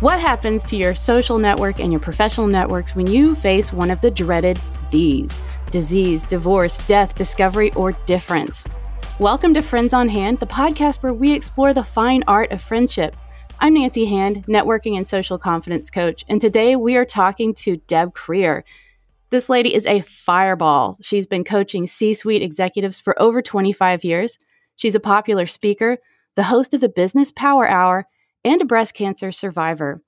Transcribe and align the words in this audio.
What 0.00 0.20
happens 0.20 0.64
to 0.66 0.76
your 0.76 0.94
social 0.94 1.40
network 1.40 1.80
and 1.80 1.92
your 1.92 1.98
professional 1.98 2.46
networks 2.46 2.94
when 2.94 3.08
you 3.08 3.34
face 3.34 3.72
one 3.72 3.90
of 3.90 4.00
the 4.00 4.12
dreaded 4.12 4.56
D's 4.92 5.36
disease, 5.72 6.22
divorce, 6.22 6.78
death, 6.86 7.16
discovery, 7.16 7.72
or 7.72 7.90
difference? 8.06 8.62
Welcome 9.18 9.54
to 9.54 9.60
Friends 9.60 9.92
on 9.92 10.08
Hand, 10.08 10.38
the 10.38 10.46
podcast 10.46 11.02
where 11.02 11.12
we 11.12 11.32
explore 11.32 11.74
the 11.74 11.82
fine 11.82 12.22
art 12.28 12.52
of 12.52 12.62
friendship. 12.62 13.16
I'm 13.58 13.74
Nancy 13.74 14.04
Hand, 14.04 14.46
networking 14.46 14.96
and 14.96 15.08
social 15.08 15.36
confidence 15.36 15.90
coach, 15.90 16.24
and 16.28 16.40
today 16.40 16.76
we 16.76 16.94
are 16.94 17.04
talking 17.04 17.52
to 17.54 17.78
Deb 17.88 18.14
Krier. 18.14 18.62
This 19.30 19.48
lady 19.48 19.74
is 19.74 19.84
a 19.84 20.02
fireball. 20.02 20.96
She's 21.00 21.26
been 21.26 21.42
coaching 21.42 21.88
C 21.88 22.14
suite 22.14 22.40
executives 22.40 23.00
for 23.00 23.20
over 23.20 23.42
25 23.42 24.04
years. 24.04 24.38
She's 24.76 24.94
a 24.94 25.00
popular 25.00 25.46
speaker, 25.46 25.98
the 26.36 26.44
host 26.44 26.72
of 26.72 26.80
the 26.80 26.88
Business 26.88 27.32
Power 27.32 27.68
Hour, 27.68 28.06
and 28.44 28.62
a 28.62 28.64
breast 28.64 28.94
cancer 28.94 29.32
survivor. 29.32 30.02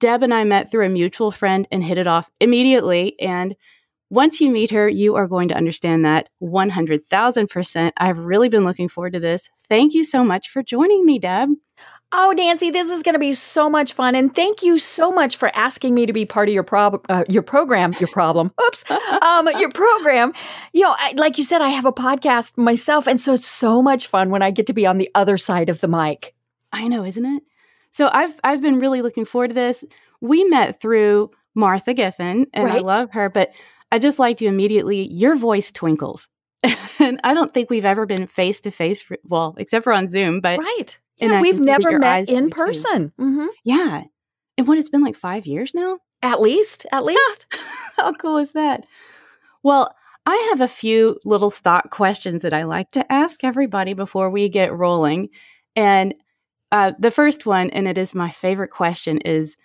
Deb 0.00 0.22
and 0.22 0.32
I 0.32 0.44
met 0.44 0.70
through 0.70 0.86
a 0.86 0.90
mutual 0.90 1.30
friend 1.30 1.66
and 1.72 1.82
hit 1.82 1.98
it 1.98 2.06
off 2.06 2.30
immediately. 2.40 3.18
And 3.20 3.56
once 4.10 4.40
you 4.40 4.50
meet 4.50 4.70
her, 4.70 4.88
you 4.88 5.16
are 5.16 5.26
going 5.26 5.48
to 5.48 5.56
understand 5.56 6.04
that 6.04 6.28
100,000%. 6.42 7.92
I've 7.96 8.18
really 8.18 8.48
been 8.48 8.64
looking 8.64 8.88
forward 8.88 9.12
to 9.14 9.20
this. 9.20 9.50
Thank 9.68 9.94
you 9.94 10.04
so 10.04 10.24
much 10.24 10.48
for 10.48 10.62
joining 10.62 11.04
me, 11.04 11.18
Deb. 11.18 11.50
Oh, 12.10 12.32
Nancy, 12.34 12.70
this 12.70 12.90
is 12.90 13.02
going 13.02 13.16
to 13.16 13.18
be 13.18 13.34
so 13.34 13.68
much 13.68 13.92
fun, 13.92 14.14
and 14.14 14.34
thank 14.34 14.62
you 14.62 14.78
so 14.78 15.12
much 15.12 15.36
for 15.36 15.54
asking 15.54 15.94
me 15.94 16.06
to 16.06 16.14
be 16.14 16.24
part 16.24 16.48
of 16.48 16.54
your 16.54 16.62
prob- 16.62 17.04
uh, 17.10 17.24
your 17.28 17.42
program, 17.42 17.92
your 18.00 18.08
problem. 18.08 18.50
Oops, 18.66 18.90
um, 19.20 19.46
your 19.58 19.70
program. 19.70 20.32
You 20.72 20.84
know, 20.84 20.94
I, 20.98 21.12
like 21.18 21.36
you 21.36 21.44
said, 21.44 21.60
I 21.60 21.68
have 21.68 21.84
a 21.84 21.92
podcast 21.92 22.56
myself, 22.56 23.06
and 23.06 23.20
so 23.20 23.34
it's 23.34 23.46
so 23.46 23.82
much 23.82 24.06
fun 24.06 24.30
when 24.30 24.40
I 24.40 24.50
get 24.50 24.66
to 24.68 24.72
be 24.72 24.86
on 24.86 24.96
the 24.96 25.10
other 25.14 25.36
side 25.36 25.68
of 25.68 25.82
the 25.82 25.88
mic. 25.88 26.34
I 26.72 26.88
know, 26.88 27.04
isn't 27.04 27.26
it? 27.26 27.42
So 27.98 28.08
I've 28.12 28.38
I've 28.44 28.62
been 28.62 28.78
really 28.78 29.02
looking 29.02 29.24
forward 29.24 29.48
to 29.48 29.54
this. 29.54 29.84
We 30.20 30.44
met 30.44 30.80
through 30.80 31.32
Martha 31.56 31.94
Giffen, 31.94 32.46
and 32.54 32.64
right. 32.66 32.76
I 32.76 32.78
love 32.78 33.10
her, 33.10 33.28
but 33.28 33.50
I 33.90 33.98
just 33.98 34.20
liked 34.20 34.40
you 34.40 34.48
immediately. 34.48 35.08
Your 35.08 35.34
voice 35.34 35.72
twinkles. 35.72 36.28
and 37.00 37.20
I 37.24 37.34
don't 37.34 37.52
think 37.52 37.70
we've 37.70 37.84
ever 37.84 38.06
been 38.06 38.28
face 38.28 38.60
to 38.60 38.70
face, 38.70 39.04
well, 39.24 39.56
except 39.58 39.82
for 39.82 39.92
on 39.92 40.06
Zoom, 40.06 40.40
but 40.40 40.60
right. 40.60 40.96
Yeah, 41.16 41.40
we've 41.40 41.58
never 41.58 41.98
met 41.98 42.28
in 42.28 42.50
person. 42.50 43.12
Mm-hmm. 43.20 43.46
Yeah. 43.64 44.04
And 44.56 44.68
what, 44.68 44.78
it's 44.78 44.88
been 44.88 45.02
like 45.02 45.16
five 45.16 45.44
years 45.44 45.74
now? 45.74 45.98
At 46.22 46.40
least, 46.40 46.86
at 46.92 47.04
least. 47.04 47.46
How 47.96 48.12
cool 48.12 48.36
is 48.36 48.52
that? 48.52 48.86
Well, 49.64 49.92
I 50.24 50.36
have 50.50 50.60
a 50.60 50.68
few 50.68 51.18
little 51.24 51.50
stock 51.50 51.90
questions 51.90 52.42
that 52.42 52.54
I 52.54 52.62
like 52.62 52.92
to 52.92 53.12
ask 53.12 53.42
everybody 53.42 53.92
before 53.92 54.30
we 54.30 54.48
get 54.48 54.72
rolling. 54.72 55.30
And 55.74 56.14
uh, 56.72 56.92
the 56.98 57.10
first 57.10 57.46
one, 57.46 57.70
and 57.70 57.88
it 57.88 57.98
is 57.98 58.14
my 58.14 58.30
favorite 58.30 58.70
question, 58.70 59.18
is 59.18 59.56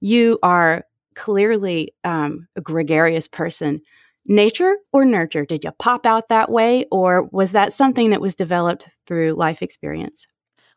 you 0.00 0.38
are 0.42 0.84
clearly 1.14 1.94
um, 2.04 2.48
a 2.56 2.60
gregarious 2.60 3.28
person. 3.28 3.80
Nature 4.28 4.76
or 4.92 5.04
nurture? 5.04 5.44
Did 5.44 5.64
you 5.64 5.70
pop 5.72 6.04
out 6.04 6.28
that 6.28 6.50
way, 6.50 6.86
or 6.90 7.24
was 7.24 7.52
that 7.52 7.72
something 7.72 8.10
that 8.10 8.20
was 8.20 8.34
developed 8.34 8.88
through 9.06 9.34
life 9.34 9.62
experience? 9.62 10.26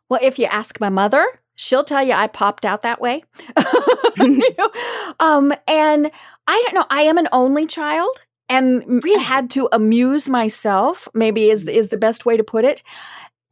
Well, 0.08 0.20
if 0.22 0.38
you 0.38 0.46
ask 0.46 0.80
my 0.80 0.88
mother, 0.88 1.24
she'll 1.56 1.84
tell 1.84 2.02
you 2.02 2.12
I 2.12 2.26
popped 2.26 2.64
out 2.64 2.82
that 2.82 3.00
way. 3.00 3.24
um, 5.20 5.52
and 5.66 6.10
I 6.46 6.62
don't 6.64 6.74
know, 6.74 6.86
I 6.90 7.02
am 7.02 7.18
an 7.18 7.28
only 7.32 7.66
child 7.66 8.20
and 8.48 9.02
really? 9.04 9.22
had 9.22 9.50
to 9.50 9.68
amuse 9.72 10.28
myself, 10.28 11.08
maybe 11.14 11.50
is, 11.50 11.66
is 11.66 11.88
the 11.88 11.96
best 11.96 12.26
way 12.26 12.36
to 12.36 12.44
put 12.44 12.64
it. 12.64 12.82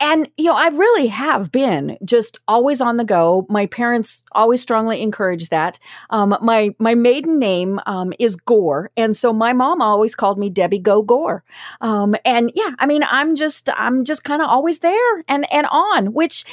And, 0.01 0.29
you 0.37 0.45
know, 0.45 0.55
I 0.55 0.69
really 0.69 1.09
have 1.09 1.51
been 1.51 1.99
just 2.05 2.39
always 2.47 2.81
on 2.81 2.97
the 2.97 3.05
go. 3.05 3.47
My 3.49 3.67
parents 3.67 4.25
always 4.33 4.63
strongly 4.63 5.03
encouraged 5.03 5.51
that. 5.51 5.79
Um, 6.11 6.37
my, 6.41 6.75
my 6.79 6.95
maiden 6.95 7.39
name, 7.41 7.81
um, 7.85 8.13
is 8.21 8.37
Gore. 8.37 8.93
And 8.97 9.17
so 9.17 9.33
my 9.33 9.53
mom 9.53 9.83
always 9.83 10.15
called 10.15 10.39
me 10.39 10.51
Debbie 10.51 10.79
Go 10.79 11.03
Gore. 11.03 11.43
Um, 11.81 12.15
and 12.25 12.53
yeah, 12.55 12.71
I 12.79 12.87
mean, 12.87 13.03
I'm 13.11 13.35
just, 13.35 13.69
I'm 13.77 14.05
just 14.05 14.23
kind 14.23 14.41
of 14.41 14.49
always 14.49 14.79
there 14.79 15.25
and, 15.27 15.53
and 15.53 15.67
on, 15.71 16.13
which 16.13 16.45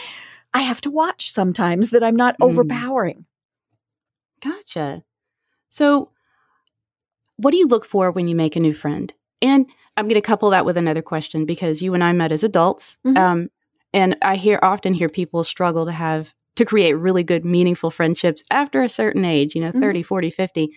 I 0.53 0.61
have 0.61 0.81
to 0.81 0.91
watch 0.91 1.31
sometimes 1.31 1.91
that 1.91 2.03
I'm 2.03 2.15
not 2.15 2.39
mm. 2.39 2.45
overpowering. 2.47 3.25
Gotcha. 4.41 5.03
So 5.69 6.09
what 7.37 7.51
do 7.51 7.57
you 7.57 7.67
look 7.67 7.85
for 7.85 8.11
when 8.11 8.27
you 8.27 8.35
make 8.35 8.55
a 8.55 8.59
new 8.59 8.73
friend? 8.73 9.13
And 9.45 9.67
I'm 9.95 10.05
going 10.07 10.15
to 10.15 10.21
couple 10.21 10.49
that 10.49 10.65
with 10.65 10.77
another 10.77 11.01
question 11.01 11.45
because 11.45 11.81
you 11.81 11.93
and 11.93 12.03
I 12.03 12.11
met 12.11 12.31
as 12.31 12.43
adults. 12.43 12.97
Mm-hmm. 13.05 13.17
Um, 13.17 13.49
and 13.93 14.17
I 14.21 14.35
hear 14.35 14.59
often 14.61 14.93
hear 14.93 15.07
people 15.07 15.43
struggle 15.43 15.85
to 15.85 15.91
have 15.91 16.33
to 16.55 16.65
create 16.65 16.93
really 16.93 17.23
good, 17.23 17.45
meaningful 17.45 17.91
friendships 17.91 18.43
after 18.49 18.81
a 18.81 18.89
certain 18.89 19.25
age, 19.25 19.55
you 19.55 19.61
know, 19.61 19.69
mm-hmm. 19.69 19.81
30, 19.81 20.03
40, 20.03 20.29
50. 20.31 20.69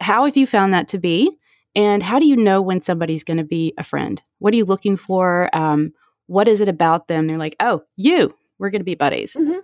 How 0.00 0.24
have 0.24 0.36
you 0.36 0.46
found 0.46 0.74
that 0.74 0.88
to 0.88 0.98
be? 0.98 1.36
And 1.74 2.02
how 2.02 2.18
do 2.18 2.26
you 2.26 2.36
know 2.36 2.60
when 2.60 2.80
somebody's 2.80 3.24
going 3.24 3.38
to 3.38 3.44
be 3.44 3.72
a 3.78 3.82
friend? 3.82 4.20
What 4.38 4.52
are 4.52 4.56
you 4.56 4.64
looking 4.64 4.96
for? 4.96 5.48
Um, 5.54 5.92
what 6.26 6.48
is 6.48 6.60
it 6.60 6.68
about 6.68 7.08
them? 7.08 7.26
They're 7.26 7.38
like, 7.38 7.56
oh, 7.60 7.82
you, 7.96 8.34
we're 8.58 8.70
going 8.70 8.80
to 8.80 8.84
be 8.84 8.94
buddies. 8.94 9.34
Mm-hmm. 9.34 9.58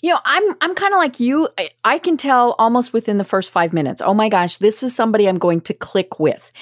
You 0.00 0.12
know, 0.12 0.20
I'm 0.24 0.54
I'm 0.60 0.74
kind 0.76 0.94
of 0.94 0.98
like 0.98 1.18
you. 1.18 1.48
I, 1.58 1.70
I, 1.82 1.98
can 1.98 2.16
tell 2.16 2.54
almost 2.60 2.92
within 2.92 3.18
the 3.18 3.24
first 3.24 3.50
five 3.50 3.72
minutes. 3.72 4.00
Oh 4.00 4.14
my 4.14 4.28
gosh, 4.28 4.58
this 4.58 4.84
is 4.84 4.94
somebody 4.94 5.28
I'm 5.28 5.38
going 5.38 5.60
to 5.62 5.74
click 5.74 6.20
with, 6.20 6.52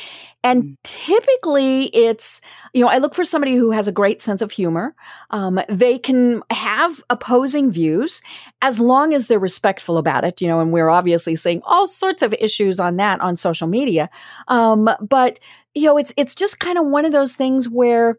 and 0.47 0.63
mm. 0.63 0.77
typically 0.85 1.87
it's, 1.95 2.41
you 2.73 2.83
know, 2.83 2.89
I 2.89 2.99
look 2.99 3.15
for 3.15 3.25
somebody 3.25 3.57
who 3.57 3.73
has 3.73 3.89
a 3.89 3.93
great 3.93 4.23
sense 4.23 4.41
of 4.41 4.53
humor. 4.53 4.95
Um, 5.31 5.61
they 5.69 5.99
can 5.99 6.43
have 6.51 7.03
opposing 7.11 7.73
views 7.73 8.23
as 8.63 8.79
long 8.79 9.13
as 9.13 9.27
they're 9.27 9.39
respectful 9.41 9.99
about 9.99 10.25
it, 10.25 10.41
you 10.41 10.47
know, 10.47 10.61
and 10.61 10.73
we're 10.73 10.89
obviously 10.89 11.35
seeing 11.35 11.61
all 11.65 11.89
sorts 11.89 12.23
of 12.23 12.33
issues 12.35 12.79
on 12.79 12.97
that 12.97 13.21
on 13.21 13.37
social 13.37 13.67
media. 13.67 14.09
Um, 14.47 14.89
but, 15.01 15.41
you 15.75 15.87
know, 15.87 15.99
it's, 15.99 16.13
it's 16.17 16.35
just 16.35 16.61
kind 16.61 16.79
of 16.79 16.87
one 16.87 17.05
of 17.05 17.13
those 17.13 17.35
things 17.35 17.69
where, 17.69 18.19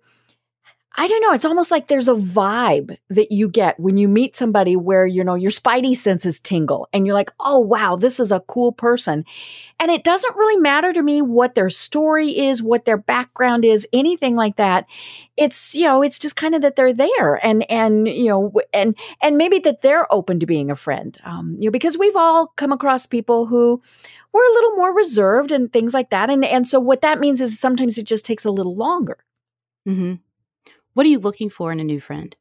I 0.99 1.07
don't 1.07 1.21
know. 1.21 1.31
It's 1.31 1.45
almost 1.45 1.69
like 1.69 1.85
there's 1.85 2.07
a 2.07 2.15
vibe 2.15 2.97
that 3.09 3.31
you 3.31 3.49
get 3.49 3.79
when 3.79 3.97
you 3.97 4.07
meet 4.07 4.35
somebody 4.35 4.75
where, 4.75 5.05
you 5.05 5.23
know, 5.23 5.35
your 5.35 5.51
spidey 5.51 5.95
senses 5.95 6.39
tingle 6.39 6.89
and 6.91 7.05
you're 7.05 7.13
like, 7.13 7.31
oh, 7.39 7.59
wow, 7.59 7.95
this 7.95 8.19
is 8.19 8.31
a 8.31 8.39
cool 8.41 8.71
person. 8.71 9.23
And 9.79 9.91
it 9.91 10.03
doesn't 10.03 10.35
really 10.35 10.59
matter 10.59 10.91
to 10.93 11.03
me 11.03 11.21
what 11.21 11.53
their 11.53 11.69
story 11.69 12.35
is, 12.39 12.63
what 12.63 12.85
their 12.85 12.97
background 12.97 13.63
is, 13.63 13.87
anything 13.93 14.35
like 14.35 14.55
that. 14.55 14.87
It's, 15.37 15.75
you 15.75 15.83
know, 15.83 16.01
it's 16.01 16.17
just 16.17 16.35
kind 16.35 16.55
of 16.55 16.63
that 16.63 16.75
they're 16.75 16.93
there 16.93 17.35
and, 17.45 17.63
and, 17.69 18.07
you 18.07 18.29
know, 18.29 18.51
and, 18.73 18.97
and 19.21 19.37
maybe 19.37 19.59
that 19.59 19.83
they're 19.83 20.11
open 20.11 20.39
to 20.39 20.47
being 20.47 20.71
a 20.71 20.75
friend. 20.75 21.15
Um, 21.23 21.57
you 21.59 21.67
know, 21.67 21.71
because 21.71 21.95
we've 21.95 22.15
all 22.15 22.47
come 22.55 22.71
across 22.71 23.05
people 23.05 23.45
who, 23.45 23.83
were 24.33 24.43
a 24.43 24.53
little 24.53 24.75
more 24.75 24.93
reserved 24.93 25.51
and 25.51 25.71
things 25.71 25.93
like 25.93 26.09
that. 26.11 26.29
And, 26.29 26.43
and 26.45 26.67
so 26.67 26.79
what 26.79 27.01
that 27.01 27.19
means 27.19 27.41
is 27.41 27.59
sometimes 27.59 27.97
it 27.97 28.05
just 28.05 28.25
takes 28.25 28.45
a 28.45 28.51
little 28.51 28.75
longer. 28.75 29.17
Mm-hmm. 29.87 30.15
What 30.97 31.05
are 31.05 31.09
you 31.09 31.19
looking 31.19 31.51
for 31.51 31.71
in 31.71 31.79
a 31.79 31.83
new 31.83 31.99
friend? 31.99 32.35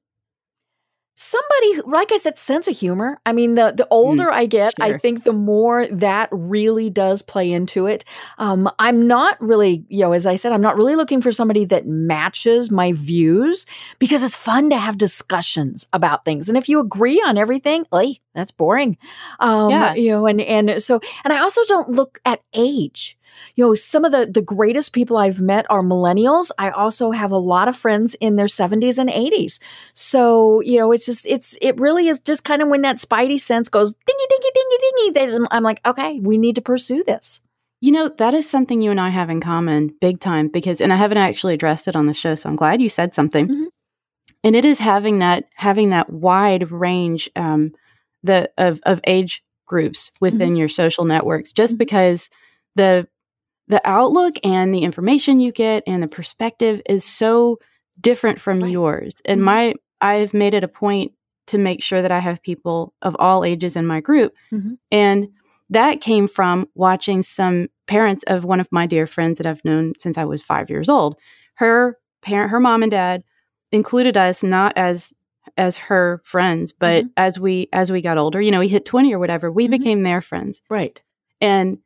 Somebody, 1.14 1.74
who, 1.74 1.92
like 1.92 2.10
I 2.10 2.16
said, 2.16 2.38
sense 2.38 2.66
of 2.66 2.74
humor. 2.74 3.20
I 3.26 3.34
mean, 3.34 3.54
the 3.54 3.74
the 3.76 3.82
mm, 3.82 3.88
older 3.90 4.24
mm, 4.24 4.32
I 4.32 4.46
get, 4.46 4.72
sure. 4.78 4.86
I 4.86 4.96
think 4.96 5.24
the 5.24 5.34
more 5.34 5.86
that 5.88 6.30
really 6.32 6.88
does 6.88 7.20
play 7.20 7.52
into 7.52 7.84
it. 7.84 8.06
Um, 8.38 8.70
I'm 8.78 9.06
not 9.06 9.38
really, 9.42 9.84
you 9.90 10.00
know, 10.00 10.12
as 10.12 10.24
I 10.24 10.36
said, 10.36 10.52
I'm 10.52 10.62
not 10.62 10.78
really 10.78 10.96
looking 10.96 11.20
for 11.20 11.32
somebody 11.32 11.66
that 11.66 11.86
matches 11.86 12.70
my 12.70 12.92
views 12.92 13.66
because 13.98 14.24
it's 14.24 14.34
fun 14.34 14.70
to 14.70 14.78
have 14.78 14.96
discussions 14.96 15.86
about 15.92 16.24
things. 16.24 16.48
And 16.48 16.56
if 16.56 16.66
you 16.66 16.80
agree 16.80 17.22
on 17.26 17.36
everything, 17.36 17.84
like 17.92 18.22
that's 18.34 18.52
boring. 18.52 18.96
Um, 19.38 19.68
yeah. 19.68 19.94
You 19.94 20.08
know, 20.12 20.26
and 20.26 20.40
and 20.40 20.82
so, 20.82 21.00
and 21.24 21.32
I 21.34 21.40
also 21.40 21.60
don't 21.66 21.90
look 21.90 22.20
at 22.24 22.40
age 22.54 23.16
you 23.54 23.64
know, 23.64 23.74
some 23.74 24.04
of 24.04 24.12
the, 24.12 24.26
the 24.26 24.42
greatest 24.42 24.92
people 24.92 25.16
I've 25.16 25.41
met 25.41 25.66
are 25.70 25.82
millennials. 25.82 26.50
I 26.58 26.70
also 26.70 27.10
have 27.10 27.32
a 27.32 27.38
lot 27.38 27.69
of 27.69 27.76
friends 27.76 28.14
in 28.16 28.36
their 28.36 28.47
70s 28.47 28.98
and 28.98 29.08
80s. 29.10 29.58
So, 29.92 30.60
you 30.60 30.78
know, 30.78 30.92
it's 30.92 31.06
just, 31.06 31.26
it's, 31.26 31.56
it 31.60 31.78
really 31.78 32.09
is 32.09 32.21
just 32.21 32.44
kind 32.44 32.62
of 32.62 32.68
when 32.68 32.83
that 32.83 32.97
spidey 32.97 33.41
sense 33.41 33.68
goes 33.68 33.94
dingy, 33.94 34.24
dingy, 34.28 34.48
dingy, 34.54 34.77
dingy, 34.78 35.10
then 35.10 35.48
I'm 35.50 35.62
like, 35.62 35.80
okay, 35.86 36.18
we 36.21 36.38
need 36.38 36.56
to 36.56 36.62
pursue 36.62 37.04
this. 37.04 37.42
You 37.80 37.92
know, 37.92 38.09
that 38.09 38.34
is 38.34 38.48
something 38.48 38.80
you 38.80 38.91
and 38.91 39.00
I 39.00 39.10
have 39.10 39.30
in 39.30 39.41
common 39.41 39.94
big 40.00 40.21
time 40.21 40.48
because, 40.48 40.80
and 40.80 40.92
I 40.92 40.97
haven't 40.97 41.18
actually 41.18 41.54
addressed 41.54 41.88
it 41.88 41.97
on 41.97 42.06
the 42.06 42.15
show, 42.15 42.34
so 42.34 42.48
I'm 42.48 42.56
glad 42.56 42.80
you 42.80 42.88
said 42.88 43.15
something. 43.15 43.48
Mm-hmm. 43.48 43.65
And 44.44 44.56
it 44.56 44.65
is 44.65 44.78
having 44.78 45.18
that, 45.18 45.44
having 45.54 45.91
that 45.91 46.10
wide 46.10 46.71
range, 46.71 47.28
um, 47.36 47.72
the, 48.22 48.50
of, 48.56 48.80
of 48.84 49.00
age 49.06 49.42
groups 49.66 50.10
within 50.21 50.50
mm-hmm. 50.50 50.56
your 50.56 50.68
social 50.68 51.04
networks, 51.04 51.53
just 51.53 51.74
mm-hmm. 51.74 51.78
because 51.78 52.30
the 52.77 53.06
the 53.68 53.80
outlook 53.84 54.36
and 54.45 54.74
the 54.74 54.83
information 54.83 55.41
you 55.41 55.53
get 55.53 55.83
and 55.86 56.03
the 56.03 56.09
perspective 56.09 56.80
is 56.89 57.04
so 57.04 57.59
different 58.01 58.41
from 58.41 58.60
right. 58.60 58.71
yours. 58.71 59.21
And 59.24 59.39
mm-hmm. 59.39 59.45
my 59.45 59.74
I've 60.01 60.34
made 60.34 60.54
it 60.54 60.65
a 60.65 60.68
point 60.68 61.13
to 61.47 61.59
make 61.59 61.83
sure 61.83 62.03
that 62.03 62.13
I 62.13 62.18
have 62.18 62.42
people 62.42 62.92
of 63.03 63.16
all 63.18 63.45
ages 63.45 63.77
in 63.77 63.86
my 63.86 64.01
group. 64.01 64.34
Mm-hmm. 64.53 64.74
And 64.92 65.28
that 65.71 66.01
came 66.01 66.28
from 66.28 66.68
watching 66.74 67.22
some 67.22 67.68
parents 67.86 68.24
of 68.27 68.45
one 68.45 68.60
of 68.60 68.68
my 68.71 68.86
dear 68.86 69.07
friends 69.07 69.39
that 69.39 69.47
I've 69.47 69.65
known 69.65 69.95
since 69.98 70.19
I 70.19 70.24
was 70.24 70.42
5 70.42 70.71
years 70.71 70.89
old. 70.89 71.16
Her 71.57 71.98
parent 72.22 72.51
her 72.51 72.60
mom 72.60 72.83
and 72.83 72.91
dad 72.91 73.24
included 73.72 74.16
us 74.16 74.42
not 74.42 74.72
as 74.77 75.12
as 75.57 75.77
her 75.77 76.21
friends, 76.24 76.72
but 76.72 77.04
Mhm. 77.04 77.10
as 77.16 77.39
we 77.41 77.69
as 77.72 77.91
we 77.91 78.01
got 78.01 78.19
older, 78.19 78.41
you 78.41 78.51
know, 78.51 78.60
we 78.60 78.69
hit 78.69 78.84
20 78.84 79.15
or 79.15 79.19
whatever, 79.19 79.51
we 79.51 79.66
Mhm. 79.66 79.71
became 79.71 80.03
their 80.03 80.21
friends. 80.21 80.60
Right. 80.69 81.01
And 81.41 81.78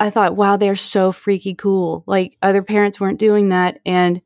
I 0.00 0.10
thought, 0.10 0.34
wow, 0.36 0.56
they're 0.56 0.74
so 0.74 1.12
freaky 1.12 1.54
cool. 1.54 2.02
Like 2.06 2.36
other 2.42 2.62
parents 2.62 2.98
weren't 2.98 3.18
doing 3.20 3.50
that. 3.50 3.78
And 3.86 4.20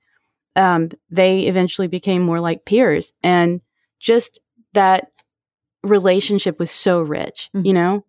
um, 0.56 0.88
they 1.10 1.40
eventually 1.42 1.88
became 1.88 2.22
more 2.22 2.40
like 2.40 2.64
peers. 2.64 3.12
And 3.22 3.60
just 4.00 4.38
that 4.72 5.08
relationship 5.82 6.58
was 6.58 6.70
so 6.70 7.00
rich, 7.02 7.50
Mhm. 7.54 7.66
you 7.66 7.72
know? 7.72 8.04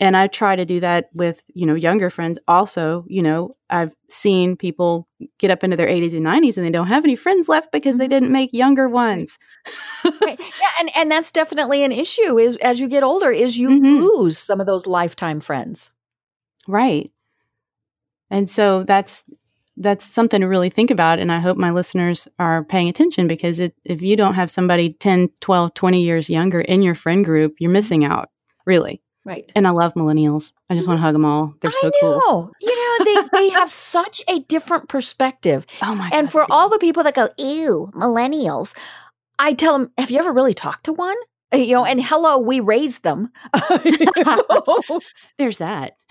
And 0.00 0.16
I 0.16 0.26
try 0.26 0.56
to 0.56 0.64
do 0.64 0.80
that 0.80 1.08
with, 1.14 1.40
you 1.54 1.66
know, 1.66 1.76
younger 1.76 2.10
friends 2.10 2.38
also. 2.48 3.04
You 3.08 3.22
know, 3.22 3.56
I've 3.70 3.94
seen 4.10 4.56
people 4.56 5.06
get 5.38 5.52
up 5.52 5.62
into 5.62 5.76
their 5.76 5.88
80s 5.88 6.14
and 6.14 6.24
90s 6.24 6.56
and 6.58 6.66
they 6.66 6.70
don't 6.72 6.88
have 6.88 7.04
any 7.04 7.14
friends 7.14 7.48
left 7.48 7.70
because 7.70 7.96
they 7.96 8.06
Mhm. 8.06 8.10
didn't 8.10 8.32
make 8.32 8.52
younger 8.52 8.88
ones. 8.88 9.38
right. 10.20 10.38
Yeah, 10.38 10.70
and 10.80 10.90
and 10.96 11.10
that's 11.10 11.30
definitely 11.30 11.84
an 11.84 11.92
issue. 11.92 12.38
Is 12.38 12.56
as 12.56 12.80
you 12.80 12.88
get 12.88 13.04
older, 13.04 13.30
is 13.30 13.56
you 13.56 13.70
Mhm. 13.70 14.00
lose 14.00 14.36
some 14.36 14.60
of 14.60 14.66
those 14.66 14.86
lifetime 14.88 15.40
friends. 15.40 15.92
Right. 16.66 17.10
And 18.30 18.50
so 18.50 18.84
that's 18.84 19.24
that's 19.76 20.04
something 20.04 20.40
to 20.40 20.46
really 20.46 20.70
think 20.70 20.90
about 20.90 21.18
and 21.18 21.32
I 21.32 21.40
hope 21.40 21.56
my 21.56 21.70
listeners 21.70 22.28
are 22.38 22.62
paying 22.62 22.88
attention 22.88 23.26
because 23.26 23.58
it, 23.58 23.74
if 23.84 24.02
you 24.02 24.16
don't 24.16 24.34
have 24.34 24.50
somebody 24.50 24.92
10, 24.92 25.30
12, 25.40 25.74
20 25.74 26.02
years 26.02 26.30
younger 26.30 26.60
in 26.60 26.82
your 26.82 26.94
friend 26.94 27.24
group, 27.24 27.56
you're 27.58 27.70
missing 27.70 28.04
out, 28.04 28.30
really. 28.66 29.02
Right. 29.24 29.50
And 29.56 29.66
I 29.66 29.70
love 29.70 29.94
millennials. 29.94 30.52
I 30.68 30.74
just 30.74 30.86
want 30.86 30.98
to 30.98 31.00
mm-hmm. 31.00 31.04
hug 31.04 31.12
them 31.14 31.24
all. 31.24 31.54
They're 31.60 31.72
so 31.72 31.90
cool. 32.00 32.52
You 32.60 32.98
know, 32.98 33.04
they, 33.04 33.28
they 33.38 33.48
have 33.50 33.70
such 33.70 34.22
a 34.28 34.40
different 34.40 34.88
perspective. 34.88 35.66
Oh 35.82 35.94
my 35.94 36.10
And 36.12 36.26
God, 36.26 36.32
for 36.32 36.40
do. 36.42 36.52
all 36.52 36.68
the 36.68 36.78
people 36.78 37.02
that 37.02 37.14
go, 37.14 37.30
ew, 37.38 37.90
millennials, 37.94 38.74
I 39.38 39.54
tell 39.54 39.78
them, 39.78 39.92
have 39.98 40.10
you 40.10 40.18
ever 40.18 40.32
really 40.32 40.54
talked 40.54 40.84
to 40.84 40.92
one? 40.92 41.16
Uh, 41.54 41.58
You 41.58 41.74
know, 41.74 41.84
and 41.84 42.02
hello, 42.04 42.38
we 42.38 42.60
raised 42.60 43.02
them. 43.04 43.30
There's 45.38 45.58
that. 45.58 45.92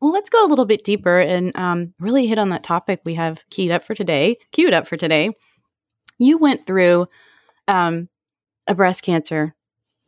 well, 0.00 0.12
let's 0.12 0.30
go 0.30 0.44
a 0.44 0.48
little 0.48 0.64
bit 0.64 0.84
deeper 0.84 1.20
and 1.20 1.56
um, 1.56 1.94
really 2.00 2.26
hit 2.26 2.38
on 2.38 2.48
that 2.50 2.64
topic 2.64 3.00
we 3.04 3.14
have 3.14 3.42
keyed 3.50 3.70
up 3.70 3.84
for 3.84 3.94
today. 3.94 4.36
Queued 4.52 4.74
up 4.74 4.86
for 4.88 4.96
today. 4.96 5.30
You 6.18 6.38
went 6.38 6.66
through 6.66 7.06
um, 7.68 8.08
a 8.66 8.74
breast 8.74 9.02
cancer 9.04 9.54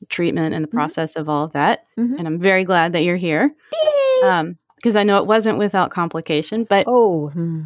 treatment 0.08 0.54
and 0.54 0.64
the 0.64 0.68
Mhm. 0.68 0.72
process 0.72 1.16
of 1.16 1.28
all 1.28 1.44
of 1.44 1.52
that, 1.52 1.84
Mhm. 1.98 2.18
and 2.18 2.26
I'm 2.26 2.38
very 2.40 2.64
glad 2.64 2.92
that 2.92 3.04
you're 3.04 3.16
here 3.16 3.54
Yay. 4.22 4.54
because 4.76 4.96
I 4.96 5.02
know 5.04 5.18
it 5.18 5.26
wasn't 5.26 5.58
without 5.58 5.90
complication. 5.90 6.64
But 6.64 6.84
oh, 6.86 7.28
hmm. 7.28 7.62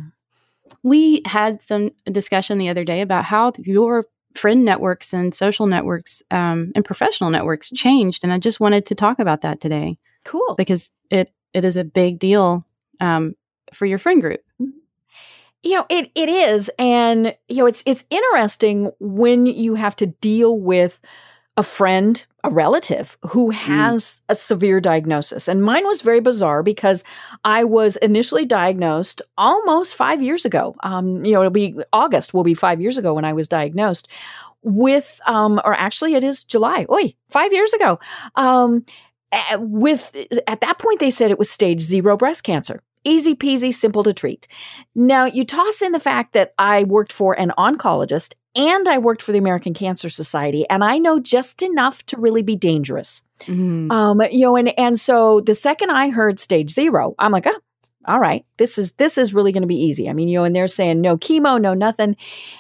we 0.85 1.23
had 1.27 1.61
some 1.63 1.91
discussion 2.05 2.59
the 2.59 2.69
other 2.69 2.85
day 2.85 3.01
about 3.01 3.25
how 3.25 3.53
your 3.59 4.07
friend 4.39 4.65
networks 4.65 5.13
and 5.13 5.35
social 5.35 5.67
networks 5.67 6.23
um, 6.31 6.73
and 6.75 6.85
professional 6.85 7.31
networks 7.31 7.71
changed, 7.71 8.23
and 8.23 8.33
I 8.33 8.39
just 8.39 8.61
wanted 8.61 8.87
to 8.87 8.95
talk 8.95 9.19
about 9.19 9.43
that 9.43 9.61
today 9.61 9.99
cool. 10.25 10.55
because 10.57 10.93
it 11.11 11.31
it 11.53 11.65
is 11.65 11.77
a 11.77 11.85
big 11.85 12.19
deal 12.19 12.65
um, 13.01 13.35
for 13.73 13.87
your 13.87 13.99
friend 13.99 14.21
group. 14.21 14.41
you 14.61 15.75
know 15.75 15.87
it 15.91 16.11
it 16.15 16.29
is 16.29 16.71
and 16.79 17.35
you 17.49 17.57
know 17.57 17.67
it's 17.67 17.83
it's 17.85 18.05
interesting 18.11 18.91
when 19.01 19.47
you 19.47 19.75
have 19.75 19.97
to 19.97 20.07
deal 20.07 20.59
with 20.59 21.01
a 21.59 21.63
friend 21.63 22.25
a 22.45 22.51
relative 22.51 23.19
who 23.29 23.51
has 23.51 24.23
a 24.29 24.35
severe 24.37 24.81
diagnosis. 24.81 25.49
And 25.49 25.61
mine 25.61 25.85
was 25.85 26.03
very 26.03 26.21
bizarre 26.21 26.63
because 26.63 27.03
i 27.45 27.65
was 27.65 27.97
initially 27.97 28.45
diagnosed 28.45 29.21
almost 29.37 29.97
5 29.97 30.23
years 30.23 30.45
ago. 30.45 30.77
Um 30.85 31.25
you 31.25 31.33
know 31.33 31.41
it'll 31.41 31.51
be 31.51 31.75
august 31.93 32.33
will 32.33 32.45
be 32.45 32.55
5 32.55 32.81
years 32.81 32.97
ago 32.97 33.13
when 33.13 33.25
i 33.25 33.33
was 33.33 33.49
diagnosed 33.49 34.07
with 34.63 35.21
um 35.27 35.61
or 35.65 35.75
actually 35.75 36.15
it 36.15 36.23
is 36.23 36.45
july. 36.45 36.87
Oi 36.91 37.13
5 37.29 37.53
years 37.53 37.73
ago. 37.73 37.99
Um 38.37 38.87
with 39.57 40.17
at 40.47 40.61
that 40.61 40.79
point 40.79 41.01
they 41.01 41.11
said 41.11 41.33
it 41.33 41.41
was 41.41 41.51
stage 41.51 41.81
0 41.81 42.17
breast 42.17 42.45
cancer. 42.45 42.81
Easy 43.05 43.35
peasy 43.35 43.73
simple 43.73 44.03
to 44.03 44.13
treat. 44.13 44.47
Now, 44.95 45.25
you 45.25 45.45
toss 45.45 45.83
in 45.83 45.93
the 45.93 46.01
fact 46.01 46.33
that 46.33 46.53
I 46.59 46.85
worked 46.85 47.13
for 47.13 47.39
an 47.39 47.53
oncologist 47.57 48.35
and 48.59 48.89
I 48.89 48.99
worked 48.99 49.23
for 49.23 49.33
the 49.33 49.39
American 49.39 49.73
Cancer 49.73 50.11
Society, 50.11 50.67
and 50.69 50.85
I 50.85 50.99
know 50.99 51.21
just 51.21 51.63
enough 51.63 52.05
to 52.07 52.19
really 52.19 52.43
be 52.43 52.57
dangerous. 52.57 53.23
Mm. 53.43 53.91
Um, 53.93 54.21
you 54.31 54.41
know, 54.41 54.57
and 54.57 54.79
and 54.79 54.99
so 55.01 55.41
the 55.41 55.55
second 55.55 55.91
I 55.91 56.11
heard 56.11 56.41
stage 56.41 56.71
zero, 56.71 57.15
I'm 57.21 57.31
like, 57.31 57.47
oh, 57.47 57.61
all 58.05 58.19
right, 58.19 58.45
this 58.57 58.77
is 58.77 58.93
this 58.93 59.17
is 59.17 59.33
really 59.33 59.53
going 59.53 59.63
to 59.63 59.69
be 59.69 59.81
easy. 59.81 60.09
I 60.09 60.13
mean, 60.13 60.29
you 60.29 60.39
know, 60.39 60.45
and 60.45 60.57
they're 60.57 60.67
saying 60.67 61.01
no 61.01 61.17
chemo, 61.17 61.61
no 61.61 61.73
nothing, 61.73 62.17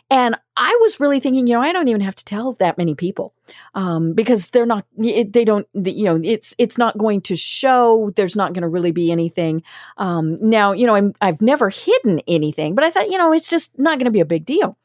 and 0.08 0.38
I 0.56 0.78
was 0.82 1.00
really 1.00 1.18
thinking, 1.18 1.48
you 1.48 1.54
know, 1.54 1.62
I 1.62 1.72
don't 1.72 1.88
even 1.88 2.00
have 2.02 2.14
to 2.16 2.24
tell 2.24 2.52
that 2.54 2.78
many 2.78 2.94
people 2.94 3.34
um, 3.74 4.12
because 4.12 4.50
they're 4.50 4.66
not, 4.66 4.84
it, 4.98 5.32
they 5.32 5.44
don't, 5.44 5.66
you 5.74 6.04
know, 6.04 6.20
it's 6.22 6.54
it's 6.58 6.78
not 6.78 6.96
going 6.96 7.22
to 7.22 7.34
show. 7.34 8.12
There's 8.14 8.36
not 8.36 8.52
going 8.52 8.62
to 8.62 8.68
really 8.68 8.92
be 8.92 9.10
anything. 9.10 9.64
Um, 9.96 10.38
now, 10.40 10.72
you 10.72 10.86
know, 10.86 10.94
I'm, 10.94 11.14
I've 11.20 11.42
never 11.42 11.70
hidden 11.70 12.20
anything, 12.28 12.76
but 12.76 12.84
I 12.84 12.90
thought, 12.90 13.08
you 13.08 13.18
know, 13.18 13.32
it's 13.32 13.48
just 13.48 13.78
not 13.78 13.98
going 13.98 14.04
to 14.04 14.12
be 14.12 14.20
a 14.20 14.24
big 14.24 14.44
deal. 14.44 14.76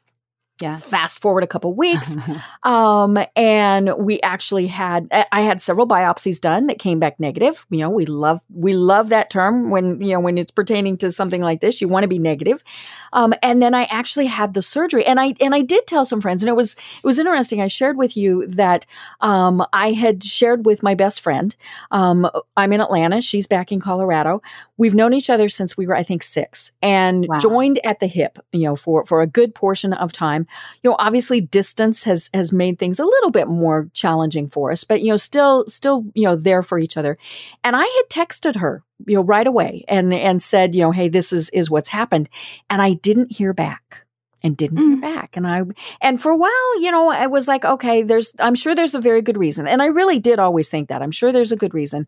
Yeah. 0.63 0.77
Fast 0.77 1.19
forward 1.19 1.43
a 1.43 1.47
couple 1.47 1.73
weeks, 1.73 2.15
um, 2.63 3.17
and 3.35 3.93
we 3.97 4.21
actually 4.21 4.67
had 4.67 5.07
I 5.31 5.41
had 5.41 5.61
several 5.61 5.85
biopsies 5.85 6.39
done 6.39 6.67
that 6.67 6.79
came 6.79 6.99
back 6.99 7.19
negative. 7.19 7.65
You 7.69 7.79
know, 7.79 7.89
we 7.89 8.05
love 8.05 8.39
we 8.49 8.73
love 8.73 9.09
that 9.09 9.29
term 9.29 9.71
when 9.71 9.99
you 10.01 10.13
know 10.13 10.21
when 10.21 10.37
it's 10.37 10.51
pertaining 10.51 10.95
to 10.99 11.11
something 11.11 11.41
like 11.41 11.59
this. 11.59 11.81
You 11.81 11.89
want 11.89 12.03
to 12.05 12.07
be 12.07 12.17
negative. 12.17 12.63
Um, 13.11 13.33
and 13.43 13.61
then 13.61 13.73
I 13.75 13.83
actually 13.85 14.27
had 14.27 14.53
the 14.53 14.61
surgery, 14.61 15.05
and 15.05 15.19
I 15.19 15.33
and 15.41 15.53
I 15.53 15.61
did 15.61 15.85
tell 15.85 16.05
some 16.05 16.21
friends, 16.21 16.41
and 16.43 16.49
it 16.49 16.55
was 16.55 16.75
it 16.75 17.03
was 17.03 17.19
interesting. 17.19 17.61
I 17.61 17.67
shared 17.67 17.97
with 17.97 18.15
you 18.15 18.47
that 18.47 18.85
um, 19.19 19.65
I 19.73 19.91
had 19.91 20.23
shared 20.23 20.65
with 20.65 20.81
my 20.81 20.95
best 20.95 21.19
friend. 21.19 21.53
Um, 21.91 22.29
I'm 22.55 22.71
in 22.71 22.79
Atlanta. 22.79 23.19
She's 23.19 23.47
back 23.47 23.71
in 23.73 23.81
Colorado. 23.81 24.41
We've 24.77 24.95
known 24.95 25.13
each 25.13 25.29
other 25.29 25.49
since 25.49 25.75
we 25.75 25.85
were, 25.87 25.95
I 25.95 26.03
think, 26.03 26.23
six, 26.23 26.71
and 26.81 27.27
Wow. 27.27 27.39
joined 27.39 27.79
at 27.85 27.99
the 27.99 28.07
hip. 28.07 28.39
You 28.53 28.63
know, 28.63 28.75
for 28.77 29.05
for 29.05 29.21
a 29.21 29.27
good 29.27 29.53
portion 29.53 29.91
of 29.91 30.13
time 30.13 30.47
you 30.83 30.89
know 30.89 30.95
obviously 30.99 31.41
distance 31.41 32.03
has 32.03 32.29
has 32.33 32.51
made 32.51 32.79
things 32.79 32.99
a 32.99 33.05
little 33.05 33.31
bit 33.31 33.47
more 33.47 33.89
challenging 33.93 34.47
for 34.49 34.71
us 34.71 34.83
but 34.83 35.01
you 35.01 35.09
know 35.09 35.17
still 35.17 35.65
still 35.67 36.05
you 36.13 36.23
know 36.23 36.35
there 36.35 36.63
for 36.63 36.79
each 36.79 36.97
other. 36.97 37.17
And 37.63 37.75
i 37.75 37.81
had 37.83 38.09
texted 38.09 38.55
her 38.57 38.83
you 39.07 39.15
know 39.15 39.23
right 39.23 39.47
away 39.47 39.83
and 39.87 40.13
and 40.13 40.41
said 40.41 40.75
you 40.75 40.81
know 40.81 40.91
hey 40.91 41.09
this 41.09 41.33
is 41.33 41.49
is 41.51 41.69
what's 41.69 41.89
happened. 41.89 42.29
And 42.69 42.81
i 42.81 42.93
didn't 42.93 43.31
hear 43.35 43.53
back 43.53 44.05
and 44.45 44.57
didn't 44.57 44.77
hear 44.77 44.97
Mm. 44.97 45.01
back. 45.01 45.37
And 45.37 45.47
i 45.47 45.61
and 46.01 46.19
for 46.21 46.31
a 46.31 46.37
while 46.37 46.81
you 46.81 46.91
know 46.91 47.09
i 47.09 47.27
was 47.27 47.47
like 47.47 47.63
okay 47.65 48.03
there's 48.03 48.35
i'm 48.39 48.55
sure 48.55 48.75
there's 48.75 48.95
a 48.95 48.99
very 49.01 49.21
good 49.21 49.37
reason. 49.37 49.67
And 49.67 49.81
i 49.81 49.85
really 49.85 50.19
did 50.19 50.39
always 50.39 50.67
think 50.69 50.89
that. 50.89 51.01
I'm 51.01 51.11
sure 51.11 51.31
there's 51.31 51.51
a 51.53 51.57
good 51.57 51.73
reason. 51.73 52.07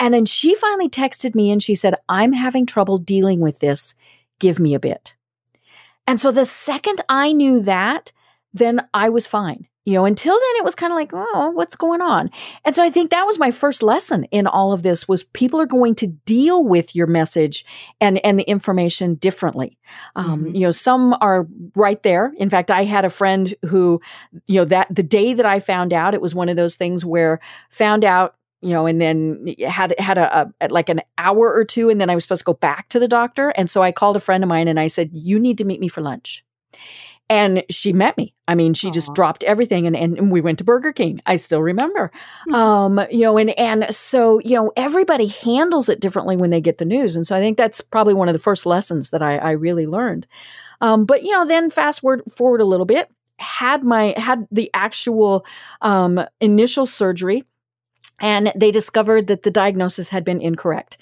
And 0.00 0.12
then 0.12 0.26
she 0.26 0.54
finally 0.54 0.88
texted 0.88 1.34
me 1.34 1.50
and 1.50 1.62
she 1.62 1.74
said 1.74 1.94
i'm 2.08 2.32
having 2.32 2.66
trouble 2.66 2.98
dealing 2.98 3.40
with 3.40 3.60
this. 3.60 3.94
Give 4.40 4.58
me 4.60 4.74
a 4.74 4.80
bit 4.80 5.16
and 6.08 6.18
so 6.18 6.32
the 6.32 6.44
second 6.46 7.00
I 7.08 7.32
knew 7.32 7.60
that, 7.62 8.12
then 8.52 8.80
I 8.94 9.08
was 9.10 9.26
fine. 9.28 9.68
You 9.84 9.94
know, 9.94 10.04
until 10.04 10.34
then 10.34 10.56
it 10.56 10.64
was 10.64 10.74
kind 10.74 10.92
of 10.92 10.96
like, 10.96 11.12
oh, 11.14 11.50
what's 11.52 11.74
going 11.74 12.02
on? 12.02 12.28
And 12.62 12.74
so 12.74 12.82
I 12.82 12.90
think 12.90 13.10
that 13.10 13.24
was 13.24 13.38
my 13.38 13.50
first 13.50 13.82
lesson 13.82 14.24
in 14.24 14.46
all 14.46 14.74
of 14.74 14.82
this 14.82 15.08
was 15.08 15.22
people 15.24 15.58
are 15.62 15.66
going 15.66 15.94
to 15.94 16.08
deal 16.26 16.62
with 16.62 16.94
your 16.94 17.06
message 17.06 17.64
and 17.98 18.18
and 18.22 18.38
the 18.38 18.42
information 18.42 19.14
differently. 19.14 19.78
Um, 20.14 20.44
Mhm. 20.44 20.54
You 20.56 20.60
know, 20.66 20.72
some 20.72 21.16
are 21.22 21.46
right 21.74 22.02
there. 22.02 22.34
In 22.36 22.50
fact, 22.50 22.70
I 22.70 22.84
had 22.84 23.06
a 23.06 23.10
friend 23.10 23.54
who, 23.64 24.00
you 24.46 24.60
know, 24.60 24.66
that 24.66 24.88
the 24.90 25.02
day 25.02 25.32
that 25.32 25.46
I 25.46 25.58
found 25.58 25.94
out, 25.94 26.12
it 26.12 26.20
was 26.20 26.34
one 26.34 26.50
of 26.50 26.56
those 26.56 26.76
things 26.76 27.02
where 27.04 27.40
found 27.70 28.04
out 28.04 28.34
you 28.60 28.70
know, 28.70 28.86
and 28.86 29.00
then 29.00 29.54
had 29.66 29.94
had 29.98 30.18
a, 30.18 30.52
a 30.60 30.68
like 30.68 30.88
an 30.88 31.00
hour 31.16 31.52
or 31.52 31.64
two, 31.64 31.90
and 31.90 32.00
then 32.00 32.10
I 32.10 32.14
was 32.14 32.24
supposed 32.24 32.40
to 32.40 32.44
go 32.44 32.54
back 32.54 32.88
to 32.90 32.98
the 32.98 33.08
doctor, 33.08 33.50
and 33.50 33.70
so 33.70 33.82
I 33.82 33.92
called 33.92 34.16
a 34.16 34.20
friend 34.20 34.42
of 34.42 34.48
mine 34.48 34.68
and 34.68 34.80
I 34.80 34.88
said, 34.88 35.10
"You 35.12 35.38
need 35.38 35.58
to 35.58 35.64
meet 35.64 35.80
me 35.80 35.88
for 35.88 36.00
lunch." 36.00 36.44
And 37.30 37.62
she 37.70 37.92
met 37.92 38.16
me. 38.16 38.34
I 38.46 38.54
mean, 38.54 38.72
she 38.72 38.90
just 38.90 39.12
dropped 39.12 39.44
everything 39.44 39.86
and, 39.86 39.94
and, 39.94 40.16
and 40.16 40.32
we 40.32 40.40
went 40.40 40.58
to 40.58 40.64
Burger 40.64 40.94
King. 40.94 41.20
I 41.26 41.36
still 41.36 41.60
remember. 41.60 42.10
Hmm. 42.44 42.54
Um, 42.54 43.00
you 43.10 43.20
know, 43.20 43.36
and 43.36 43.50
and 43.58 43.94
so, 43.94 44.40
you 44.40 44.54
know, 44.54 44.72
everybody 44.76 45.26
handles 45.26 45.90
it 45.90 46.00
differently 46.00 46.36
when 46.36 46.48
they 46.48 46.62
get 46.62 46.78
the 46.78 46.86
news. 46.86 47.16
And 47.16 47.26
so 47.26 47.36
I 47.36 47.40
think 47.40 47.58
that's 47.58 47.82
probably 47.82 48.14
one 48.14 48.28
of 48.28 48.32
the 48.32 48.38
first 48.38 48.64
lessons 48.64 49.10
that 49.10 49.22
I, 49.22 49.36
I 49.36 49.50
really 49.50 49.86
learned. 49.86 50.26
Um, 50.80 51.04
but 51.04 51.22
you 51.22 51.32
know, 51.32 51.44
then 51.44 51.68
fast 51.68 52.00
forward 52.00 52.22
forward 52.32 52.62
a 52.62 52.66
little 52.66 52.86
bit, 52.86 53.10
had 53.36 53.84
my 53.84 54.14
had 54.16 54.46
the 54.50 54.70
actual 54.72 55.44
um 55.82 56.20
initial 56.40 56.86
surgery 56.86 57.44
and 58.20 58.52
they 58.54 58.70
discovered 58.70 59.26
that 59.28 59.42
the 59.42 59.50
diagnosis 59.50 60.08
had 60.08 60.24
been 60.24 60.40
incorrect. 60.40 60.98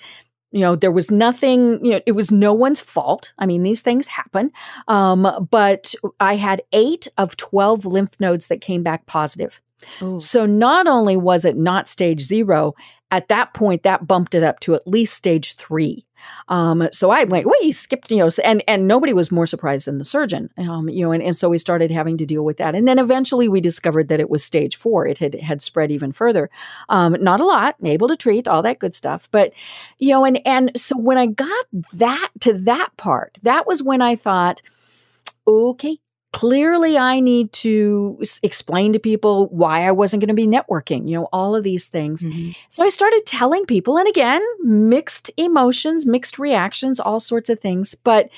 You 0.53 0.61
know, 0.61 0.77
there 0.77 0.93
was 0.93 1.11
nothing, 1.11 1.85
you 1.85 1.93
know, 1.93 2.01
it 2.07 2.13
was 2.13 2.31
no 2.31 2.53
one's 2.55 2.81
fault. 2.81 3.33
I 3.39 3.47
mean, 3.47 3.63
these 3.63 3.83
things 3.83 4.07
happen. 4.07 4.53
Um, 4.89 5.49
but 5.51 5.95
I 6.21 6.37
had 6.37 6.63
eight 6.73 7.09
of 7.19 7.37
12 7.37 7.85
lymph 7.85 8.19
nodes 8.21 8.47
that 8.47 8.61
came 8.61 8.83
back 8.83 9.07
positive. 9.07 9.61
Ooh. 10.01 10.19
So 10.21 10.47
not 10.47 10.87
only 10.87 11.17
was 11.17 11.45
it 11.45 11.57
not 11.57 11.89
stage 11.89 12.21
zero, 12.21 12.75
at 13.11 13.29
that 13.29 13.55
point, 13.55 13.83
that 13.83 14.07
bumped 14.07 14.35
it 14.35 14.43
up 14.43 14.61
to 14.61 14.75
at 14.75 14.87
least 14.87 15.15
stage 15.15 15.55
three. 15.57 16.06
Um, 16.49 16.89
so 16.93 17.11
I 17.11 17.25
went, 17.25 17.47
wait, 17.47 17.61
he 17.61 17.73
skipped, 17.73 18.11
you 18.11 18.19
know, 18.19 18.31
and, 18.45 18.63
and 18.69 18.87
nobody 18.87 19.13
was 19.13 19.31
more 19.31 19.47
surprised 19.47 19.87
than 19.87 19.99
the 19.99 20.05
surgeon, 20.05 20.51
um, 20.59 20.89
you 20.89 21.05
know, 21.05 21.13
and, 21.13 21.23
and 21.23 21.37
so 21.37 21.49
we 21.49 21.59
started 21.59 21.91
having 21.91 22.17
to 22.19 22.27
deal 22.27 22.45
with 22.45 22.57
that. 22.59 22.75
And 22.75 22.87
then 22.87 22.99
eventually 22.99 23.49
we 23.49 23.61
discovered 23.61 24.09
that 24.09 24.21
it 24.21 24.31
was 24.31 24.45
stage 24.45 24.77
four. 24.77 25.07
It 25.07 25.19
had, 25.19 25.35
had 25.35 25.63
spread 25.63 25.91
even 25.91 26.13
further. 26.13 26.51
Um, 26.89 27.17
not 27.21 27.41
a 27.41 27.45
lot, 27.45 27.77
able 27.83 28.09
to 28.09 28.17
treat, 28.17 28.49
all 28.49 28.63
that 28.63 28.79
good 28.79 28.95
stuff. 28.95 29.29
But, 29.31 29.53
you 29.99 30.11
know, 30.11 30.25
and, 30.25 30.41
and 30.47 30.73
so 30.79 30.97
when 30.99 31.19
I 31.19 31.27
got 31.27 31.67
that 31.93 32.31
to 32.41 32.53
that 32.53 32.97
part, 32.97 33.39
that 33.43 33.67
was 33.67 33.83
when 33.83 34.03
I 34.03 34.17
thought, 34.17 34.63
okay, 35.47 35.99
clearly 36.37 36.99
I 36.99 37.21
need 37.21 37.51
to 37.65 38.23
explain 38.43 38.93
to 38.93 38.99
people 38.99 39.47
why 39.47 39.89
I 39.89 39.93
wasn't 39.93 40.21
going 40.21 40.29
to 40.29 40.35
be 40.35 40.47
networking, 40.47 41.09
you 41.09 41.17
know, 41.17 41.31
all 41.33 41.57
of 41.57 41.65
these 41.65 41.87
things. 41.87 42.23
Mm-hmm. 42.23 42.51
So 42.69 42.85
I 42.85 42.91
started 42.91 43.23
telling 43.25 43.65
people, 43.65 43.97
and 43.97 44.07
again, 44.07 44.43
mixed 44.63 45.31
emotions, 45.39 46.05
mixed 46.05 46.39
reactions, 46.39 47.01
all 47.01 47.21
sorts 47.21 47.49
of 47.49 47.59
things. 47.59 47.95
But 47.95 48.29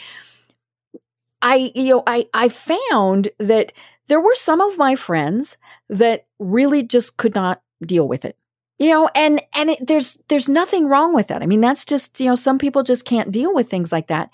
I, 1.43 1.73
you 1.75 1.97
know, 1.97 2.05
I, 2.07 2.29
I 2.33 2.49
found 2.51 3.31
that 3.39 3.73
there 4.07 4.21
were 4.21 4.37
some 4.37 4.61
of 4.61 4.79
my 4.79 4.95
friends 4.95 5.57
that 5.89 6.27
really 6.39 6.85
just 6.85 7.17
could 7.17 7.35
not 7.35 7.63
deal 7.85 8.07
with 8.07 8.25
it 8.25 8.37
you 8.79 8.91
know 8.91 9.09
and 9.15 9.41
and 9.55 9.71
it, 9.71 9.87
there's 9.87 10.19
there's 10.27 10.49
nothing 10.49 10.89
wrong 10.89 11.15
with 11.15 11.29
that 11.29 11.43
i 11.43 11.47
mean 11.47 11.61
that's 11.61 11.85
just 11.85 12.19
you 12.19 12.27
know 12.27 12.35
some 12.35 12.59
people 12.59 12.83
just 12.83 13.05
can't 13.05 13.31
deal 13.31 13.55
with 13.55 13.71
things 13.71 13.93
like 13.93 14.09
that 14.09 14.31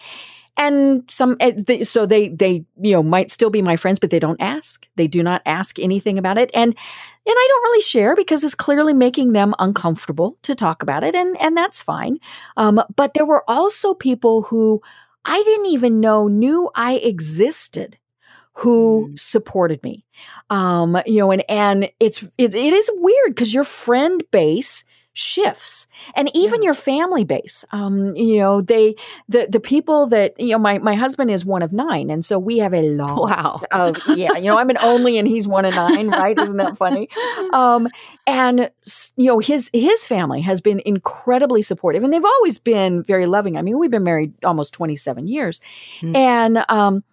and 0.57 1.03
some 1.09 1.37
eh, 1.41 1.85
so 1.85 2.07
they 2.07 2.29
they 2.29 2.65
you 2.81 2.93
know 2.93 3.03
might 3.03 3.31
still 3.31 3.51
be 3.51 3.63
my 3.63 3.77
friends 3.77 3.99
but 3.99 4.11
they 4.11 4.19
don't 4.19 4.41
ask. 4.41 4.87
They 4.97 5.09
do 5.09 5.23
not 5.23 5.43
ask 5.47 5.79
anything 5.79 6.19
about 6.19 6.39
it. 6.39 6.51
And 6.55 6.69
and 7.27 7.35
i 7.37 7.47
don't 7.49 7.63
really 7.65 7.81
share 7.81 8.15
because 8.15 8.45
it's 8.45 8.55
clearly 8.55 8.93
making 8.93 9.33
them 9.33 9.55
uncomfortable 9.59 10.37
to 10.43 10.55
talk 10.55 10.83
about 10.83 11.03
it 11.05 11.15
and 11.15 11.41
and 11.41 11.57
that's 11.57 11.83
fine. 11.83 12.19
Um, 12.57 12.83
but 12.97 13.15
there 13.15 13.27
were 13.27 13.49
also 13.49 13.95
people 13.95 14.43
who 14.43 14.81
i 15.25 15.43
didn't 15.43 15.67
even 15.67 16.01
know 16.01 16.29
knew 16.29 16.71
i 16.75 16.95
existed 16.95 17.99
who 18.57 19.09
mm. 19.09 19.19
supported 19.19 19.83
me. 19.83 20.05
Um, 20.51 21.01
you 21.07 21.19
know 21.19 21.33
and 21.33 21.45
and 21.49 21.91
it's 21.99 22.23
it, 22.39 22.55
it 22.55 22.73
is 22.73 22.91
weird 22.95 23.31
because 23.31 23.53
your 23.53 23.65
friend 23.65 24.23
base 24.31 24.85
shifts 25.15 25.87
and 26.17 26.29
even 26.35 26.61
yeah. 26.61 26.67
your 26.67 26.75
family 26.75 27.23
base 27.23 27.65
um 27.71 28.15
you 28.17 28.41
know 28.41 28.61
they 28.61 28.97
the 29.29 29.47
the 29.49 29.61
people 29.61 30.09
that 30.09 30.39
you 30.41 30.49
know 30.49 30.59
my 30.59 30.79
my 30.79 30.97
husband 30.97 31.31
is 31.31 31.45
one 31.45 31.63
of 31.63 31.73
nine 31.73 32.11
and 32.11 32.25
so 32.25 32.37
we 32.37 32.59
have 32.59 32.75
a 32.75 32.83
lot 32.83 33.31
wow. 33.31 33.61
of 33.71 33.97
yeah 34.17 34.33
you 34.37 34.49
know 34.49 34.59
i'm 34.59 34.71
an 34.71 34.79
only 34.83 35.17
and 35.17 35.29
he's 35.29 35.47
one 35.47 35.65
of 35.65 35.73
nine 35.77 36.09
right 36.09 36.37
isn't 36.37 36.57
that 36.57 36.77
funny 36.77 37.09
um 37.53 37.89
and 38.27 38.71
you 39.17 39.27
know 39.27 39.39
his 39.39 39.71
his 39.73 40.05
family 40.05 40.41
has 40.41 40.61
been 40.61 40.83
incredibly 40.85 41.63
supportive 41.63 42.03
and 42.03 42.13
they've 42.13 42.25
always 42.25 42.59
been 42.59 43.05
very 43.05 43.27
loving 43.27 43.57
i 43.57 43.63
mean 43.63 43.79
we've 43.79 43.93
been 43.93 44.03
married 44.03 44.33
almost 44.45 44.75
27 44.75 45.29
years 45.29 45.61
mm. 46.01 46.17
and 46.17 46.65
um 46.69 47.05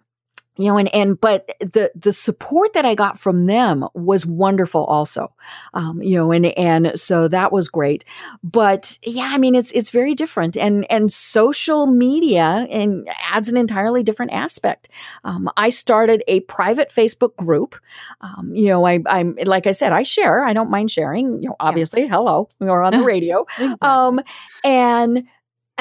you 0.56 0.66
know 0.66 0.76
and 0.76 0.92
and 0.94 1.20
but 1.20 1.54
the 1.60 1.90
the 1.94 2.12
support 2.12 2.72
that 2.74 2.84
i 2.84 2.94
got 2.94 3.18
from 3.18 3.46
them 3.46 3.86
was 3.94 4.26
wonderful 4.26 4.84
also. 4.84 5.32
Um, 5.74 6.02
you 6.02 6.16
know 6.16 6.32
and 6.32 6.46
and 6.46 6.98
so 6.98 7.28
that 7.28 7.52
was 7.52 7.68
great. 7.68 8.04
But 8.42 8.98
yeah 9.02 9.30
i 9.32 9.38
mean 9.38 9.54
it's 9.54 9.70
it's 9.72 9.90
very 9.90 10.14
different. 10.14 10.56
And 10.56 10.90
and 10.90 11.12
social 11.12 11.86
media 11.86 12.66
and 12.70 13.08
adds 13.30 13.48
an 13.48 13.56
entirely 13.56 14.02
different 14.02 14.32
aspect. 14.32 14.88
Um, 15.24 15.50
i 15.56 15.68
started 15.70 16.22
a 16.28 16.40
private 16.40 16.90
facebook 16.90 17.34
group. 17.36 17.76
Um, 18.20 18.52
you 18.54 18.68
know 18.68 18.86
i 18.86 19.00
i'm 19.06 19.36
like 19.44 19.66
i 19.66 19.72
said 19.72 19.92
i 19.92 20.02
share. 20.02 20.44
I 20.44 20.52
don't 20.52 20.70
mind 20.70 20.90
sharing. 20.90 21.42
You 21.42 21.50
know 21.50 21.56
obviously 21.60 22.02
yeah. 22.02 22.08
hello 22.08 22.48
we're 22.58 22.82
on 22.82 22.92
the 22.92 23.04
radio. 23.04 23.46
Exactly. 23.58 23.76
um 23.80 24.20
and 24.64 25.26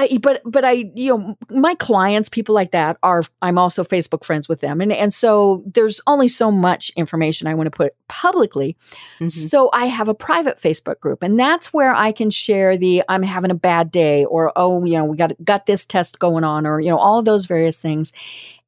I, 0.02 0.18
but 0.18 0.42
but 0.46 0.66
I 0.66 0.92
you 0.96 1.18
know 1.18 1.38
my 1.50 1.76
clients 1.76 2.30
people 2.30 2.56
like 2.56 2.72
that 2.72 2.98
are 3.04 3.24
I'm 3.42 3.58
also 3.58 3.84
Facebook 3.84 4.24
friends 4.24 4.50
with 4.50 4.62
them 4.62 4.82
and 4.82 4.92
and 4.92 5.14
so 5.14 5.64
there's 5.66 6.02
only 6.08 6.28
so 6.28 6.52
much 6.52 6.92
information 6.96 7.48
I 7.48 7.54
want 7.54 7.68
to 7.68 7.72
put 7.72 7.94
publicly 8.08 8.76
mm-hmm. 9.16 9.30
so 9.30 9.70
I 9.74 9.86
have 9.86 10.10
a 10.10 10.14
private 10.14 10.58
Facebook 10.58 11.00
group 11.00 11.22
and 11.22 11.38
that's 11.38 11.72
where 11.72 11.94
I 11.94 12.12
can 12.12 12.30
share 12.30 12.78
the 12.78 13.04
I'm 13.08 13.24
having 13.24 13.52
a 13.52 13.56
bad 13.56 13.92
day 13.92 14.26
or 14.26 14.52
oh 14.56 14.84
you 14.84 14.94
know 14.94 15.06
we 15.06 15.18
got 15.18 15.32
got 15.44 15.66
this 15.66 15.86
test 15.86 16.20
going 16.20 16.44
on 16.44 16.66
or 16.66 16.80
you 16.80 16.90
know 16.90 16.98
all 16.98 17.20
of 17.20 17.26
those 17.26 17.46
various 17.46 17.78
things 17.78 18.12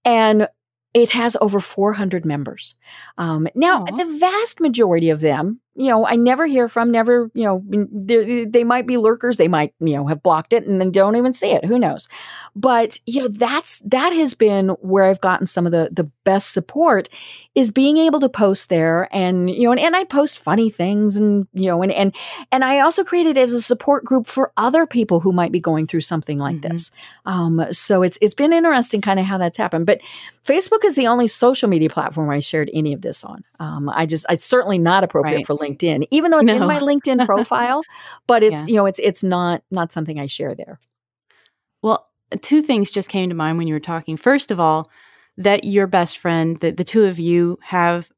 and 0.05 0.47
it 0.93 1.09
has 1.09 1.35
over 1.41 1.59
400 1.59 2.23
members. 2.23 2.75
Um, 3.17 3.47
now, 3.55 3.83
Aww. 3.83 3.97
the 3.97 4.19
vast 4.19 4.59
majority 4.59 5.09
of 5.09 5.21
them 5.21 5.59
you 5.75 5.89
know, 5.89 6.05
I 6.05 6.15
never 6.15 6.45
hear 6.45 6.67
from, 6.67 6.91
never, 6.91 7.31
you 7.33 7.45
know, 7.45 7.63
they 8.47 8.63
might 8.63 8.85
be 8.85 8.97
lurkers. 8.97 9.37
They 9.37 9.47
might, 9.47 9.73
you 9.79 9.95
know, 9.95 10.05
have 10.05 10.21
blocked 10.21 10.53
it 10.53 10.67
and 10.67 10.79
then 10.79 10.91
don't 10.91 11.15
even 11.15 11.33
see 11.33 11.51
it. 11.51 11.65
Who 11.65 11.79
knows? 11.79 12.07
But, 12.55 12.99
you 13.07 13.21
know, 13.21 13.27
that's, 13.27 13.79
that 13.79 14.13
has 14.13 14.35
been 14.35 14.69
where 14.81 15.05
I've 15.05 15.21
gotten 15.21 15.47
some 15.47 15.65
of 15.65 15.71
the, 15.71 15.89
the 15.91 16.03
best 16.25 16.53
support 16.53 17.09
is 17.55 17.71
being 17.71 17.97
able 17.97 18.19
to 18.19 18.29
post 18.29 18.69
there 18.69 19.09
and, 19.11 19.49
you 19.49 19.63
know, 19.63 19.71
and, 19.71 19.79
and 19.79 19.95
I 19.95 20.03
post 20.03 20.37
funny 20.37 20.69
things 20.69 21.17
and, 21.17 21.47
you 21.53 21.65
know, 21.65 21.81
and, 21.81 21.91
and, 21.91 22.15
and 22.51 22.63
I 22.63 22.79
also 22.79 23.03
created 23.03 23.37
it 23.37 23.41
as 23.41 23.53
a 23.53 23.61
support 23.61 24.05
group 24.05 24.27
for 24.27 24.51
other 24.57 24.85
people 24.85 25.21
who 25.21 25.31
might 25.31 25.51
be 25.51 25.59
going 25.59 25.87
through 25.87 26.01
something 26.01 26.37
like 26.37 26.57
mm-hmm. 26.57 26.71
this. 26.71 26.91
Um, 27.25 27.65
so 27.71 28.03
it's, 28.03 28.19
it's 28.21 28.35
been 28.35 28.53
interesting 28.53 29.01
kind 29.01 29.19
of 29.19 29.25
how 29.25 29.39
that's 29.39 29.57
happened. 29.57 29.87
But 29.87 30.01
Facebook 30.45 30.85
is 30.85 30.95
the 30.95 31.07
only 31.07 31.27
social 31.27 31.67
media 31.67 31.89
platform 31.89 32.29
I 32.29 32.41
shared 32.41 32.69
any 32.73 32.93
of 32.93 33.01
this 33.01 33.23
on. 33.23 33.43
Um, 33.59 33.89
I 33.89 34.05
just, 34.05 34.25
it's 34.29 34.45
certainly 34.45 34.77
not 34.77 35.03
appropriate 35.03 35.37
right. 35.37 35.45
for 35.47 35.53
LinkedIn, 35.63 36.07
even 36.11 36.31
though 36.31 36.39
it's 36.39 36.47
no. 36.47 36.55
in 36.55 36.67
my 36.67 36.79
LinkedIn 36.79 37.25
profile, 37.25 37.81
but 38.27 38.43
it's, 38.43 38.61
yeah. 38.61 38.67
you 38.67 38.75
know, 38.75 38.85
it's, 38.85 38.99
it's 38.99 39.23
not, 39.23 39.63
not 39.71 39.91
something 39.91 40.19
I 40.19 40.25
share 40.25 40.55
there. 40.55 40.79
Well, 41.81 42.07
two 42.41 42.61
things 42.61 42.91
just 42.91 43.09
came 43.09 43.29
to 43.29 43.35
mind 43.35 43.57
when 43.57 43.67
you 43.67 43.73
were 43.73 43.79
talking. 43.79 44.17
First 44.17 44.51
of 44.51 44.59
all, 44.59 44.89
that 45.37 45.63
your 45.63 45.87
best 45.87 46.17
friend, 46.17 46.59
that 46.59 46.77
the 46.77 46.83
two 46.83 47.05
of 47.05 47.19
you 47.19 47.59
have 47.61 48.09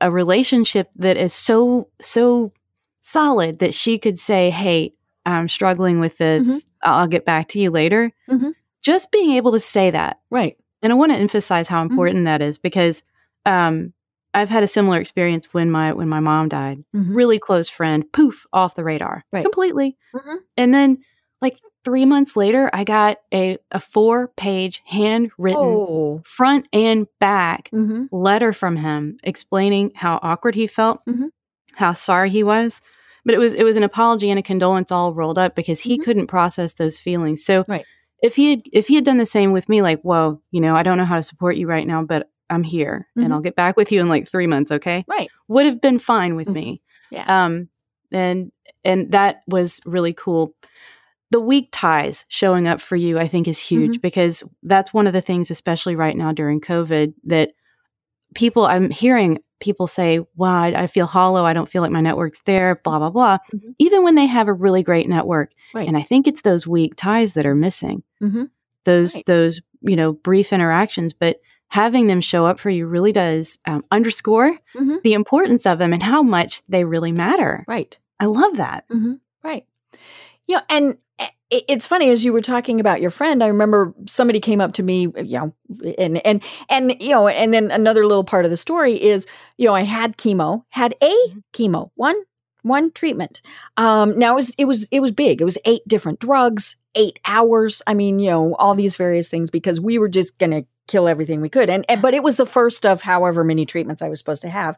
a 0.00 0.10
relationship 0.10 0.90
that 0.96 1.16
is 1.16 1.32
so, 1.32 1.88
so 2.00 2.52
solid 3.00 3.58
that 3.58 3.74
she 3.74 3.98
could 3.98 4.18
say, 4.18 4.50
Hey, 4.50 4.94
I'm 5.26 5.48
struggling 5.48 6.00
with 6.00 6.18
this. 6.18 6.46
Mm-hmm. 6.46 6.58
I'll 6.82 7.06
get 7.06 7.24
back 7.24 7.48
to 7.48 7.60
you 7.60 7.70
later. 7.70 8.12
Mm-hmm. 8.28 8.50
Just 8.82 9.10
being 9.10 9.32
able 9.32 9.52
to 9.52 9.60
say 9.60 9.90
that. 9.90 10.20
Right. 10.30 10.56
And 10.82 10.92
I 10.92 10.96
want 10.96 11.12
to 11.12 11.18
emphasize 11.18 11.68
how 11.68 11.82
mm-hmm. 11.82 11.92
important 11.92 12.16
mm-hmm. 12.18 12.24
that 12.24 12.42
is 12.42 12.58
because 12.58 13.02
um, 13.46 13.92
I've 14.34 14.50
had 14.50 14.64
a 14.64 14.68
similar 14.68 14.98
experience 15.00 15.52
when 15.52 15.70
my 15.70 15.92
when 15.92 16.08
my 16.08 16.20
mom 16.20 16.48
died. 16.48 16.84
Mm-hmm. 16.94 17.14
Really 17.14 17.38
close 17.38 17.70
friend, 17.70 18.04
poof, 18.12 18.46
off 18.52 18.74
the 18.74 18.84
radar, 18.84 19.24
right. 19.32 19.44
completely. 19.44 19.96
Mm-hmm. 20.14 20.36
And 20.56 20.74
then, 20.74 20.98
like 21.40 21.58
three 21.84 22.04
months 22.04 22.36
later, 22.36 22.68
I 22.72 22.84
got 22.84 23.18
a 23.32 23.58
a 23.70 23.78
four 23.78 24.28
page 24.28 24.82
handwritten 24.86 25.62
oh. 25.62 26.22
front 26.24 26.66
and 26.72 27.06
back 27.20 27.70
mm-hmm. 27.72 28.06
letter 28.10 28.52
from 28.52 28.76
him 28.76 29.18
explaining 29.22 29.92
how 29.94 30.18
awkward 30.22 30.56
he 30.56 30.66
felt, 30.66 31.00
mm-hmm. 31.06 31.26
how 31.74 31.92
sorry 31.92 32.30
he 32.30 32.42
was. 32.42 32.80
But 33.24 33.34
it 33.34 33.38
was 33.38 33.54
it 33.54 33.64
was 33.64 33.76
an 33.76 33.84
apology 33.84 34.30
and 34.30 34.38
a 34.38 34.42
condolence 34.42 34.90
all 34.90 35.14
rolled 35.14 35.38
up 35.38 35.54
because 35.54 35.80
he 35.80 35.94
mm-hmm. 35.94 36.04
couldn't 36.04 36.26
process 36.26 36.74
those 36.74 36.98
feelings. 36.98 37.44
So 37.44 37.64
right. 37.68 37.84
if 38.22 38.36
he 38.36 38.50
had 38.50 38.62
if 38.72 38.88
he 38.88 38.96
had 38.96 39.04
done 39.04 39.18
the 39.18 39.26
same 39.26 39.52
with 39.52 39.68
me, 39.68 39.80
like, 39.80 40.02
whoa, 40.02 40.42
you 40.50 40.60
know, 40.60 40.74
I 40.74 40.82
don't 40.82 40.98
know 40.98 41.04
how 41.04 41.16
to 41.16 41.22
support 41.22 41.56
you 41.56 41.66
right 41.66 41.86
now, 41.86 42.02
but 42.02 42.28
I'm 42.50 42.62
here 42.62 43.08
mm-hmm. 43.10 43.24
and 43.24 43.32
I'll 43.32 43.40
get 43.40 43.56
back 43.56 43.76
with 43.76 43.90
you 43.92 44.00
in 44.00 44.08
like 44.08 44.28
three 44.28 44.46
months, 44.46 44.70
okay? 44.70 45.04
Right. 45.08 45.30
Would 45.48 45.66
have 45.66 45.80
been 45.80 45.98
fine 45.98 46.36
with 46.36 46.46
mm-hmm. 46.46 46.54
me. 46.54 46.82
Yeah. 47.10 47.44
Um, 47.44 47.68
and 48.12 48.52
and 48.84 49.12
that 49.12 49.42
was 49.46 49.80
really 49.86 50.12
cool. 50.12 50.54
The 51.30 51.40
weak 51.40 51.70
ties 51.72 52.24
showing 52.28 52.68
up 52.68 52.80
for 52.80 52.96
you, 52.96 53.18
I 53.18 53.26
think, 53.26 53.48
is 53.48 53.58
huge 53.58 53.92
mm-hmm. 53.92 54.00
because 54.00 54.42
that's 54.62 54.94
one 54.94 55.06
of 55.06 55.12
the 55.12 55.20
things, 55.20 55.50
especially 55.50 55.96
right 55.96 56.16
now 56.16 56.32
during 56.32 56.60
COVID, 56.60 57.14
that 57.24 57.52
people 58.34 58.66
I'm 58.66 58.90
hearing 58.90 59.40
people 59.60 59.86
say, 59.86 60.20
"Wow, 60.36 60.62
I, 60.62 60.82
I 60.82 60.86
feel 60.86 61.06
hollow. 61.06 61.44
I 61.44 61.54
don't 61.54 61.68
feel 61.68 61.82
like 61.82 61.90
my 61.90 62.00
network's 62.00 62.40
there." 62.44 62.76
Blah 62.76 62.98
blah 62.98 63.10
blah. 63.10 63.38
Mm-hmm. 63.52 63.70
Even 63.78 64.04
when 64.04 64.14
they 64.14 64.26
have 64.26 64.48
a 64.48 64.52
really 64.52 64.82
great 64.82 65.08
network, 65.08 65.52
right. 65.74 65.88
and 65.88 65.96
I 65.96 66.02
think 66.02 66.26
it's 66.26 66.42
those 66.42 66.66
weak 66.66 66.94
ties 66.96 67.32
that 67.32 67.46
are 67.46 67.54
missing. 67.54 68.02
Mm-hmm. 68.22 68.44
Those 68.84 69.16
right. 69.16 69.26
those 69.26 69.60
you 69.80 69.96
know 69.96 70.12
brief 70.12 70.52
interactions, 70.52 71.12
but 71.12 71.38
having 71.74 72.06
them 72.06 72.20
show 72.20 72.46
up 72.46 72.60
for 72.60 72.70
you 72.70 72.86
really 72.86 73.10
does 73.10 73.58
um, 73.66 73.82
underscore 73.90 74.48
mm-hmm. 74.76 74.98
the 75.02 75.12
importance 75.12 75.66
of 75.66 75.80
them 75.80 75.92
and 75.92 76.04
how 76.04 76.22
much 76.22 76.64
they 76.68 76.84
really 76.84 77.10
matter. 77.10 77.64
Right. 77.66 77.98
I 78.20 78.26
love 78.26 78.58
that. 78.58 78.88
Mm-hmm. 78.88 79.14
Right. 79.42 79.66
Yeah, 80.46 80.60
and 80.70 80.96
eh, 81.18 81.26
it's 81.50 81.84
funny 81.84 82.10
as 82.10 82.24
you 82.24 82.32
were 82.32 82.42
talking 82.42 82.78
about 82.78 83.00
your 83.00 83.10
friend. 83.10 83.42
I 83.42 83.48
remember 83.48 83.92
somebody 84.06 84.38
came 84.38 84.60
up 84.60 84.74
to 84.74 84.84
me, 84.84 85.08
you 85.16 85.38
know, 85.38 85.54
and 85.98 86.24
and 86.24 86.44
and 86.68 87.02
you 87.02 87.10
know, 87.10 87.26
and 87.26 87.52
then 87.52 87.72
another 87.72 88.06
little 88.06 88.22
part 88.22 88.44
of 88.44 88.52
the 88.52 88.56
story 88.56 88.94
is, 88.94 89.26
you 89.58 89.66
know, 89.66 89.74
I 89.74 89.82
had 89.82 90.16
chemo, 90.16 90.62
had 90.68 90.94
a 91.02 91.06
mm-hmm. 91.10 91.38
chemo, 91.52 91.90
one 91.96 92.16
one 92.62 92.92
treatment. 92.92 93.42
Um, 93.76 94.16
now 94.16 94.34
it 94.34 94.36
was 94.36 94.54
it 94.58 94.64
was 94.66 94.84
it 94.92 95.00
was 95.00 95.10
big. 95.10 95.40
It 95.40 95.44
was 95.44 95.58
eight 95.64 95.82
different 95.88 96.20
drugs, 96.20 96.76
eight 96.94 97.18
hours. 97.24 97.82
I 97.88 97.94
mean, 97.94 98.20
you 98.20 98.30
know, 98.30 98.54
all 98.54 98.76
these 98.76 98.96
various 98.96 99.28
things 99.28 99.50
because 99.50 99.80
we 99.80 99.98
were 99.98 100.08
just 100.08 100.38
gonna 100.38 100.64
kill 100.86 101.08
everything 101.08 101.40
we 101.40 101.48
could. 101.48 101.70
And, 101.70 101.84
and 101.88 102.02
but 102.02 102.14
it 102.14 102.22
was 102.22 102.36
the 102.36 102.46
first 102.46 102.84
of 102.84 103.00
however 103.00 103.44
many 103.44 103.66
treatments 103.66 104.02
I 104.02 104.08
was 104.08 104.18
supposed 104.18 104.42
to 104.42 104.48
have. 104.48 104.76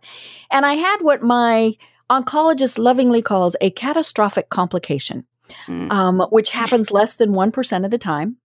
And 0.50 0.64
I 0.64 0.74
had 0.74 0.98
what 1.00 1.22
my 1.22 1.74
oncologist 2.10 2.78
lovingly 2.78 3.22
calls 3.22 3.56
a 3.60 3.70
catastrophic 3.70 4.48
complication. 4.48 5.24
Mm. 5.68 5.92
Um, 5.92 6.26
which 6.30 6.50
happens 6.50 6.90
less 6.90 7.16
than 7.16 7.30
1% 7.30 7.84
of 7.84 7.92
the 7.92 7.98
time. 7.98 8.36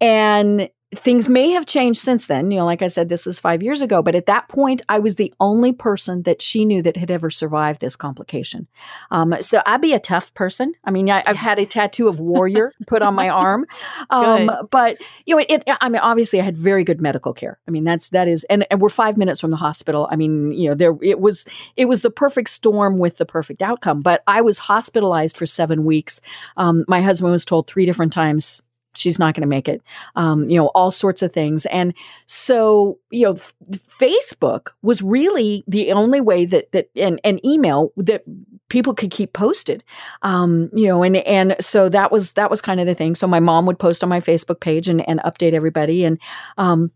And 0.00 0.70
things 0.94 1.28
may 1.28 1.50
have 1.50 1.66
changed 1.66 2.00
since 2.00 2.26
then. 2.26 2.50
You 2.50 2.58
know, 2.58 2.64
like 2.64 2.82
I 2.82 2.86
said, 2.86 3.08
this 3.08 3.26
is 3.26 3.38
five 3.38 3.62
years 3.62 3.82
ago, 3.82 4.02
but 4.02 4.14
at 4.14 4.26
that 4.26 4.48
point, 4.48 4.82
I 4.88 4.98
was 4.98 5.16
the 5.16 5.32
only 5.40 5.72
person 5.72 6.22
that 6.22 6.42
she 6.42 6.64
knew 6.64 6.82
that 6.82 6.96
had 6.96 7.10
ever 7.10 7.30
survived 7.30 7.80
this 7.80 7.96
complication. 7.96 8.66
Um, 9.10 9.34
so 9.40 9.62
I'd 9.66 9.80
be 9.80 9.92
a 9.92 9.98
tough 9.98 10.32
person. 10.34 10.74
I 10.84 10.90
mean, 10.90 11.10
I, 11.10 11.22
have 11.26 11.36
had 11.36 11.58
a 11.58 11.66
tattoo 11.66 12.08
of 12.08 12.20
warrior 12.20 12.72
put 12.86 13.02
on 13.02 13.14
my 13.14 13.28
arm, 13.28 13.66
um, 14.10 14.50
but 14.70 14.98
you 15.26 15.34
know, 15.34 15.44
it, 15.48 15.62
it, 15.66 15.76
I 15.80 15.88
mean, 15.88 16.00
obviously, 16.00 16.40
I 16.40 16.44
had 16.44 16.56
very 16.56 16.84
good 16.84 17.00
medical 17.00 17.32
care. 17.32 17.58
I 17.66 17.70
mean, 17.70 17.84
that's 17.84 18.10
that 18.10 18.28
is, 18.28 18.44
and, 18.44 18.66
and 18.70 18.80
we're 18.80 18.88
five 18.88 19.16
minutes 19.16 19.40
from 19.40 19.50
the 19.50 19.56
hospital. 19.56 20.08
I 20.10 20.16
mean, 20.16 20.52
you 20.52 20.68
know, 20.68 20.74
there 20.74 20.96
it 21.02 21.20
was 21.20 21.44
it 21.76 21.86
was 21.86 22.02
the 22.02 22.10
perfect 22.10 22.50
storm 22.50 22.98
with 22.98 23.18
the 23.18 23.26
perfect 23.26 23.62
outcome. 23.62 24.00
But 24.00 24.22
I 24.26 24.40
was 24.40 24.58
hospitalized 24.58 25.36
for 25.36 25.46
seven 25.46 25.84
weeks. 25.84 26.20
Um, 26.56 26.84
my 26.88 27.00
husband 27.00 27.32
was 27.32 27.44
told 27.44 27.66
three 27.66 27.86
different 27.86 28.12
times 28.12 28.62
she's 28.94 29.18
not 29.18 29.34
going 29.34 29.42
to 29.42 29.48
make 29.48 29.68
it. 29.68 29.82
Um, 30.16 30.48
you 30.48 30.58
know 30.58 30.68
all 30.68 30.90
sorts 30.90 31.22
of 31.22 31.32
things. 31.32 31.66
And 31.66 31.94
so 32.26 32.98
you 33.10 33.24
know 33.24 33.32
f- 33.32 33.54
facebook 33.70 34.70
was 34.82 35.02
really 35.02 35.64
the 35.66 35.92
only 35.92 36.20
way 36.20 36.44
that 36.46 36.72
that 36.72 36.90
and, 36.96 37.20
and 37.24 37.44
email 37.44 37.92
that 37.96 38.24
people 38.68 38.94
could 38.94 39.10
keep 39.10 39.32
posted. 39.32 39.84
Um, 40.22 40.70
you 40.72 40.88
know 40.88 41.02
and 41.02 41.16
and 41.16 41.56
so 41.60 41.88
that 41.88 42.12
was 42.12 42.32
that 42.34 42.50
was 42.50 42.60
kind 42.60 42.80
of 42.80 42.86
the 42.86 42.94
thing. 42.94 43.14
So 43.14 43.26
my 43.26 43.40
mom 43.40 43.66
would 43.66 43.78
post 43.78 44.02
on 44.02 44.08
my 44.08 44.20
facebook 44.20 44.60
page 44.60 44.88
and, 44.88 45.06
and 45.08 45.20
update 45.20 45.52
everybody 45.52 46.04
and 46.04 46.18
um, 46.58 46.90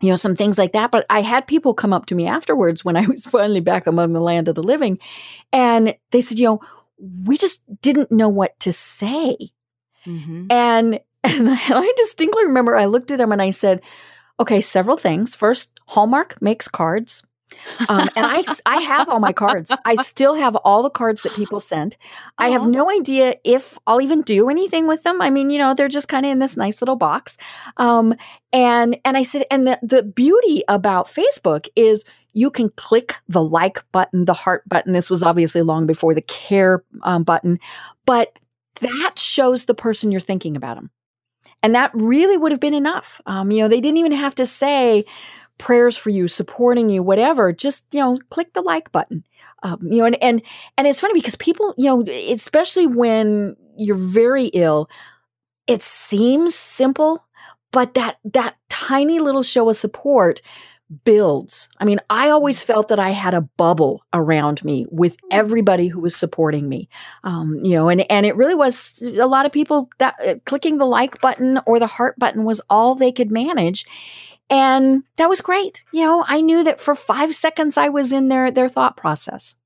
you 0.00 0.10
know 0.10 0.16
some 0.16 0.34
things 0.34 0.58
like 0.58 0.72
that. 0.72 0.90
But 0.90 1.06
i 1.10 1.20
had 1.20 1.46
people 1.46 1.74
come 1.74 1.92
up 1.92 2.06
to 2.06 2.14
me 2.14 2.26
afterwards 2.26 2.84
when 2.84 2.96
i 2.96 3.06
was 3.06 3.24
finally 3.24 3.60
back 3.60 3.86
among 3.86 4.12
the 4.12 4.20
land 4.20 4.48
of 4.48 4.54
the 4.54 4.62
living 4.62 4.98
and 5.52 5.96
they 6.10 6.20
said 6.20 6.38
you 6.38 6.46
know 6.46 6.60
we 6.98 7.36
just 7.36 7.62
didn't 7.80 8.12
know 8.12 8.28
what 8.28 8.58
to 8.60 8.72
say. 8.72 9.36
Mm-hmm. 10.06 10.48
and 10.50 11.00
and 11.36 11.48
I 11.48 11.92
distinctly 11.96 12.44
remember 12.44 12.76
I 12.76 12.84
looked 12.84 13.10
at 13.10 13.20
him 13.20 13.32
and 13.32 13.40
I 13.40 13.50
said, 13.50 13.80
okay, 14.38 14.60
several 14.60 14.96
things. 14.98 15.34
First, 15.34 15.80
Hallmark 15.86 16.40
makes 16.42 16.68
cards. 16.68 17.22
um, 17.88 18.08
and 18.16 18.26
I, 18.26 18.42
I 18.66 18.76
have 18.82 19.08
all 19.08 19.20
my 19.20 19.32
cards. 19.32 19.72
I 19.84 19.94
still 19.96 20.34
have 20.34 20.56
all 20.56 20.82
the 20.82 20.90
cards 20.90 21.22
that 21.22 21.32
people 21.34 21.60
sent. 21.60 21.96
I 22.36 22.48
have 22.48 22.66
no 22.66 22.90
idea 22.90 23.36
if 23.44 23.78
I'll 23.86 24.02
even 24.02 24.22
do 24.22 24.50
anything 24.50 24.86
with 24.86 25.02
them. 25.02 25.22
I 25.22 25.30
mean, 25.30 25.50
you 25.50 25.58
know, 25.58 25.72
they're 25.72 25.88
just 25.88 26.08
kind 26.08 26.26
of 26.26 26.32
in 26.32 26.40
this 26.40 26.56
nice 26.56 26.82
little 26.82 26.96
box. 26.96 27.36
Um, 27.76 28.14
and 28.52 28.98
and 29.04 29.16
I 29.16 29.22
said, 29.22 29.44
and 29.50 29.66
the 29.66 29.78
the 29.82 30.02
beauty 30.02 30.64
about 30.68 31.06
Facebook 31.06 31.68
is 31.76 32.04
you 32.32 32.50
can 32.50 32.70
click 32.70 33.16
the 33.28 33.42
like 33.42 33.84
button, 33.92 34.24
the 34.24 34.34
heart 34.34 34.68
button. 34.68 34.92
This 34.92 35.08
was 35.08 35.22
obviously 35.22 35.62
long 35.62 35.86
before 35.86 36.12
the 36.12 36.22
care 36.22 36.84
um, 37.02 37.22
button, 37.22 37.60
but 38.04 38.36
that 38.80 39.18
shows 39.18 39.66
the 39.66 39.74
person 39.74 40.10
you're 40.10 40.20
thinking 40.20 40.56
about 40.56 40.74
them. 40.74 40.90
And 41.64 41.74
that 41.74 41.90
really 41.94 42.36
would 42.36 42.52
have 42.52 42.60
been 42.60 42.74
enough. 42.74 43.22
Um, 43.24 43.50
you 43.50 43.62
know, 43.62 43.68
they 43.68 43.80
didn't 43.80 43.96
even 43.96 44.12
have 44.12 44.34
to 44.34 44.44
say 44.44 45.06
prayers 45.56 45.96
for 45.96 46.10
you, 46.10 46.28
supporting 46.28 46.90
you, 46.90 47.02
whatever. 47.02 47.54
Just, 47.54 47.86
you 47.94 48.00
know, 48.00 48.20
click 48.28 48.52
the 48.52 48.60
like 48.60 48.92
button. 48.92 49.24
Um, 49.62 49.78
you 49.82 49.96
know, 50.00 50.04
and, 50.04 50.22
and, 50.22 50.42
and 50.76 50.86
it's 50.86 51.00
funny 51.00 51.14
because 51.14 51.36
people, 51.36 51.74
you 51.78 51.86
know, 51.86 52.02
especially 52.02 52.86
when 52.86 53.56
you're 53.78 53.96
very 53.96 54.48
ill, 54.48 54.90
it 55.66 55.80
seems 55.80 56.54
simple, 56.54 57.24
but 57.72 57.94
that, 57.94 58.18
that 58.24 58.56
tiny 58.68 59.18
little 59.18 59.42
show 59.42 59.70
of 59.70 59.78
support 59.78 60.42
builds. 61.04 61.68
I 61.78 61.84
mean, 61.84 62.00
I 62.10 62.30
always 62.30 62.60
mm. 62.60 62.64
felt 62.64 62.88
that 62.88 63.00
I 63.00 63.10
had 63.10 63.34
a 63.34 63.42
bubble 63.42 64.04
around 64.12 64.64
me 64.64 64.86
with 64.90 65.16
mm. 65.16 65.28
everybody 65.30 65.88
who 65.88 66.00
was 66.00 66.14
supporting 66.14 66.68
me. 66.68 66.88
Um, 67.22 67.60
you 67.62 67.76
know, 67.76 67.88
and 67.88 68.10
and 68.10 68.26
it 68.26 68.36
really 68.36 68.54
was 68.54 69.02
a 69.02 69.26
lot 69.26 69.46
of 69.46 69.52
people 69.52 69.90
that 69.98 70.14
uh, 70.24 70.34
clicking 70.44 70.78
the 70.78 70.86
like 70.86 71.20
button 71.20 71.60
or 71.66 71.78
the 71.78 71.86
heart 71.86 72.18
button 72.18 72.44
was 72.44 72.60
all 72.70 72.94
they 72.94 73.12
could 73.12 73.30
manage. 73.30 73.86
And 74.50 75.04
that 75.16 75.28
was 75.28 75.40
great. 75.40 75.84
You 75.92 76.04
know, 76.04 76.24
I 76.26 76.40
knew 76.40 76.62
that 76.64 76.80
for 76.80 76.94
5 76.94 77.34
seconds 77.34 77.78
I 77.78 77.88
was 77.88 78.12
in 78.12 78.28
their 78.28 78.50
their 78.50 78.68
thought 78.68 78.96
process. 78.96 79.56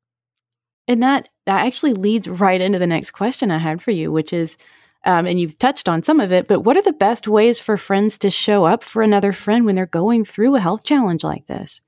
And 0.86 1.02
that 1.02 1.28
that 1.46 1.66
actually 1.66 1.94
leads 1.94 2.28
right 2.28 2.60
into 2.60 2.78
the 2.78 2.86
next 2.86 3.10
question 3.10 3.50
I 3.50 3.58
had 3.58 3.82
for 3.82 3.90
you, 3.90 4.10
which 4.10 4.32
is 4.32 4.56
um, 5.04 5.26
and 5.26 5.38
you've 5.38 5.58
touched 5.58 5.88
on 5.88 6.02
some 6.02 6.20
of 6.20 6.32
it, 6.32 6.48
but 6.48 6.60
what 6.60 6.76
are 6.76 6.82
the 6.82 6.92
best 6.92 7.28
ways 7.28 7.60
for 7.60 7.76
friends 7.76 8.18
to 8.18 8.30
show 8.30 8.64
up 8.64 8.82
for 8.82 9.02
another 9.02 9.32
friend 9.32 9.64
when 9.64 9.74
they're 9.74 9.86
going 9.86 10.24
through 10.24 10.56
a 10.56 10.60
health 10.60 10.84
challenge 10.84 11.24
like 11.24 11.46
this? 11.46 11.80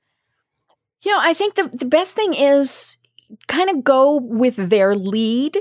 You 1.02 1.12
know, 1.12 1.18
I 1.20 1.34
think 1.34 1.54
the, 1.54 1.68
the 1.72 1.86
best 1.86 2.14
thing 2.14 2.34
is 2.34 2.98
kind 3.48 3.70
of 3.70 3.82
go 3.82 4.16
with 4.16 4.56
their 4.56 4.94
lead. 4.94 5.56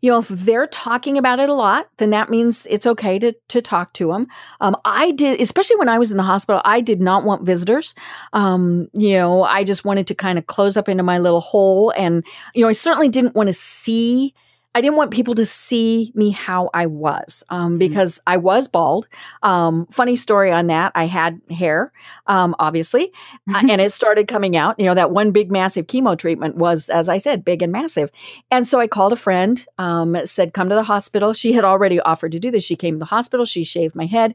You 0.00 0.10
know, 0.10 0.18
if 0.18 0.28
they're 0.28 0.66
talking 0.66 1.16
about 1.16 1.40
it 1.40 1.48
a 1.48 1.54
lot, 1.54 1.88
then 1.96 2.10
that 2.10 2.30
means 2.30 2.66
it's 2.68 2.86
okay 2.86 3.18
to 3.18 3.32
to 3.48 3.62
talk 3.62 3.92
to 3.94 4.08
them. 4.08 4.26
Um, 4.60 4.76
I 4.84 5.12
did, 5.12 5.40
especially 5.40 5.76
when 5.76 5.88
I 5.88 5.98
was 5.98 6.10
in 6.10 6.16
the 6.16 6.22
hospital. 6.22 6.60
I 6.64 6.80
did 6.80 7.00
not 7.00 7.24
want 7.24 7.46
visitors. 7.46 7.94
Um, 8.32 8.88
you 8.92 9.14
know, 9.14 9.44
I 9.44 9.64
just 9.64 9.84
wanted 9.84 10.06
to 10.08 10.14
kind 10.14 10.38
of 10.38 10.46
close 10.46 10.76
up 10.76 10.88
into 10.88 11.02
my 11.02 11.18
little 11.18 11.40
hole, 11.40 11.92
and 11.96 12.24
you 12.54 12.62
know, 12.62 12.68
I 12.68 12.72
certainly 12.72 13.08
didn't 13.08 13.34
want 13.34 13.48
to 13.48 13.52
see 13.52 14.34
I 14.74 14.80
didn't 14.80 14.96
want 14.96 15.10
people 15.10 15.34
to 15.34 15.44
see 15.44 16.12
me 16.14 16.30
how 16.30 16.70
I 16.72 16.86
was 16.86 17.44
um, 17.50 17.72
mm-hmm. 17.72 17.78
because 17.78 18.14
mm-hmm. 18.14 18.30
I 18.30 18.36
was 18.38 18.68
bald. 18.68 19.06
Um, 19.42 19.86
funny 19.86 20.16
story 20.16 20.50
on 20.50 20.68
that. 20.68 20.92
I 20.94 21.06
had 21.06 21.40
hair, 21.50 21.92
um, 22.26 22.54
obviously, 22.58 23.12
uh, 23.52 23.62
and 23.68 23.80
it 23.80 23.92
started 23.92 24.28
coming 24.28 24.56
out. 24.56 24.78
You 24.78 24.86
know, 24.86 24.94
that 24.94 25.10
one 25.10 25.30
big 25.30 25.50
massive 25.50 25.86
chemo 25.86 26.18
treatment 26.18 26.56
was, 26.56 26.88
as 26.88 27.08
I 27.08 27.18
said, 27.18 27.44
big 27.44 27.62
and 27.62 27.72
massive. 27.72 28.10
And 28.50 28.66
so 28.66 28.80
I 28.80 28.86
called 28.86 29.12
a 29.12 29.16
friend, 29.16 29.64
um, 29.78 30.16
said, 30.24 30.54
come 30.54 30.68
to 30.68 30.74
the 30.74 30.82
hospital. 30.82 31.32
She 31.32 31.52
had 31.52 31.64
already 31.64 32.00
offered 32.00 32.32
to 32.32 32.40
do 32.40 32.50
this. 32.50 32.64
She 32.64 32.76
came 32.76 32.94
to 32.94 32.98
the 32.98 33.04
hospital. 33.04 33.44
She 33.44 33.64
shaved 33.64 33.94
my 33.94 34.06
head. 34.06 34.34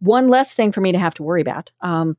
One 0.00 0.28
less 0.28 0.54
thing 0.54 0.72
for 0.72 0.80
me 0.80 0.92
to 0.92 0.98
have 0.98 1.14
to 1.14 1.22
worry 1.22 1.40
about. 1.40 1.70
Um, 1.80 2.16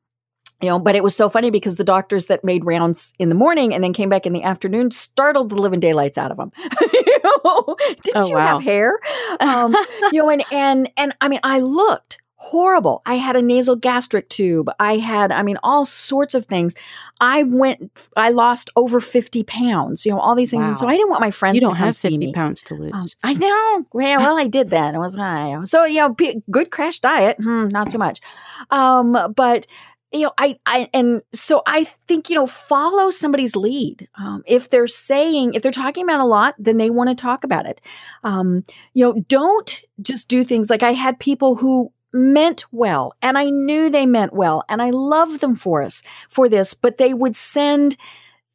you 0.62 0.70
know, 0.70 0.80
but 0.80 0.96
it 0.96 1.04
was 1.04 1.16
so 1.16 1.30
funny 1.30 1.52
because 1.52 1.76
the 1.76 1.84
doctors 1.84 2.28
that 2.28 2.44
made 2.44 2.66
rounds 2.66 3.14
in 3.20 3.30
the 3.30 3.36
morning 3.36 3.74
and 3.74 3.84
then 3.84 3.94
came 3.94 4.10
back 4.10 4.26
in 4.26 4.34
the 4.34 4.44
afternoon 4.44 4.90
startled 4.90 5.50
the 5.50 5.56
living 5.56 5.80
daylights 5.80 6.18
out 6.18 6.32
of 6.32 6.38
them. 6.38 6.52
you 6.94 7.18
know, 7.24 7.76
didn't 8.04 8.24
oh, 8.24 8.28
you 8.28 8.36
wow. 8.36 8.58
have 8.58 8.64
hair? 8.64 9.00
Um, 9.40 9.76
you 10.12 10.24
know, 10.24 10.30
and 10.30 10.44
and 10.52 10.92
and 10.98 11.16
I 11.22 11.28
mean, 11.28 11.40
I 11.44 11.60
looked 11.60 12.20
horrible. 12.38 13.02
I 13.06 13.16
had 13.16 13.36
a 13.36 13.42
nasal 13.42 13.76
gastric 13.76 14.30
tube. 14.30 14.70
I 14.80 14.98
had, 14.98 15.32
I 15.32 15.42
mean, 15.42 15.58
all 15.64 15.86
sorts 15.86 16.36
of 16.36 16.46
things. 16.46 16.76
I 17.20 17.44
went, 17.44 18.08
I 18.16 18.30
lost 18.30 18.70
over 18.76 19.00
50 19.00 19.44
pounds, 19.44 20.06
you 20.06 20.12
know, 20.12 20.20
all 20.20 20.36
these 20.36 20.52
things. 20.52 20.62
Wow. 20.62 20.70
And 20.70 20.78
so 20.78 20.88
I 20.88 20.96
didn't 20.96 21.10
want 21.10 21.22
my 21.22 21.32
friends 21.32 21.56
you 21.56 21.62
don't 21.62 21.76
have 21.76 21.98
50 21.98 22.32
pounds 22.34 22.62
to 22.64 22.76
lose. 22.76 22.94
Um, 22.94 23.08
I 23.24 23.34
know. 23.34 23.88
Yeah, 24.00 24.18
well, 24.18 24.38
I 24.38 24.46
did 24.46 24.70
that. 24.70 24.94
It 24.94 25.00
was 25.00 25.16
high. 25.16 25.58
So, 25.66 25.86
you 25.86 25.98
know, 25.98 26.14
p- 26.14 26.44
good 26.50 26.70
crash 26.70 27.00
diet. 27.00 27.38
Hmm, 27.42 27.70
not 27.70 27.90
too 27.90 27.98
much. 27.98 28.22
Um, 28.70 29.34
but 29.36 29.66
you 30.12 30.22
know 30.22 30.32
I, 30.38 30.60
I 30.66 30.90
and 30.94 31.22
so 31.34 31.62
i 31.68 31.84
think 32.08 32.30
you 32.30 32.36
know 32.36 32.48
follow 32.48 33.10
somebody's 33.10 33.56
lead. 33.56 34.08
Um, 34.18 34.44
if 34.46 34.70
they're 34.70 34.88
saying 34.88 35.54
if 35.54 35.64
they're 35.64 35.72
talking 35.72 36.04
about 36.04 36.22
a 36.22 36.26
lot 36.26 36.56
then 36.58 36.78
they 36.78 36.90
want 36.90 37.10
to 37.10 37.16
talk 37.16 37.44
about 37.44 37.66
it. 37.66 37.82
Um, 38.24 38.64
you 38.94 39.06
know 39.06 39.14
don't 39.28 39.82
just 40.02 40.28
do 40.28 40.44
things 40.44 40.70
like 40.70 40.84
i 40.84 40.94
had 40.94 41.20
people 41.20 41.56
who 41.56 41.92
meant 42.14 42.66
well 42.72 43.14
and 43.22 43.38
i 43.38 43.50
knew 43.50 43.90
they 43.90 44.06
meant 44.06 44.34
well 44.34 44.64
and 44.70 44.82
i 44.82 44.90
love 44.90 45.40
them 45.40 45.56
for 45.56 45.84
us 45.84 46.04
for 46.30 46.48
this 46.48 46.74
but 46.74 46.98
they 46.98 47.14
would 47.14 47.36
send 47.36 47.98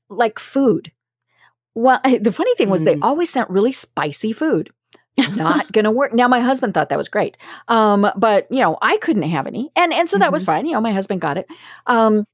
like 0.09 0.38
food. 0.38 0.93
Well 1.75 2.01
the 2.21 2.33
funny 2.33 2.55
thing 2.55 2.71
was 2.71 2.83
mm. 2.83 2.87
they 2.87 2.99
always 3.01 3.31
sent 3.31 3.51
really 3.51 3.73
spicy 3.73 4.33
food 4.33 4.71
not 5.37 5.70
going 5.72 5.85
to 5.85 5.90
work. 5.90 6.12
Now 6.12 6.29
my 6.29 6.40
husband 6.40 6.75
thought 6.75 6.88
that 6.88 6.98
was 6.98 7.09
great. 7.09 7.37
Um, 7.68 8.11
but 8.16 8.46
you 8.51 8.61
know, 8.61 8.79
I 8.81 8.96
couldn't 8.98 9.22
have 9.22 9.46
any. 9.46 9.70
And 9.77 9.92
and 9.92 10.09
so 10.09 10.18
that 10.18 10.27
mm-hmm. 10.27 10.33
was 10.33 10.44
fine. 10.44 10.66
You 10.66 10.75
know, 10.75 10.81
my 10.81 10.92
husband 10.92 11.20
got 11.20 11.38
it. 11.38 11.46
Um, 11.87 12.27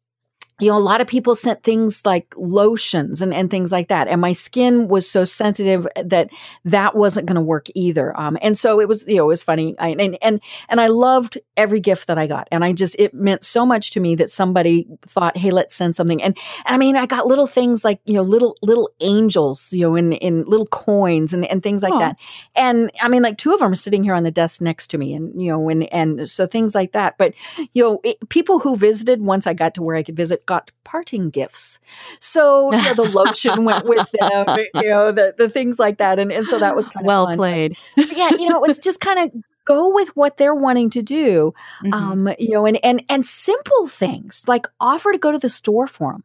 you 0.61 0.71
know, 0.71 0.77
a 0.77 0.81
lot 0.81 1.01
of 1.01 1.07
people 1.07 1.37
sent 1.37 1.63
things 1.63 2.05
like 2.05 2.35
lotions 2.37 3.23
and, 3.23 3.33
and 3.33 3.49
things 3.49 3.71
like 3.71 3.89
that. 3.89 4.09
And 4.09 4.21
my 4.21 4.33
skin 4.33 4.89
was 4.89 5.09
so 5.09 5.25
sensitive 5.25 5.87
that 5.95 6.31
that 6.65 6.97
wasn't 6.97 7.27
going 7.27 7.37
to 7.37 7.41
work 7.41 7.69
either. 7.75 8.19
Um, 8.19 8.37
and 8.43 8.59
so 8.59 8.81
it 8.81 8.89
was, 8.89 9.07
you 9.07 9.17
know, 9.17 9.25
it 9.25 9.29
was 9.29 9.43
funny. 9.43 9.79
I, 9.79 9.91
and, 9.91 10.19
and, 10.21 10.41
and 10.69 10.81
I 10.81 10.89
loved 10.89 11.39
every 11.57 11.79
gift 11.79 12.09
that 12.09 12.19
I 12.19 12.27
got. 12.27 12.49
And 12.51 12.65
I 12.65 12.73
just, 12.73 12.97
it 12.99 13.15
meant 13.15 13.45
so 13.45 13.65
much 13.65 13.93
to 13.93 14.01
me 14.01 14.17
that 14.17 14.31
somebody 14.31 14.89
thought, 15.03 15.37
Hey, 15.37 15.53
let's 15.53 15.77
send 15.77 15.95
something. 15.95 16.21
And, 16.21 16.37
and 16.67 16.75
I 16.75 16.79
mean, 16.79 16.97
I 16.97 17.07
got 17.07 17.29
little 17.29 17.47
things 17.47 17.85
like, 17.85 18.01
you 18.05 18.15
know, 18.15 18.23
little, 18.23 18.57
little 18.61 18.91
angels, 19.01 19.73
you 19.73 19.83
know, 19.83 19.95
in, 19.95 20.13
in 20.15 20.43
little 20.45 20.67
coins 20.67 21.33
and, 21.33 21.45
and 21.45 21.63
things 21.63 21.85
like 21.85 21.93
that. 21.95 22.17
And 22.57 22.91
I 23.01 23.07
mean, 23.07 23.23
like 23.23 23.39
two 23.39 23.53
of 23.53 23.61
them 23.61 23.71
are 23.71 23.77
sitting 23.77 24.03
here 24.03 24.15
on 24.15 24.25
the 24.25 24.33
desk 24.33 24.61
next 24.61 24.89
to 24.89 24.99
me 24.99 25.15
and, 25.15 25.41
you 25.41 25.51
know, 25.53 25.69
and, 25.69 25.85
and 25.93 26.29
so 26.29 26.49
things 26.49 26.75
like 26.75 26.93
that. 26.93 27.17
But, 27.17 27.35
you 27.75 27.85
know, 27.85 28.01
it, 28.03 28.29
people 28.29 28.59
who 28.59 28.77
visited 28.77 29.21
once 29.21 29.47
I 29.47 29.55
got 29.55 29.75
to 29.75 29.83
where 29.83 29.95
I 29.95 30.03
could 30.03 30.17
visit, 30.17 30.47
got 30.49 30.73
parting 30.83 31.29
gifts. 31.31 31.79
So 32.19 32.73
you 32.73 32.83
know, 32.83 32.95
the 32.95 33.03
lotion 33.03 33.65
went 33.65 33.85
with 33.85 34.11
them, 34.19 34.47
you 34.83 34.91
know, 34.91 35.13
the, 35.13 35.35
the 35.39 35.49
things 35.49 35.79
like 35.79 35.99
that. 35.99 36.19
And, 36.19 36.33
and 36.33 36.47
so 36.47 36.59
that 36.59 36.75
was 36.75 36.89
kind 36.89 37.07
well 37.07 37.29
of 37.29 37.37
played. 37.37 37.77
yeah, 37.97 38.31
you 38.31 38.49
know, 38.49 38.57
it 38.65 38.67
was 38.67 38.79
just 38.79 38.99
kind 38.99 39.21
of 39.21 39.43
go 39.69 39.93
with 39.93 40.17
what 40.17 40.39
they're 40.39 40.55
wanting 40.55 40.89
to 40.89 41.03
do. 41.03 41.53
Mm-hmm. 41.85 41.93
Um, 41.93 42.35
you 42.39 42.51
know, 42.51 42.65
and 42.65 42.79
and 42.83 43.05
and 43.09 43.25
simple 43.25 43.87
things 43.87 44.45
like 44.49 44.67
offer 44.81 45.13
to 45.13 45.19
go 45.19 45.31
to 45.31 45.39
the 45.39 45.51
store 45.51 45.87
for 45.87 46.13
them. 46.13 46.25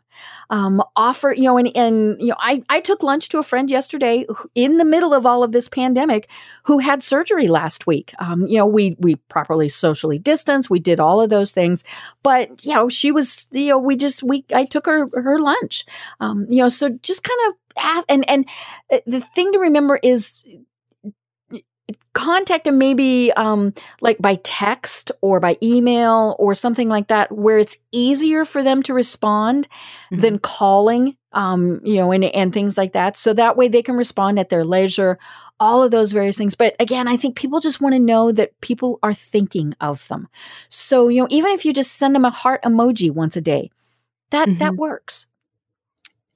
Um, 0.52 0.84
offer, 0.96 1.34
you 1.34 1.44
know, 1.44 1.58
and, 1.58 1.76
and 1.76 2.22
you 2.22 2.28
know, 2.28 2.36
I, 2.38 2.64
I 2.70 2.82
took 2.82 3.02
lunch 3.02 3.30
to 3.30 3.40
a 3.40 3.44
friend 3.44 3.70
yesterday 3.70 4.28
in 4.54 4.78
the 4.78 4.86
middle 4.86 5.12
of 5.12 5.26
all 5.26 5.44
of 5.44 5.52
this 5.52 5.68
pandemic 5.68 6.30
who 6.66 6.78
had 6.78 7.02
surgery 7.02 7.48
last 7.48 7.88
week. 7.88 8.14
Um, 8.20 8.46
you 8.46 8.58
know, 8.58 8.68
we 8.68 8.96
we 9.00 9.16
properly 9.16 9.70
socially 9.70 10.20
distanced, 10.20 10.70
we 10.70 10.80
did 10.80 11.00
all 11.00 11.20
of 11.20 11.30
those 11.30 11.52
things, 11.52 11.84
but 12.22 12.64
you 12.64 12.74
know, 12.74 12.90
she 12.90 13.12
was, 13.12 13.48
you 13.52 13.70
know, 13.70 13.80
we 13.80 13.96
just 13.96 14.24
we 14.24 14.46
I 14.54 14.66
took 14.66 14.86
her 14.86 15.10
her 15.14 15.40
lunch. 15.40 15.86
Um, 16.20 16.46
you 16.48 16.62
know, 16.62 16.70
so 16.70 16.90
just 17.02 17.24
kind 17.24 17.40
of 17.48 17.54
ask 17.76 18.06
and 18.08 18.30
and 18.30 18.48
uh, 18.92 19.00
the 19.08 19.20
thing 19.20 19.52
to 19.52 19.60
remember 19.60 20.00
is 20.04 20.46
contact 22.14 22.64
them 22.64 22.78
maybe 22.78 23.32
um, 23.36 23.74
like 24.00 24.18
by 24.20 24.36
text 24.44 25.12
or 25.22 25.40
by 25.40 25.58
email 25.62 26.36
or 26.40 26.54
something 26.56 26.88
like 26.88 27.08
that 27.08 27.32
where 27.32 27.58
it's 27.58 27.78
easier 27.92 28.46
for 28.46 28.64
them 28.64 28.82
to 28.84 28.94
respond 28.94 29.68
mm-hmm. 30.12 30.22
than 30.22 30.40
calling 30.40 31.18
um, 31.34 31.82
you 31.84 31.96
know 31.96 32.12
and, 32.12 32.24
and 32.24 32.54
things 32.54 32.78
like 32.78 32.94
that 32.94 33.18
so 33.18 33.34
that 33.34 33.58
way 33.58 33.68
they 33.68 33.82
can 33.82 33.96
respond 33.96 34.40
at 34.40 34.50
their 34.50 34.64
leisure 34.64 35.18
all 35.60 35.84
of 35.84 35.92
those 35.92 36.12
various 36.12 36.38
things 36.38 36.56
but 36.56 36.76
again 36.80 37.08
i 37.08 37.18
think 37.18 37.36
people 37.36 37.60
just 37.60 37.82
want 37.82 37.94
to 37.94 38.00
know 38.00 38.32
that 38.32 38.60
people 38.62 39.00
are 39.04 39.14
thinking 39.14 39.74
of 39.82 40.08
them 40.08 40.28
so 40.70 41.08
you 41.08 41.22
know 41.22 41.28
even 41.30 41.52
if 41.52 41.66
you 41.66 41.74
just 41.74 41.94
send 41.94 42.16
them 42.16 42.26
a 42.26 42.30
heart 42.30 42.62
emoji 42.64 43.12
once 43.12 43.36
a 43.36 43.42
day 43.42 43.70
that 44.30 44.48
mm-hmm. 44.48 44.60
that 44.60 44.76
works 44.76 45.28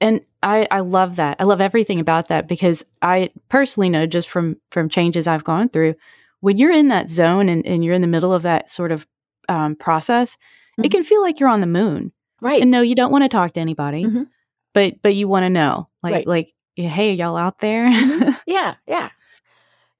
and 0.00 0.24
I, 0.42 0.66
I 0.70 0.80
love 0.80 1.16
that. 1.16 1.36
I 1.40 1.44
love 1.44 1.60
everything 1.60 2.00
about 2.00 2.28
that 2.28 2.46
because 2.46 2.84
I 3.02 3.30
personally 3.48 3.88
know 3.88 4.06
just 4.06 4.28
from 4.28 4.56
from 4.70 4.88
changes 4.88 5.26
I've 5.26 5.44
gone 5.44 5.68
through, 5.68 5.94
when 6.40 6.58
you're 6.58 6.72
in 6.72 6.88
that 6.88 7.10
zone 7.10 7.48
and, 7.48 7.66
and 7.66 7.84
you're 7.84 7.94
in 7.94 8.02
the 8.02 8.06
middle 8.06 8.32
of 8.32 8.42
that 8.42 8.70
sort 8.70 8.92
of 8.92 9.06
um, 9.48 9.74
process, 9.74 10.36
mm-hmm. 10.36 10.84
it 10.84 10.90
can 10.90 11.02
feel 11.02 11.22
like 11.22 11.40
you're 11.40 11.48
on 11.48 11.60
the 11.60 11.66
moon. 11.66 12.12
Right. 12.40 12.62
And 12.62 12.70
no, 12.70 12.82
you 12.82 12.94
don't 12.94 13.10
want 13.10 13.24
to 13.24 13.28
talk 13.28 13.54
to 13.54 13.60
anybody, 13.60 14.04
mm-hmm. 14.04 14.24
but 14.72 15.02
but 15.02 15.14
you 15.16 15.26
want 15.26 15.44
to 15.44 15.50
know, 15.50 15.88
like 16.02 16.12
right. 16.12 16.26
like, 16.26 16.52
hey, 16.76 17.14
y'all 17.14 17.36
out 17.36 17.58
there? 17.60 17.88
Mm-hmm. 17.88 18.30
Yeah, 18.46 18.76
yeah 18.86 19.10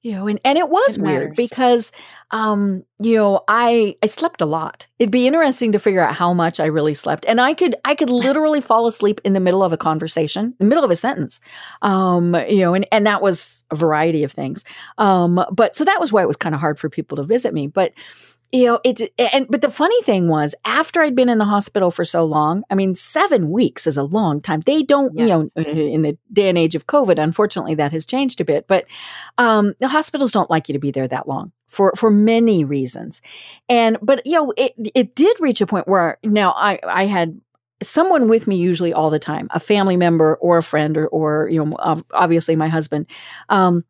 you 0.01 0.13
know 0.13 0.27
and, 0.27 0.39
and 0.45 0.57
it 0.57 0.69
was 0.69 0.95
it 0.95 1.01
weird 1.01 1.35
because 1.35 1.91
um 2.31 2.83
you 2.99 3.15
know 3.15 3.43
i 3.47 3.95
i 4.03 4.05
slept 4.05 4.41
a 4.41 4.45
lot. 4.45 4.87
It'd 4.97 5.11
be 5.11 5.27
interesting 5.27 5.71
to 5.71 5.79
figure 5.79 6.01
out 6.01 6.15
how 6.15 6.33
much 6.33 6.59
i 6.59 6.65
really 6.65 6.93
slept 6.93 7.25
and 7.27 7.41
i 7.41 7.53
could 7.53 7.75
i 7.85 7.95
could 7.95 8.09
literally 8.25 8.61
fall 8.61 8.87
asleep 8.87 9.19
in 9.23 9.33
the 9.33 9.39
middle 9.39 9.63
of 9.63 9.73
a 9.73 9.77
conversation 9.77 10.45
in 10.45 10.55
the 10.59 10.65
middle 10.65 10.83
of 10.83 10.91
a 10.91 10.95
sentence 10.95 11.39
um 11.81 12.35
you 12.47 12.59
know 12.59 12.73
and 12.73 12.87
and 12.91 13.05
that 13.05 13.21
was 13.21 13.65
a 13.71 13.75
variety 13.75 14.23
of 14.23 14.31
things. 14.31 14.63
Um 14.97 15.43
but 15.51 15.75
so 15.75 15.83
that 15.85 15.99
was 15.99 16.11
why 16.11 16.21
it 16.21 16.27
was 16.27 16.37
kind 16.37 16.55
of 16.55 16.61
hard 16.61 16.79
for 16.79 16.89
people 16.89 17.17
to 17.17 17.23
visit 17.23 17.53
me 17.53 17.67
but 17.67 17.93
you 18.51 18.65
know 18.65 18.79
it's 18.83 19.01
and 19.17 19.47
but 19.49 19.61
the 19.61 19.69
funny 19.69 20.01
thing 20.03 20.27
was 20.27 20.55
after 20.65 21.01
i'd 21.01 21.15
been 21.15 21.29
in 21.29 21.37
the 21.37 21.45
hospital 21.45 21.91
for 21.91 22.03
so 22.03 22.23
long 22.23 22.63
i 22.69 22.75
mean 22.75 22.95
seven 22.95 23.51
weeks 23.51 23.85
is 23.85 23.97
a 23.97 24.03
long 24.03 24.41
time 24.41 24.59
they 24.61 24.83
don't 24.83 25.13
yes. 25.15 25.27
you 25.27 25.33
know 25.33 25.63
in 25.63 26.01
the 26.01 26.17
day 26.31 26.49
and 26.49 26.57
age 26.57 26.75
of 26.75 26.87
covid 26.87 27.21
unfortunately 27.21 27.75
that 27.75 27.91
has 27.91 28.05
changed 28.05 28.41
a 28.41 28.45
bit 28.45 28.67
but 28.67 28.85
um, 29.37 29.73
the 29.79 29.87
hospitals 29.87 30.31
don't 30.31 30.49
like 30.49 30.67
you 30.67 30.73
to 30.73 30.79
be 30.79 30.91
there 30.91 31.07
that 31.07 31.27
long 31.27 31.51
for 31.67 31.93
for 31.95 32.09
many 32.09 32.63
reasons 32.65 33.21
and 33.67 33.97
but 34.01 34.25
you 34.25 34.33
know 34.33 34.53
it 34.57 34.73
it 34.95 35.15
did 35.15 35.39
reach 35.39 35.61
a 35.61 35.67
point 35.67 35.87
where 35.87 36.17
now 36.23 36.51
i 36.51 36.79
i 36.87 37.05
had 37.05 37.39
someone 37.81 38.27
with 38.27 38.47
me 38.47 38.57
usually 38.57 38.93
all 38.93 39.09
the 39.09 39.19
time 39.19 39.47
a 39.51 39.59
family 39.59 39.95
member 39.95 40.35
or 40.37 40.57
a 40.57 40.63
friend 40.63 40.97
or 40.97 41.07
or 41.07 41.47
you 41.49 41.63
know 41.63 42.03
obviously 42.11 42.55
my 42.55 42.67
husband 42.67 43.05
um 43.49 43.83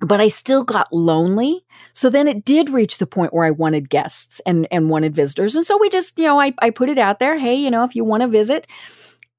but 0.00 0.20
I 0.20 0.28
still 0.28 0.64
got 0.64 0.92
lonely. 0.92 1.64
So 1.92 2.08
then 2.08 2.26
it 2.26 2.44
did 2.44 2.70
reach 2.70 2.98
the 2.98 3.06
point 3.06 3.34
where 3.34 3.44
I 3.44 3.50
wanted 3.50 3.90
guests 3.90 4.40
and, 4.46 4.66
and 4.70 4.88
wanted 4.88 5.14
visitors. 5.14 5.54
And 5.54 5.64
so 5.64 5.78
we 5.78 5.90
just, 5.90 6.18
you 6.18 6.26
know, 6.26 6.40
I, 6.40 6.54
I 6.60 6.70
put 6.70 6.88
it 6.88 6.98
out 6.98 7.18
there. 7.18 7.38
Hey, 7.38 7.54
you 7.56 7.70
know, 7.70 7.84
if 7.84 7.94
you 7.94 8.04
want 8.04 8.22
to 8.22 8.28
visit, 8.28 8.66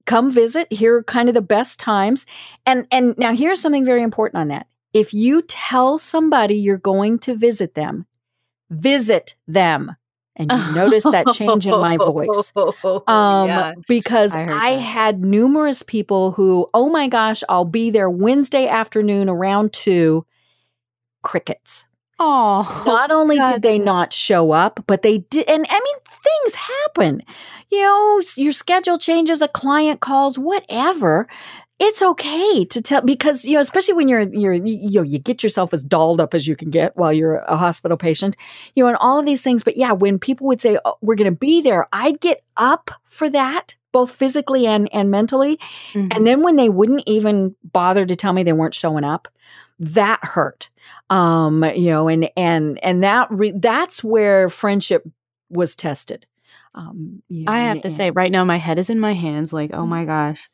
come 0.05 0.31
visit. 0.31 0.71
Here 0.71 0.97
are 0.97 1.03
kind 1.03 1.29
of 1.29 1.35
the 1.35 1.41
best 1.41 1.79
times. 1.79 2.25
And, 2.65 2.85
and 2.91 3.17
now 3.17 3.33
here's 3.33 3.59
something 3.59 3.85
very 3.85 4.03
important 4.03 4.39
on 4.39 4.47
that. 4.49 4.67
If 4.93 5.13
you 5.13 5.41
tell 5.41 5.97
somebody 5.97 6.55
you're 6.55 6.77
going 6.77 7.17
to 7.19 7.35
visit 7.35 7.73
them, 7.73 8.05
visit 8.69 9.35
them. 9.47 9.95
And 10.35 10.51
you 10.51 10.71
notice 10.73 11.03
that 11.03 11.27
change 11.33 11.67
in 11.67 11.79
my 11.79 11.97
voice. 11.97 12.53
Um, 13.07 13.47
yeah, 13.47 13.73
because 13.87 14.33
I, 14.33 14.49
I 14.49 14.69
had 14.71 15.23
numerous 15.23 15.83
people 15.83 16.31
who, 16.31 16.69
oh 16.73 16.89
my 16.89 17.07
gosh, 17.07 17.43
I'll 17.49 17.65
be 17.65 17.89
there 17.89 18.09
Wednesday 18.09 18.67
afternoon 18.67 19.29
around 19.29 19.73
two 19.73 20.25
crickets. 21.21 21.87
Oh, 22.19 22.83
not 22.85 23.11
only 23.11 23.37
God. 23.37 23.53
did 23.53 23.61
they 23.63 23.79
not 23.79 24.13
show 24.13 24.51
up, 24.51 24.83
but 24.85 25.01
they 25.01 25.19
did. 25.19 25.47
And 25.49 25.65
I 25.67 25.79
mean, 25.79 25.95
things 26.07 26.55
happen. 26.55 27.23
You 27.71 27.81
know, 27.81 28.21
your 28.35 28.53
schedule 28.53 28.99
changes, 28.99 29.41
a 29.41 29.47
client 29.47 30.01
calls, 30.01 30.37
whatever. 30.37 31.27
It's 31.83 32.01
okay 32.01 32.63
to 32.65 32.81
tell 32.81 33.01
because 33.01 33.43
you 33.43 33.55
know, 33.55 33.59
especially 33.59 33.95
when 33.95 34.07
you're 34.07 34.21
you're 34.21 34.53
you 34.53 34.99
know 34.99 35.01
you 35.01 35.17
get 35.17 35.41
yourself 35.41 35.73
as 35.73 35.83
dolled 35.83 36.21
up 36.21 36.33
as 36.33 36.47
you 36.47 36.55
can 36.55 36.69
get 36.69 36.95
while 36.95 37.11
you're 37.11 37.37
a 37.37 37.57
hospital 37.57 37.97
patient, 37.97 38.37
you 38.75 38.83
know, 38.83 38.87
and 38.89 38.97
all 38.97 39.19
of 39.19 39.25
these 39.25 39.41
things. 39.41 39.63
But 39.63 39.77
yeah, 39.77 39.91
when 39.91 40.19
people 40.19 40.47
would 40.47 40.61
say 40.61 40.77
oh, 40.85 40.97
we're 41.01 41.15
going 41.15 41.31
to 41.31 41.37
be 41.37 41.61
there, 41.61 41.87
I'd 41.91 42.19
get 42.19 42.43
up 42.55 42.91
for 43.03 43.29
that 43.31 43.75
both 43.91 44.11
physically 44.11 44.67
and 44.67 44.87
and 44.93 45.09
mentally. 45.09 45.57
Mm-hmm. 45.93 46.09
And 46.11 46.27
then 46.27 46.43
when 46.43 46.55
they 46.55 46.69
wouldn't 46.69 47.03
even 47.07 47.55
bother 47.63 48.05
to 48.05 48.15
tell 48.15 48.31
me 48.31 48.43
they 48.43 48.53
weren't 48.53 48.75
showing 48.75 49.03
up, 49.03 49.27
that 49.81 50.19
hurt 50.21 50.69
um 51.09 51.63
you 51.75 51.89
know 51.89 52.07
and 52.07 52.29
and 52.37 52.79
and 52.83 53.03
that 53.03 53.27
re- 53.31 53.53
that's 53.55 54.03
where 54.03 54.47
friendship 54.47 55.03
was 55.49 55.75
tested 55.75 56.27
um 56.75 57.23
know, 57.29 57.51
i 57.51 57.59
have 57.59 57.77
and, 57.77 57.83
to 57.83 57.91
say 57.91 58.11
right 58.11 58.31
now 58.31 58.43
my 58.43 58.57
head 58.57 58.77
is 58.77 58.91
in 58.91 58.99
my 58.99 59.13
hands 59.13 59.51
like 59.51 59.71
oh 59.73 59.77
mm-hmm. 59.77 59.89
my 59.89 60.05
gosh 60.05 60.49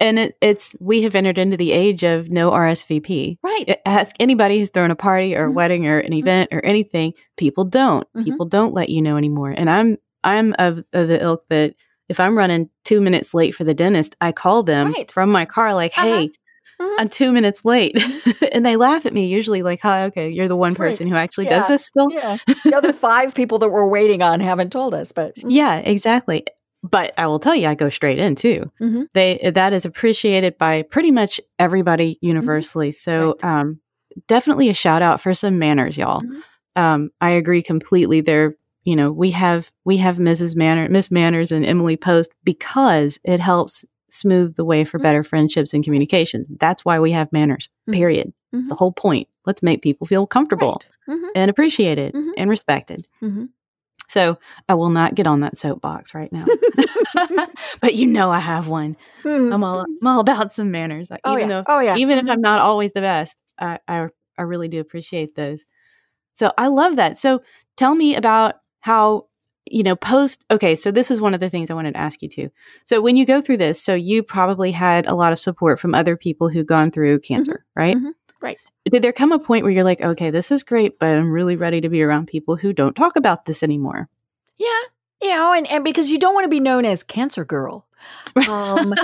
and 0.00 0.18
it, 0.18 0.36
it's 0.40 0.74
we 0.80 1.02
have 1.02 1.14
entered 1.14 1.38
into 1.38 1.56
the 1.56 1.72
age 1.72 2.02
of 2.02 2.30
no 2.30 2.50
RSVP. 2.50 3.38
Right. 3.42 3.78
Ask 3.84 4.16
anybody 4.18 4.58
who's 4.58 4.70
thrown 4.70 4.90
a 4.90 4.96
party 4.96 5.36
or 5.36 5.44
a 5.44 5.46
mm-hmm. 5.46 5.54
wedding 5.54 5.86
or 5.86 5.98
an 5.98 6.06
mm-hmm. 6.06 6.14
event 6.14 6.48
or 6.52 6.64
anything. 6.64 7.12
People 7.36 7.64
don't. 7.64 8.06
Mm-hmm. 8.08 8.24
People 8.24 8.46
don't 8.46 8.74
let 8.74 8.88
you 8.88 9.02
know 9.02 9.16
anymore. 9.16 9.54
And 9.56 9.68
I'm 9.68 9.98
I'm 10.24 10.54
of, 10.58 10.84
of, 10.92 11.08
the 11.08 11.22
ilk 11.22 11.46
that 11.48 11.74
if 12.08 12.18
I'm 12.20 12.36
running 12.36 12.68
two 12.84 13.00
minutes 13.00 13.32
late 13.32 13.54
for 13.54 13.64
the 13.64 13.74
dentist, 13.74 14.16
I 14.20 14.32
call 14.32 14.62
them 14.62 14.92
right. 14.92 15.10
from 15.10 15.30
my 15.30 15.44
car 15.44 15.74
like, 15.74 15.92
uh-huh. 15.96 16.06
"Hey, 16.06 16.30
mm-hmm. 16.80 17.00
I'm 17.00 17.08
two 17.08 17.32
minutes 17.32 17.64
late. 17.64 17.96
and 18.52 18.64
they 18.64 18.76
laugh 18.76 19.06
at 19.06 19.12
me 19.12 19.26
usually 19.26 19.62
like, 19.62 19.80
hi, 19.80 20.04
okay, 20.04 20.28
you're 20.28 20.48
the 20.48 20.56
one 20.56 20.74
person 20.74 21.06
right. 21.06 21.12
who 21.12 21.16
actually 21.16 21.44
yeah. 21.46 21.60
does 21.60 21.68
this 21.68 21.86
still. 21.86 22.08
Yeah. 22.10 22.38
The 22.64 22.76
other 22.76 22.92
five 22.92 23.34
people 23.34 23.58
that 23.60 23.70
we're 23.70 23.86
waiting 23.86 24.22
on 24.22 24.40
haven't 24.40 24.70
told 24.70 24.94
us, 24.94 25.12
but 25.12 25.34
mm-hmm. 25.36 25.50
yeah, 25.50 25.78
exactly. 25.78 26.44
But 26.82 27.12
I 27.18 27.26
will 27.26 27.38
tell 27.38 27.54
you, 27.54 27.68
I 27.68 27.74
go 27.74 27.90
straight 27.90 28.18
in 28.18 28.34
too. 28.34 28.70
Mm-hmm. 28.80 29.02
They 29.12 29.50
that 29.54 29.72
is 29.72 29.84
appreciated 29.84 30.56
by 30.56 30.82
pretty 30.82 31.10
much 31.10 31.40
everybody 31.58 32.14
mm-hmm. 32.14 32.26
universally. 32.26 32.90
So 32.92 33.36
right. 33.42 33.60
um, 33.60 33.80
definitely 34.26 34.68
a 34.68 34.74
shout 34.74 35.02
out 35.02 35.20
for 35.20 35.34
some 35.34 35.58
manners, 35.58 35.98
y'all. 35.98 36.20
Mm-hmm. 36.20 36.40
Um, 36.76 37.10
I 37.20 37.30
agree 37.30 37.62
completely. 37.62 38.20
There, 38.20 38.54
you 38.84 38.96
know, 38.96 39.12
we 39.12 39.30
have 39.32 39.70
we 39.84 39.98
have 39.98 40.16
Mrs. 40.16 40.56
Manner, 40.56 40.88
Miss 40.88 41.10
Manners, 41.10 41.52
and 41.52 41.66
Emily 41.66 41.96
Post 41.96 42.30
because 42.44 43.18
it 43.24 43.40
helps 43.40 43.84
smooth 44.08 44.56
the 44.56 44.64
way 44.64 44.84
for 44.84 44.98
mm-hmm. 44.98 45.04
better 45.04 45.22
friendships 45.22 45.74
and 45.74 45.84
communication. 45.84 46.46
That's 46.58 46.84
why 46.84 46.98
we 46.98 47.12
have 47.12 47.32
manners, 47.32 47.68
mm-hmm. 47.82 47.92
period. 47.92 48.32
Mm-hmm. 48.54 48.68
The 48.68 48.74
whole 48.74 48.92
point. 48.92 49.28
Let's 49.46 49.62
make 49.62 49.82
people 49.82 50.06
feel 50.06 50.26
comfortable 50.26 50.82
right. 51.08 51.16
mm-hmm. 51.16 51.28
and 51.34 51.50
appreciated 51.50 52.14
mm-hmm. 52.14 52.30
and 52.36 52.50
respected. 52.50 53.06
Mm-hmm. 54.10 54.18
So 54.18 54.38
I 54.68 54.74
will 54.74 54.90
not 54.90 55.14
get 55.14 55.26
on 55.26 55.40
that 55.40 55.58
soapbox 55.58 56.14
right 56.14 56.32
now. 56.32 56.44
but 57.80 57.94
you 57.94 58.06
know 58.06 58.30
I 58.30 58.40
have 58.40 58.68
one. 58.68 58.96
I'm 59.24 59.64
all 59.64 59.80
I'm 59.80 60.06
all 60.06 60.20
about 60.20 60.52
some 60.52 60.70
manners. 60.70 61.10
Oh, 61.24 61.36
even 61.36 61.48
yeah. 61.48 61.62
though 61.62 61.64
oh, 61.66 61.80
yeah. 61.80 61.96
even 61.96 62.18
if 62.18 62.28
I'm 62.28 62.40
not 62.40 62.60
always 62.60 62.92
the 62.92 63.00
best, 63.00 63.36
I, 63.58 63.78
I 63.86 64.08
I 64.38 64.42
really 64.42 64.68
do 64.68 64.80
appreciate 64.80 65.34
those. 65.34 65.64
So 66.34 66.52
I 66.56 66.68
love 66.68 66.96
that. 66.96 67.18
So 67.18 67.42
tell 67.76 67.94
me 67.94 68.14
about 68.14 68.56
how 68.80 69.26
you 69.70 69.84
know, 69.84 69.94
post, 69.94 70.44
okay, 70.50 70.74
so 70.74 70.90
this 70.90 71.10
is 71.10 71.20
one 71.20 71.32
of 71.32 71.40
the 71.40 71.48
things 71.48 71.70
I 71.70 71.74
wanted 71.74 71.94
to 71.94 72.00
ask 72.00 72.20
you 72.22 72.28
too. 72.28 72.50
So 72.84 73.00
when 73.00 73.16
you 73.16 73.24
go 73.24 73.40
through 73.40 73.58
this, 73.58 73.80
so 73.80 73.94
you 73.94 74.22
probably 74.22 74.72
had 74.72 75.06
a 75.06 75.14
lot 75.14 75.32
of 75.32 75.38
support 75.38 75.78
from 75.78 75.94
other 75.94 76.16
people 76.16 76.48
who've 76.48 76.66
gone 76.66 76.90
through 76.90 77.20
cancer, 77.20 77.64
mm-hmm. 77.64 77.80
right? 77.80 77.96
Mm-hmm. 77.96 78.10
Right. 78.42 78.58
Did 78.90 79.02
there 79.02 79.12
come 79.12 79.32
a 79.32 79.38
point 79.38 79.64
where 79.64 79.72
you're 79.72 79.84
like, 79.84 80.00
okay, 80.00 80.30
this 80.30 80.50
is 80.50 80.64
great, 80.64 80.98
but 80.98 81.16
I'm 81.16 81.30
really 81.30 81.56
ready 81.56 81.80
to 81.80 81.88
be 81.88 82.02
around 82.02 82.26
people 82.26 82.56
who 82.56 82.72
don't 82.72 82.94
talk 82.94 83.16
about 83.16 83.44
this 83.44 83.62
anymore? 83.62 84.08
Yeah. 84.58 84.80
You 85.22 85.30
know, 85.30 85.52
and, 85.52 85.70
and 85.70 85.84
because 85.84 86.10
you 86.10 86.18
don't 86.18 86.34
want 86.34 86.44
to 86.44 86.50
be 86.50 86.60
known 86.60 86.84
as 86.84 87.02
cancer 87.02 87.44
girl. 87.44 87.86
Um, 88.48 88.94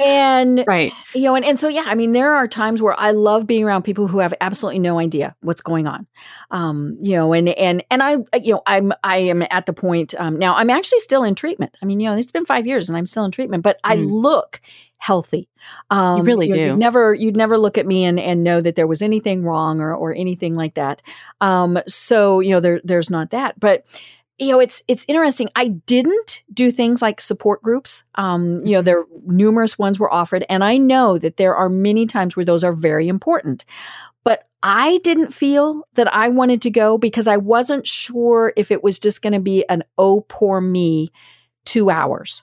and 0.00 0.64
right, 0.66 0.92
you 1.14 1.22
know, 1.22 1.34
and, 1.34 1.44
and 1.44 1.58
so 1.58 1.68
yeah, 1.68 1.84
I 1.86 1.94
mean, 1.94 2.12
there 2.12 2.32
are 2.32 2.46
times 2.46 2.80
where 2.80 2.98
I 2.98 3.10
love 3.10 3.46
being 3.46 3.64
around 3.64 3.82
people 3.82 4.06
who 4.06 4.20
have 4.20 4.32
absolutely 4.40 4.78
no 4.78 4.98
idea 4.98 5.34
what's 5.42 5.60
going 5.60 5.86
on. 5.86 6.06
Um, 6.50 6.96
you 7.00 7.16
know, 7.16 7.32
and 7.32 7.48
and 7.48 7.84
and 7.90 8.02
I, 8.02 8.18
you 8.40 8.54
know, 8.54 8.62
I'm 8.64 8.92
I 9.02 9.18
am 9.18 9.42
at 9.50 9.66
the 9.66 9.72
point 9.72 10.14
um, 10.18 10.38
now. 10.38 10.54
I'm 10.54 10.70
actually 10.70 11.00
still 11.00 11.24
in 11.24 11.34
treatment. 11.34 11.76
I 11.82 11.84
mean, 11.84 11.98
you 11.98 12.08
know, 12.08 12.16
it's 12.16 12.30
been 12.30 12.46
five 12.46 12.66
years 12.66 12.88
and 12.88 12.96
I'm 12.96 13.06
still 13.06 13.24
in 13.24 13.32
treatment, 13.32 13.64
but 13.64 13.76
mm. 13.78 13.80
I 13.90 13.94
look 13.96 14.60
healthy. 14.98 15.48
Um, 15.90 16.18
you 16.18 16.24
really 16.24 16.48
you 16.48 16.54
do. 16.54 16.60
You'd 16.60 16.78
never, 16.78 17.14
you'd 17.14 17.36
never 17.36 17.58
look 17.58 17.78
at 17.78 17.86
me 17.86 18.04
and, 18.04 18.18
and 18.18 18.44
know 18.44 18.60
that 18.60 18.76
there 18.76 18.86
was 18.86 19.02
anything 19.02 19.42
wrong 19.42 19.80
or, 19.80 19.94
or 19.94 20.14
anything 20.14 20.56
like 20.56 20.74
that. 20.74 21.02
Um, 21.40 21.78
so, 21.86 22.40
you 22.40 22.50
know, 22.50 22.60
there, 22.60 22.80
there's 22.84 23.10
not 23.10 23.30
that. 23.30 23.58
But 23.60 23.86
you 24.38 24.48
know 24.48 24.60
it's 24.60 24.82
it's 24.86 25.04
interesting 25.08 25.48
i 25.56 25.68
didn't 25.68 26.42
do 26.52 26.70
things 26.70 27.00
like 27.00 27.20
support 27.20 27.62
groups 27.62 28.04
um, 28.16 28.58
you 28.64 28.72
know 28.72 28.78
mm-hmm. 28.78 28.84
there 28.84 29.04
numerous 29.26 29.78
ones 29.78 29.98
were 29.98 30.12
offered 30.12 30.44
and 30.48 30.62
i 30.62 30.76
know 30.76 31.18
that 31.18 31.36
there 31.36 31.54
are 31.54 31.68
many 31.68 32.06
times 32.06 32.36
where 32.36 32.44
those 32.44 32.64
are 32.64 32.72
very 32.72 33.08
important 33.08 33.64
but 34.24 34.46
i 34.62 34.98
didn't 34.98 35.32
feel 35.32 35.86
that 35.94 36.12
i 36.14 36.28
wanted 36.28 36.60
to 36.60 36.70
go 36.70 36.98
because 36.98 37.26
i 37.26 37.36
wasn't 37.36 37.86
sure 37.86 38.52
if 38.56 38.70
it 38.70 38.84
was 38.84 38.98
just 38.98 39.22
going 39.22 39.32
to 39.32 39.40
be 39.40 39.66
an 39.68 39.82
oh 39.98 40.24
poor 40.28 40.60
me 40.60 41.10
two 41.64 41.88
hours 41.90 42.42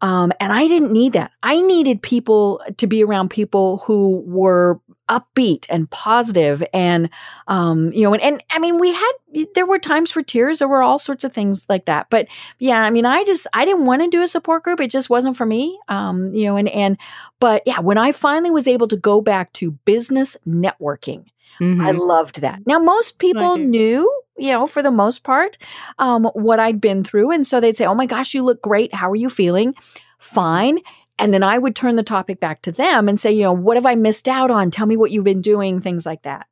um, 0.00 0.32
and 0.40 0.52
I 0.52 0.66
didn't 0.66 0.92
need 0.92 1.12
that. 1.12 1.32
I 1.42 1.60
needed 1.60 2.02
people 2.02 2.62
to 2.78 2.86
be 2.86 3.04
around 3.04 3.30
people 3.30 3.78
who 3.78 4.22
were 4.26 4.80
upbeat 5.10 5.66
and 5.68 5.90
positive 5.90 6.62
and 6.72 7.10
um, 7.48 7.92
you 7.92 8.02
know 8.04 8.14
and, 8.14 8.22
and 8.22 8.42
i 8.50 8.60
mean 8.60 8.78
we 8.78 8.92
had 8.94 9.12
there 9.54 9.66
were 9.66 9.78
times 9.78 10.10
for 10.10 10.22
tears. 10.22 10.58
There 10.58 10.66
were 10.66 10.82
all 10.82 10.98
sorts 10.98 11.22
of 11.22 11.32
things 11.32 11.66
like 11.68 11.84
that. 11.86 12.08
But 12.10 12.28
yeah 12.58 12.82
i 12.82 12.90
mean 12.90 13.04
i 13.04 13.24
just 13.24 13.46
i 13.52 13.64
didn't 13.64 13.86
want 13.86 14.02
to 14.02 14.08
do 14.08 14.22
a 14.22 14.28
support 14.28 14.62
group. 14.62 14.80
It 14.80 14.90
just 14.90 15.10
wasn't 15.10 15.36
for 15.36 15.46
me 15.46 15.78
um, 15.88 16.32
you 16.32 16.46
know 16.46 16.56
and 16.56 16.68
and 16.68 16.96
but 17.40 17.62
yeah 17.66 17.80
when 17.80 17.98
i 17.98 18.12
finally 18.12 18.50
was 18.50 18.68
able 18.68 18.88
to 18.88 18.96
go 18.96 19.20
back 19.20 19.52
to 19.54 19.72
business 19.84 20.36
networking 20.46 21.24
mm-hmm. 21.60 21.80
i 21.80 21.90
loved 21.90 22.40
that. 22.40 22.60
Now 22.66 22.78
most 22.78 23.18
people 23.18 23.56
knew 23.56 24.19
you 24.40 24.52
know, 24.52 24.66
for 24.66 24.82
the 24.82 24.90
most 24.90 25.22
part, 25.22 25.58
um, 25.98 26.24
what 26.34 26.58
I'd 26.58 26.80
been 26.80 27.04
through. 27.04 27.30
And 27.30 27.46
so 27.46 27.60
they'd 27.60 27.76
say, 27.76 27.86
Oh 27.86 27.94
my 27.94 28.06
gosh, 28.06 28.34
you 28.34 28.42
look 28.42 28.62
great. 28.62 28.94
How 28.94 29.10
are 29.10 29.16
you 29.16 29.30
feeling? 29.30 29.74
Fine. 30.18 30.80
And 31.20 31.34
then 31.34 31.42
I 31.42 31.58
would 31.58 31.76
turn 31.76 31.96
the 31.96 32.02
topic 32.02 32.40
back 32.40 32.62
to 32.62 32.72
them 32.72 33.06
and 33.06 33.20
say, 33.20 33.30
you 33.30 33.42
know, 33.42 33.52
what 33.52 33.76
have 33.76 33.84
I 33.84 33.94
missed 33.94 34.26
out 34.26 34.50
on? 34.50 34.70
Tell 34.70 34.86
me 34.86 34.96
what 34.96 35.10
you've 35.10 35.22
been 35.22 35.42
doing, 35.42 35.78
things 35.78 36.06
like 36.06 36.22
that. 36.22 36.46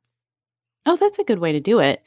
Oh, 0.85 0.95
that's 0.95 1.17
a 1.17 1.23
good 1.23 1.39
way 1.39 1.51
to 1.51 1.59
do 1.59 1.79
it. 1.79 2.03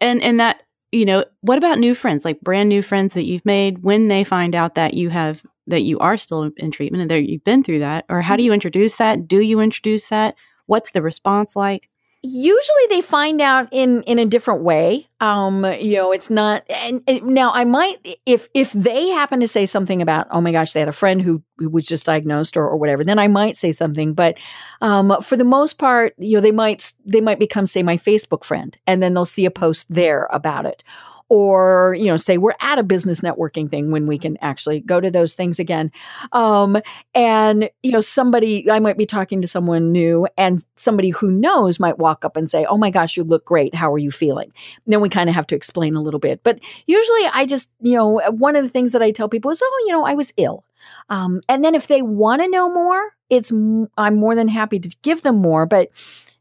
And 0.00 0.20
and 0.20 0.40
that, 0.40 0.64
you 0.90 1.06
know, 1.06 1.24
what 1.40 1.56
about 1.56 1.78
new 1.78 1.94
friends, 1.94 2.24
like 2.24 2.40
brand 2.40 2.68
new 2.68 2.82
friends 2.82 3.14
that 3.14 3.24
you've 3.24 3.44
made 3.46 3.84
when 3.84 4.08
they 4.08 4.24
find 4.24 4.56
out 4.56 4.74
that 4.74 4.94
you 4.94 5.08
have 5.10 5.42
that 5.68 5.82
you 5.82 5.98
are 6.00 6.16
still 6.16 6.50
in 6.56 6.70
treatment 6.72 7.02
and 7.02 7.10
that 7.10 7.28
you've 7.28 7.44
been 7.44 7.62
through 7.62 7.78
that? 7.78 8.04
Or 8.08 8.20
how 8.20 8.34
do 8.36 8.42
you 8.42 8.48
mm-hmm. 8.48 8.54
introduce 8.54 8.96
that? 8.96 9.28
Do 9.28 9.40
you 9.40 9.60
introduce 9.60 10.08
that? 10.08 10.34
What's 10.66 10.90
the 10.90 11.02
response 11.02 11.54
like? 11.54 11.88
Usually 12.26 12.86
they 12.88 13.02
find 13.02 13.42
out 13.42 13.68
in 13.70 14.02
in 14.04 14.18
a 14.18 14.24
different 14.24 14.62
way. 14.62 15.06
Um 15.20 15.64
you 15.78 15.96
know 15.96 16.10
it's 16.10 16.30
not 16.30 16.64
and, 16.68 17.02
and, 17.06 17.22
now 17.26 17.50
i 17.54 17.64
might 17.64 18.18
if 18.26 18.48
if 18.52 18.72
they 18.72 19.08
happen 19.08 19.40
to 19.40 19.48
say 19.48 19.64
something 19.64 20.02
about 20.02 20.26
oh 20.30 20.40
my 20.40 20.52
gosh 20.52 20.72
they 20.72 20.80
had 20.80 20.88
a 20.88 20.92
friend 20.92 21.22
who, 21.22 21.42
who 21.58 21.70
was 21.70 21.86
just 21.86 22.04
diagnosed 22.06 22.56
or, 22.56 22.68
or 22.68 22.76
whatever 22.76 23.04
then 23.04 23.18
i 23.18 23.28
might 23.28 23.56
say 23.56 23.72
something. 23.72 24.12
But 24.14 24.38
um 24.80 25.16
for 25.22 25.36
the 25.36 25.44
most 25.44 25.78
part 25.78 26.14
you 26.18 26.36
know 26.36 26.40
they 26.40 26.52
might 26.52 26.92
they 27.06 27.20
might 27.20 27.38
become 27.38 27.66
say 27.66 27.82
my 27.82 27.96
facebook 27.96 28.44
friend 28.44 28.76
and 28.86 29.00
then 29.00 29.14
they'll 29.14 29.24
see 29.24 29.44
a 29.44 29.50
post 29.50 29.90
there 29.90 30.28
about 30.30 30.66
it 30.66 30.82
or 31.28 31.96
you 31.98 32.06
know 32.06 32.16
say 32.16 32.38
we're 32.38 32.54
at 32.60 32.78
a 32.78 32.82
business 32.82 33.20
networking 33.20 33.68
thing 33.68 33.90
when 33.90 34.06
we 34.06 34.18
can 34.18 34.36
actually 34.40 34.80
go 34.80 35.00
to 35.00 35.10
those 35.10 35.34
things 35.34 35.58
again. 35.58 35.90
Um, 36.32 36.78
and 37.14 37.70
you 37.82 37.92
know 37.92 38.00
somebody 38.00 38.70
i 38.70 38.78
might 38.78 38.98
be 38.98 39.06
talking 39.06 39.40
to 39.40 39.48
someone 39.48 39.92
new 39.92 40.26
and 40.36 40.64
somebody 40.76 41.10
who 41.10 41.30
knows 41.30 41.80
might 41.80 41.98
walk 41.98 42.24
up 42.24 42.36
and 42.36 42.48
say 42.48 42.64
oh 42.66 42.76
my 42.76 42.90
gosh 42.90 43.16
you 43.16 43.24
look 43.24 43.44
great. 43.44 43.74
How 43.74 43.92
are 43.92 43.98
you 43.98 44.10
feeling? 44.10 44.52
And 44.84 44.92
then 44.92 45.00
we 45.00 45.08
kind 45.08 45.28
of 45.28 45.34
have 45.34 45.46
to 45.48 45.56
explain 45.56 45.96
a 45.96 46.02
little 46.02 46.20
bit. 46.20 46.42
But 46.42 46.60
usually 46.86 47.26
i 47.32 47.46
just 47.46 47.72
you 47.80 47.96
know 47.96 48.20
one 48.30 48.56
of 48.56 48.62
the 48.62 48.70
things 48.70 48.92
that 48.92 49.02
i 49.02 49.10
tell 49.10 49.28
people 49.28 49.50
is 49.50 49.62
oh 49.64 49.84
you 49.86 49.92
know 49.92 50.04
i 50.04 50.14
was 50.14 50.32
ill. 50.36 50.64
Um, 51.08 51.40
and 51.48 51.64
then 51.64 51.74
if 51.74 51.86
they 51.86 52.02
want 52.02 52.42
to 52.42 52.48
know 52.48 52.72
more 52.72 53.12
it's 53.30 53.50
i'm 53.50 54.16
more 54.16 54.34
than 54.34 54.48
happy 54.48 54.78
to 54.78 54.94
give 55.02 55.22
them 55.22 55.36
more 55.36 55.66
but 55.66 55.88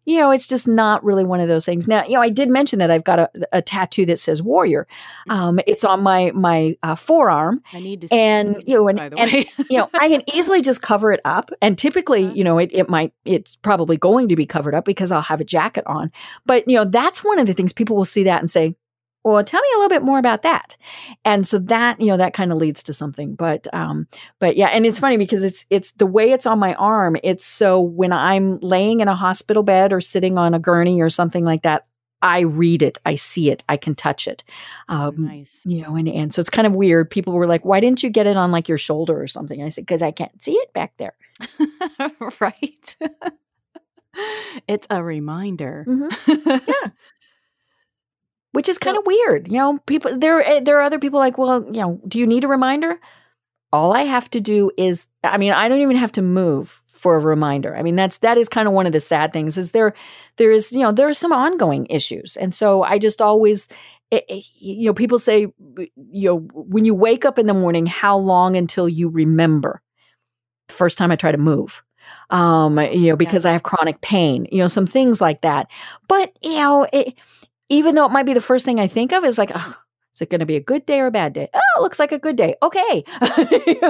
you 0.05 0.19
know, 0.19 0.31
it's 0.31 0.47
just 0.47 0.67
not 0.67 1.03
really 1.03 1.23
one 1.23 1.39
of 1.39 1.47
those 1.47 1.65
things. 1.65 1.87
Now, 1.87 2.03
you 2.03 2.13
know, 2.13 2.21
I 2.21 2.29
did 2.29 2.49
mention 2.49 2.79
that 2.79 2.91
I've 2.91 3.03
got 3.03 3.19
a, 3.19 3.29
a 3.51 3.61
tattoo 3.61 4.05
that 4.07 4.19
says 4.19 4.41
warrior. 4.41 4.87
Mm-hmm. 5.27 5.31
Um, 5.31 5.59
it's 5.65 5.83
on 5.83 6.01
my 6.01 6.31
my 6.33 6.77
uh, 6.83 6.95
forearm. 6.95 7.61
I 7.71 7.79
need 7.79 8.01
to, 8.01 8.13
and 8.13 8.61
you 8.65 8.75
know, 8.75 8.87
and, 8.87 8.99
and 8.99 9.31
you 9.69 9.77
know, 9.77 9.89
I 9.93 10.09
can 10.09 10.23
easily 10.33 10.61
just 10.61 10.81
cover 10.81 11.11
it 11.11 11.21
up. 11.25 11.51
And 11.61 11.77
typically, 11.77 12.25
uh-huh. 12.25 12.33
you 12.35 12.43
know, 12.43 12.57
it 12.57 12.69
it 12.73 12.89
might 12.89 13.13
it's 13.25 13.55
probably 13.57 13.97
going 13.97 14.27
to 14.29 14.35
be 14.35 14.45
covered 14.45 14.75
up 14.75 14.85
because 14.85 15.11
I'll 15.11 15.21
have 15.21 15.41
a 15.41 15.45
jacket 15.45 15.83
on. 15.87 16.11
But 16.45 16.67
you 16.67 16.75
know, 16.75 16.85
that's 16.85 17.23
one 17.23 17.39
of 17.39 17.47
the 17.47 17.53
things 17.53 17.73
people 17.73 17.95
will 17.95 18.05
see 18.05 18.23
that 18.23 18.39
and 18.39 18.49
say, 18.49 18.75
well 19.23 19.43
tell 19.43 19.61
me 19.61 19.67
a 19.73 19.77
little 19.77 19.89
bit 19.89 20.03
more 20.03 20.19
about 20.19 20.41
that 20.41 20.77
and 21.25 21.47
so 21.47 21.59
that 21.59 21.99
you 21.99 22.07
know 22.07 22.17
that 22.17 22.33
kind 22.33 22.51
of 22.51 22.57
leads 22.57 22.83
to 22.83 22.93
something 22.93 23.35
but 23.35 23.67
um 23.73 24.07
but 24.39 24.57
yeah 24.57 24.67
and 24.67 24.85
it's 24.85 24.99
funny 24.99 25.17
because 25.17 25.43
it's 25.43 25.65
it's 25.69 25.91
the 25.93 26.05
way 26.05 26.31
it's 26.31 26.45
on 26.45 26.59
my 26.59 26.73
arm 26.75 27.15
it's 27.23 27.45
so 27.45 27.79
when 27.79 28.11
i'm 28.11 28.59
laying 28.59 28.99
in 28.99 29.07
a 29.07 29.15
hospital 29.15 29.63
bed 29.63 29.93
or 29.93 30.01
sitting 30.01 30.37
on 30.37 30.53
a 30.53 30.59
gurney 30.59 31.01
or 31.01 31.09
something 31.09 31.43
like 31.43 31.63
that 31.63 31.85
I 32.23 32.39
read 32.39 32.81
it, 32.81 32.97
I 33.05 33.15
see 33.15 33.51
it, 33.51 33.65
I 33.67 33.75
can 33.75 33.93
touch 33.95 34.29
it. 34.29 34.45
Um, 34.87 35.25
nice. 35.25 35.59
You 35.65 35.81
know, 35.81 35.97
and, 35.97 36.07
and 36.07 36.33
so 36.33 36.39
it's 36.39 36.49
kind 36.49 36.65
of 36.65 36.73
weird. 36.73 37.09
People 37.09 37.33
were 37.33 37.45
like, 37.45 37.65
why 37.65 37.81
didn't 37.81 38.01
you 38.01 38.09
get 38.09 38.27
it 38.27 38.37
on 38.37 38.49
like 38.49 38.69
your 38.69 38.77
shoulder 38.77 39.21
or 39.21 39.27
something? 39.27 39.61
I 39.61 39.67
said, 39.67 39.81
because 39.81 40.01
I 40.01 40.11
can't 40.11 40.41
see 40.41 40.53
it 40.53 40.71
back 40.71 40.93
there. 40.95 41.15
right. 42.39 42.95
it's 44.69 44.87
a 44.89 45.03
reminder. 45.03 45.85
Mm-hmm. 45.85 46.69
Yeah 46.69 46.91
which 48.53 48.69
is 48.69 48.77
kind 48.77 48.97
of 48.97 49.05
weird. 49.05 49.51
You 49.51 49.57
know, 49.57 49.77
people 49.85 50.17
there 50.17 50.41
eh, 50.41 50.61
there 50.61 50.77
are 50.77 50.83
other 50.83 50.99
people 50.99 51.19
like, 51.19 51.37
well, 51.37 51.65
you 51.65 51.81
know, 51.81 51.99
do 52.07 52.17
you 52.19 52.25
need 52.25 52.43
a 52.43 52.47
reminder? 52.47 52.99
All 53.73 53.93
I 53.93 54.01
have 54.01 54.29
to 54.31 54.39
do 54.39 54.71
is 54.77 55.07
I 55.23 55.37
mean, 55.37 55.51
I 55.51 55.67
don't 55.67 55.81
even 55.81 55.97
have 55.97 56.11
to 56.13 56.21
move 56.21 56.81
for 56.87 57.17
a 57.17 57.19
reminder. 57.19 57.75
I 57.75 57.81
mean, 57.81 57.95
that's 57.95 58.19
that 58.19 58.37
is 58.37 58.47
kind 58.47 58.67
of 58.67 58.73
one 58.73 58.85
of 58.85 58.93
the 58.93 58.99
sad 58.99 59.33
things 59.33 59.57
is 59.57 59.71
there 59.71 59.93
there 60.37 60.51
is, 60.51 60.71
you 60.71 60.79
know, 60.79 60.91
there 60.91 61.09
are 61.09 61.13
some 61.13 61.33
ongoing 61.33 61.87
issues. 61.89 62.37
And 62.37 62.55
so 62.55 62.83
I 62.83 62.97
just 62.99 63.21
always 63.21 63.67
it, 64.11 64.23
eh, 64.29 64.35
it, 64.35 64.37
eh, 64.37 64.41
you 64.55 64.85
know, 64.85 64.93
people 64.93 65.19
say 65.19 65.47
you 65.77 66.29
know, 66.29 66.37
when 66.53 66.85
you 66.85 66.95
wake 66.95 67.25
up 67.25 67.39
in 67.39 67.47
the 67.47 67.53
morning, 67.53 67.87
how 67.87 68.17
long 68.17 68.55
until 68.55 68.87
you 68.87 69.09
remember? 69.09 69.81
First 70.69 70.97
time 70.97 71.11
I 71.11 71.15
try 71.15 71.31
to 71.31 71.37
move 71.37 71.83
um 72.29 72.77
you 72.79 73.09
know 73.09 73.15
because 73.15 73.45
yeah. 73.45 73.51
i 73.51 73.53
have 73.53 73.63
chronic 73.63 74.01
pain 74.01 74.45
you 74.51 74.59
know 74.59 74.67
some 74.67 74.85
things 74.85 75.21
like 75.21 75.41
that 75.41 75.69
but 76.07 76.37
you 76.41 76.55
know 76.55 76.87
it, 76.91 77.13
even 77.73 77.95
though 77.95 78.05
it 78.05 78.11
might 78.11 78.25
be 78.25 78.33
the 78.33 78.41
first 78.41 78.65
thing 78.65 78.79
I 78.79 78.87
think 78.87 79.11
of, 79.11 79.23
is 79.23 79.37
like, 79.37 79.51
oh, 79.53 79.77
is 80.13 80.21
it 80.21 80.29
going 80.29 80.39
to 80.39 80.45
be 80.45 80.55
a 80.55 80.61
good 80.61 80.85
day 80.85 80.99
or 80.99 81.07
a 81.07 81.11
bad 81.11 81.33
day? 81.33 81.49
Oh, 81.53 81.59
it 81.77 81.81
looks 81.81 81.99
like 81.99 82.11
a 82.11 82.19
good 82.19 82.35
day. 82.35 82.55
Okay. 82.61 83.03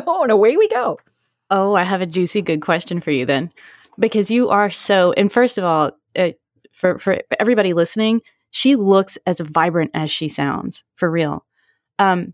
oh, 0.07 0.19
and 0.23 0.31
away 0.31 0.55
we 0.55 0.67
go. 0.69 0.99
Oh, 1.49 1.75
I 1.75 1.83
have 1.83 2.01
a 2.01 2.05
juicy 2.05 2.41
good 2.41 2.61
question 2.61 3.01
for 3.01 3.11
you 3.11 3.25
then. 3.25 3.51
Because 3.99 4.31
you 4.31 4.49
are 4.49 4.71
so, 4.71 5.13
and 5.13 5.31
first 5.31 5.57
of 5.57 5.63
all, 5.63 5.91
uh, 6.15 6.31
for, 6.71 6.97
for 6.97 7.19
everybody 7.39 7.73
listening, 7.73 8.21
she 8.51 8.75
looks 8.75 9.17
as 9.27 9.39
vibrant 9.39 9.91
as 9.93 10.09
she 10.09 10.27
sounds, 10.29 10.83
for 10.95 11.11
real. 11.11 11.45
Um, 11.99 12.33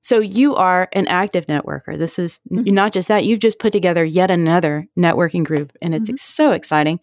so 0.00 0.18
you 0.18 0.54
are 0.56 0.88
an 0.92 1.06
active 1.06 1.46
networker. 1.46 1.98
This 1.98 2.18
is 2.18 2.40
mm-hmm. 2.50 2.74
not 2.74 2.92
just 2.92 3.08
that, 3.08 3.24
you've 3.24 3.40
just 3.40 3.58
put 3.58 3.72
together 3.72 4.04
yet 4.04 4.30
another 4.30 4.86
networking 4.98 5.44
group, 5.44 5.72
and 5.80 5.94
it's 5.94 6.10
mm-hmm. 6.10 6.16
so 6.16 6.52
exciting. 6.52 7.00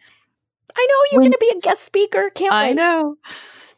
I 0.76 0.88
know 0.90 0.96
you're 1.12 1.22
going 1.22 1.32
to 1.32 1.38
be 1.40 1.54
a 1.58 1.62
guest 1.62 1.84
speaker. 1.84 2.30
Can't 2.36 2.54
I 2.54 2.68
wait. 2.68 2.76
know. 2.76 3.16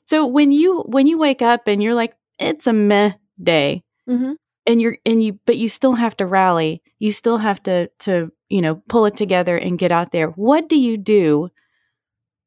So 0.07 0.25
when 0.25 0.51
you 0.51 0.81
when 0.83 1.05
you 1.05 1.17
wake 1.17 1.41
up 1.41 1.67
and 1.67 1.83
you're 1.83 1.93
like, 1.93 2.15
it's 2.39 2.65
a 2.65 2.73
meh 2.73 3.13
day, 3.41 3.83
mm-hmm. 4.09 4.33
and 4.65 4.81
you're 4.81 4.97
and 5.05 5.21
you 5.21 5.39
but 5.45 5.57
you 5.57 5.67
still 5.67 5.93
have 5.93 6.15
to 6.17 6.25
rally, 6.25 6.81
you 6.97 7.11
still 7.11 7.37
have 7.37 7.61
to 7.63 7.89
to 7.99 8.31
you 8.49 8.61
know 8.61 8.81
pull 8.87 9.05
it 9.05 9.17
together 9.17 9.57
and 9.57 9.77
get 9.77 9.91
out 9.91 10.13
there. 10.13 10.29
What 10.29 10.69
do 10.69 10.79
you 10.79 10.97
do 10.97 11.49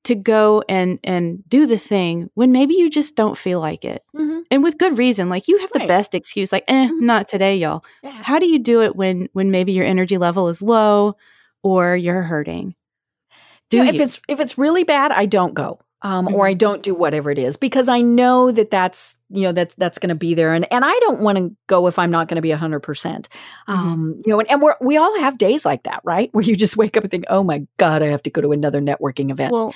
to 0.05 0.15
go 0.15 0.65
and 0.71 0.99
and 1.05 1.47
do 1.51 1.67
the 1.67 1.77
thing 1.77 2.31
when 2.33 2.51
maybe 2.51 2.75
you 2.75 2.89
just 2.89 3.15
don't 3.15 3.37
feel 3.37 3.61
like 3.61 3.85
it, 3.85 4.03
mm-hmm. 4.17 4.41
and 4.51 4.63
with 4.63 4.79
good 4.79 4.97
reason? 4.97 5.29
Like 5.29 5.47
you 5.47 5.59
have 5.59 5.71
right. 5.75 5.83
the 5.83 5.87
best 5.87 6.15
excuse, 6.15 6.53
like, 6.53 6.65
eh, 6.67 6.87
mm-hmm. 6.87 7.05
not 7.05 7.29
today, 7.29 7.59
y'all. 7.59 7.85
Yeah. 8.03 8.23
How 8.23 8.39
do 8.39 8.47
you 8.47 8.59
do 8.59 8.81
it 8.81 8.97
when 8.97 9.29
when 9.35 9.51
maybe 9.51 9.73
your 9.73 9.85
energy 9.85 10.17
level 10.17 10.49
is 10.49 10.63
low 10.63 11.17
or 11.63 11.95
you're 11.95 12.23
hurting? 12.23 12.75
Do 13.69 13.83
if 13.83 13.97
it's 13.97 14.19
if 14.29 14.41
it's 14.41 14.57
really 14.57 14.85
bad, 14.85 15.13
I 15.13 15.27
don't 15.27 15.53
go 15.53 15.79
um, 16.03 16.27
mm-hmm. 16.27 16.35
or 16.35 16.47
I 16.47 16.55
don't 16.55 16.83
do 16.83 16.95
whatever 16.95 17.31
it 17.31 17.39
is 17.39 17.57
because 17.57 17.89
I 17.89 18.01
know 18.01 18.51
that 18.53 18.71
that's 18.71 19.19
you 19.29 19.43
know 19.43 19.53
that's 19.53 19.75
that's 19.75 19.99
going 19.99 20.09
to 20.09 20.15
be 20.15 20.35
there, 20.35 20.55
and 20.55 20.71
and 20.73 20.85
I 20.85 20.99
don't 21.01 21.21
want 21.21 21.39
to 21.39 21.55
go 21.67 21.87
if 21.87 21.99
I'm 21.99 22.11
not 22.11 22.29
going 22.29 22.37
to 22.37 22.43
be 22.43 22.51
hundred 22.51 22.81
percent. 22.81 23.29
Mm-hmm. 23.69 23.73
Um, 23.73 24.23
you 24.25 24.33
know, 24.33 24.41
and, 24.41 24.51
and 24.51 24.63
we 24.63 24.71
we 24.81 24.97
all 24.97 25.19
have 25.21 25.39
days 25.39 25.65
like 25.65 25.83
that, 25.85 26.01
right? 26.05 26.31
Where 26.35 26.45
you 26.45 26.57
just 26.57 26.77
wake 26.77 26.97
up 26.97 27.05
and 27.05 27.11
think, 27.11 27.25
oh 27.29 27.43
my 27.43 27.67
god, 27.77 28.03
I 28.03 28.07
have 28.07 28.23
to 28.25 28.31
go 28.31 28.41
to 28.41 28.53
another 28.53 28.81
networking 28.81 29.31
event. 29.31 29.53
Well, 29.53 29.75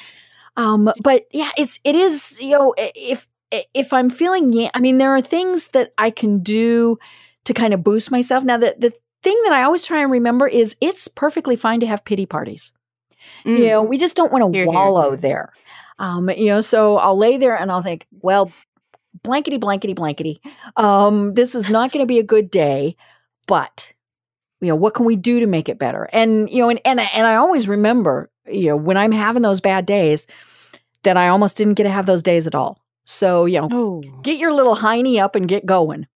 um, 0.57 0.91
but 1.03 1.27
yeah, 1.33 1.51
it's 1.59 1.81
it 1.85 1.95
is 1.95 2.41
you 2.41 2.51
know 2.51 2.75
if 2.79 3.29
if 3.75 3.93
I'm 3.93 4.11
feeling, 4.11 4.53
yeah, 4.53 4.71
I 4.75 4.81
mean, 4.81 4.99
there 4.99 5.15
are 5.15 5.21
things 5.21 5.69
that 5.69 5.93
I 5.99 6.11
can 6.11 6.43
do 6.43 6.99
to 7.45 7.55
kind 7.55 7.75
of 7.75 7.85
boost 7.85 8.11
myself. 8.11 8.45
Now, 8.45 8.57
the 8.57 8.75
the 8.79 8.93
thing 9.23 9.41
that 9.45 9.53
I 9.53 9.63
always 9.63 9.85
try 9.85 10.01
and 10.01 10.11
remember 10.11 10.47
is 10.47 10.77
it's 10.81 11.09
perfectly 11.09 11.57
fine 11.57 11.81
to 11.81 11.87
have 11.87 12.05
pity 12.05 12.27
parties. 12.27 12.73
Mm. 13.45 13.59
You 13.59 13.67
know, 13.69 13.83
we 13.83 13.99
just 13.99 14.17
don't 14.17 14.33
want 14.33 14.53
to 14.53 14.67
wallow 14.67 15.11
here. 15.11 15.17
there. 15.17 15.53
Um, 15.99 16.29
you 16.31 16.47
know, 16.47 16.61
so 16.61 16.97
I'll 16.99 17.17
lay 17.19 17.37
there 17.37 17.57
and 17.57 17.71
I'll 17.71 17.83
think, 17.83 18.07
well, 18.21 18.51
blankety, 19.23 19.59
blankety, 19.59 19.95
blankety. 19.95 20.41
Um, 20.77 21.35
this 21.35 21.55
is 21.55 21.71
not 21.71 21.93
going 21.93 22.03
to 22.03 22.07
be 22.07 22.19
a 22.19 22.25
good 22.25 22.51
day, 22.51 22.97
but 23.47 23.93
you 24.61 24.69
know, 24.69 24.77
what 24.77 24.95
can 24.95 25.05
we 25.05 25.17
do 25.17 25.41
to 25.41 25.47
make 25.47 25.69
it 25.69 25.79
better? 25.79 26.09
And, 26.13 26.49
you 26.51 26.59
know, 26.59 26.71
and, 26.71 26.81
and, 26.85 26.99
and 26.99 27.27
I 27.27 27.37
always 27.37 27.69
remember, 27.69 28.31
you 28.51 28.69
know, 28.69 28.77
when 28.77 28.97
I'm 28.97 29.13
having 29.13 29.43
those 29.43 29.61
bad 29.61 29.85
days, 29.85 30.27
that 31.03 31.19
I 31.19 31.29
almost 31.29 31.59
didn't 31.59 31.75
get 31.75 31.83
to 31.83 31.91
have 31.91 32.07
those 32.07 32.23
days 32.23 32.47
at 32.47 32.55
all. 32.55 32.81
So, 33.05 33.45
you 33.45 33.61
know, 33.61 33.69
Oh. 33.71 34.03
get 34.23 34.39
your 34.39 34.53
little 34.55 34.75
hiney 34.75 35.21
up 35.21 35.37
and 35.37 35.47
get 35.47 35.67
going. 35.67 36.07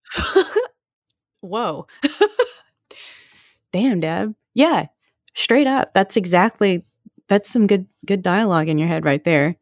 Whoa. 1.42 1.86
Damn, 3.72 4.00
Deb. 4.00 4.34
Yeah. 4.54 4.86
Straight 5.34 5.66
up. 5.66 5.92
That's 5.94 6.16
exactly 6.16 6.84
that's 7.28 7.50
some 7.50 7.66
good 7.66 7.86
good 8.06 8.22
dialogue 8.22 8.68
in 8.68 8.78
your 8.78 8.88
head 8.88 9.04
right 9.04 9.22
there. 9.22 9.56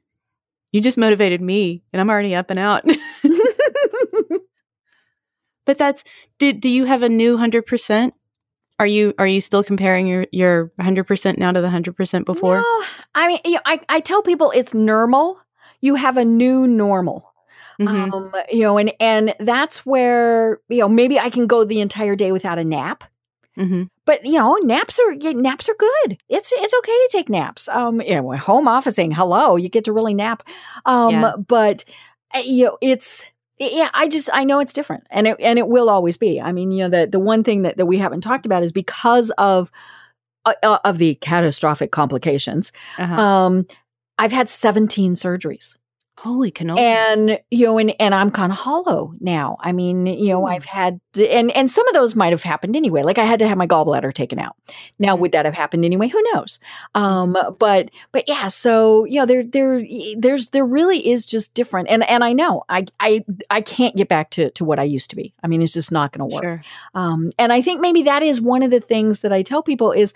You 0.72 0.80
just 0.80 0.98
motivated 0.98 1.40
me 1.40 1.82
and 1.92 2.00
I'm 2.00 2.10
already 2.10 2.34
up 2.34 2.50
and 2.50 2.58
out. 2.58 2.84
but 5.64 5.78
that's 5.78 6.04
do 6.38 6.52
do 6.52 6.68
you 6.68 6.84
have 6.84 7.02
a 7.02 7.08
new 7.08 7.36
100%? 7.36 8.12
Are 8.78 8.86
you 8.86 9.14
are 9.18 9.26
you 9.26 9.40
still 9.40 9.64
comparing 9.64 10.06
your 10.06 10.26
your 10.32 10.70
100% 10.80 11.38
now 11.38 11.52
to 11.52 11.60
the 11.60 11.68
100% 11.68 12.24
before? 12.26 12.58
No, 12.58 12.84
I 13.14 13.26
mean, 13.26 13.38
you 13.44 13.52
know, 13.52 13.60
I, 13.64 13.80
I 13.88 14.00
tell 14.00 14.22
people 14.22 14.50
it's 14.50 14.74
normal. 14.74 15.40
You 15.80 15.94
have 15.94 16.16
a 16.16 16.24
new 16.24 16.66
normal. 16.66 17.32
Mhm. 17.80 18.12
Um, 18.12 18.32
you 18.50 18.62
know, 18.62 18.78
and 18.78 18.92
and 19.00 19.34
that's 19.38 19.84
where, 19.84 20.60
you 20.68 20.78
know, 20.80 20.88
maybe 20.88 21.18
I 21.18 21.30
can 21.30 21.46
go 21.46 21.64
the 21.64 21.80
entire 21.80 22.16
day 22.16 22.32
without 22.32 22.58
a 22.58 22.64
nap. 22.64 23.04
Mhm. 23.58 23.88
But 24.04 24.24
you 24.24 24.38
know, 24.38 24.54
naps 24.62 24.98
are 25.00 25.14
naps 25.14 25.68
are 25.68 25.74
good. 25.78 26.18
It's 26.28 26.52
it's 26.52 26.74
okay 26.74 26.92
to 26.92 27.08
take 27.12 27.28
naps. 27.28 27.68
Um, 27.68 28.00
you 28.00 28.14
know, 28.14 28.32
home 28.36 28.68
officing, 28.68 29.10
hello, 29.10 29.56
you 29.56 29.68
get 29.68 29.84
to 29.86 29.92
really 29.92 30.14
nap. 30.14 30.42
Um, 30.84 31.10
Yeah. 31.10 31.32
but 31.36 31.84
uh, 32.34 32.40
you 32.44 32.64
know, 32.66 32.78
it's 32.80 33.24
yeah. 33.58 33.88
I 33.94 34.08
just 34.08 34.28
I 34.32 34.44
know 34.44 34.58
it's 34.60 34.72
different, 34.74 35.04
and 35.10 35.26
it 35.26 35.36
and 35.40 35.58
it 35.58 35.68
will 35.68 35.88
always 35.88 36.16
be. 36.16 36.40
I 36.40 36.52
mean, 36.52 36.70
you 36.70 36.86
know, 36.86 36.90
the 37.00 37.06
the 37.06 37.18
one 37.18 37.42
thing 37.42 37.62
that 37.62 37.78
that 37.78 37.86
we 37.86 37.98
haven't 37.98 38.20
talked 38.20 38.46
about 38.46 38.62
is 38.62 38.72
because 38.72 39.30
of 39.38 39.70
uh, 40.44 40.52
uh, 40.62 40.78
of 40.84 40.98
the 40.98 41.14
catastrophic 41.16 41.90
complications. 41.92 42.72
Uh-huh. 42.98 43.14
Um, 43.14 43.66
I've 44.18 44.32
had 44.32 44.48
seventeen 44.48 45.14
surgeries 45.14 45.76
Holy 46.26 46.50
cannoli. 46.50 46.78
and 46.80 47.38
you 47.50 47.64
know 47.66 47.78
and, 47.78 47.94
and 48.00 48.14
i'm 48.14 48.30
kind 48.30 48.50
of 48.52 48.58
hollow 48.58 49.14
now 49.20 49.56
i 49.60 49.72
mean 49.72 50.06
you 50.06 50.28
know 50.28 50.40
Hmm. 50.40 50.52
i've 50.52 50.64
had 50.64 51.00
and 51.16 51.50
and 51.52 51.70
some 51.70 51.86
of 51.88 51.94
those 51.94 52.14
might 52.14 52.32
have 52.32 52.42
happened 52.42 52.76
anyway 52.76 53.02
like 53.02 53.18
i 53.18 53.24
had 53.24 53.38
to 53.38 53.48
have 53.48 53.56
my 53.56 53.66
gallbladder 53.66 54.12
taken 54.12 54.38
out 54.38 54.56
now 54.98 55.16
Mhm. 55.16 55.20
would 55.20 55.32
that 55.32 55.44
have 55.44 55.54
happened 55.54 55.84
anyway 55.84 56.08
who 56.08 56.22
knows 56.32 56.58
um 56.94 57.36
but 57.58 57.90
but 58.12 58.24
yeah 58.28 58.48
so 58.48 59.04
you 59.06 59.18
know 59.20 59.26
there 59.26 59.42
there 59.44 59.82
there's 60.18 60.50
there 60.50 60.66
really 60.66 61.08
is 61.08 61.24
just 61.26 61.54
different 61.54 61.88
and 61.88 62.02
and 62.08 62.22
i 62.24 62.32
know 62.32 62.64
i 62.68 62.84
i 63.00 63.24
i 63.50 63.60
can't 63.60 63.96
get 63.96 64.08
back 64.08 64.30
to 64.30 64.50
to 64.50 64.64
what 64.64 64.78
i 64.78 64.82
used 64.82 65.10
to 65.10 65.16
be 65.16 65.32
i 65.42 65.46
mean 65.46 65.62
it's 65.62 65.72
just 65.72 65.92
not 65.92 66.12
going 66.12 66.28
to 66.28 66.34
work 66.34 66.42
Sure. 66.44 66.62
um, 66.94 67.30
and 67.38 67.52
I 67.52 67.62
think 67.62 67.80
maybe 67.80 68.02
that 68.02 68.22
is 68.22 68.40
one 68.40 68.62
of 68.62 68.70
the 68.70 68.80
things 68.80 69.20
that 69.20 69.32
I 69.32 69.42
tell 69.42 69.62
people 69.62 69.92
is 69.92 70.12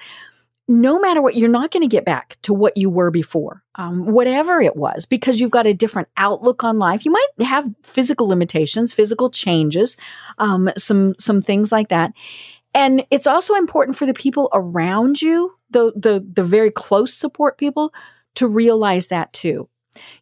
no 0.71 1.01
matter 1.01 1.21
what, 1.21 1.35
you're 1.35 1.49
not 1.49 1.73
going 1.73 1.83
to 1.83 1.89
get 1.89 2.05
back 2.05 2.39
to 2.43 2.55
what 2.55 2.77
you 2.77 2.89
were 2.89 3.11
before, 3.11 3.65
um, 3.75 4.07
whatever 4.07 4.61
it 4.61 4.77
was, 4.77 5.05
because 5.05 5.41
you've 5.41 5.51
got 5.51 5.67
a 5.67 5.75
different 5.75 6.07
outlook 6.17 6.63
on 6.63 6.79
life. 6.79 7.05
You 7.05 7.11
might 7.11 7.27
have 7.41 7.69
physical 7.83 8.29
limitations, 8.29 8.93
physical 8.93 9.31
changes, 9.31 9.97
um, 10.39 10.71
some 10.79 11.17
some 11.19 11.43
things 11.43 11.73
like 11.73 11.89
that. 11.89 12.13
And 12.73 13.05
it's 13.11 13.27
also 13.27 13.55
important 13.57 13.99
for 13.99 14.07
the 14.07 14.15
people 14.15 14.49
around 14.53 15.21
you, 15.21 15.57
the 15.71 15.93
the 15.97 16.25
the 16.33 16.45
very 16.45 16.71
close 16.71 17.13
support 17.13 17.59
people, 17.59 17.93
to 18.37 18.47
realize 18.47 19.09
that 19.09 19.33
too 19.33 19.69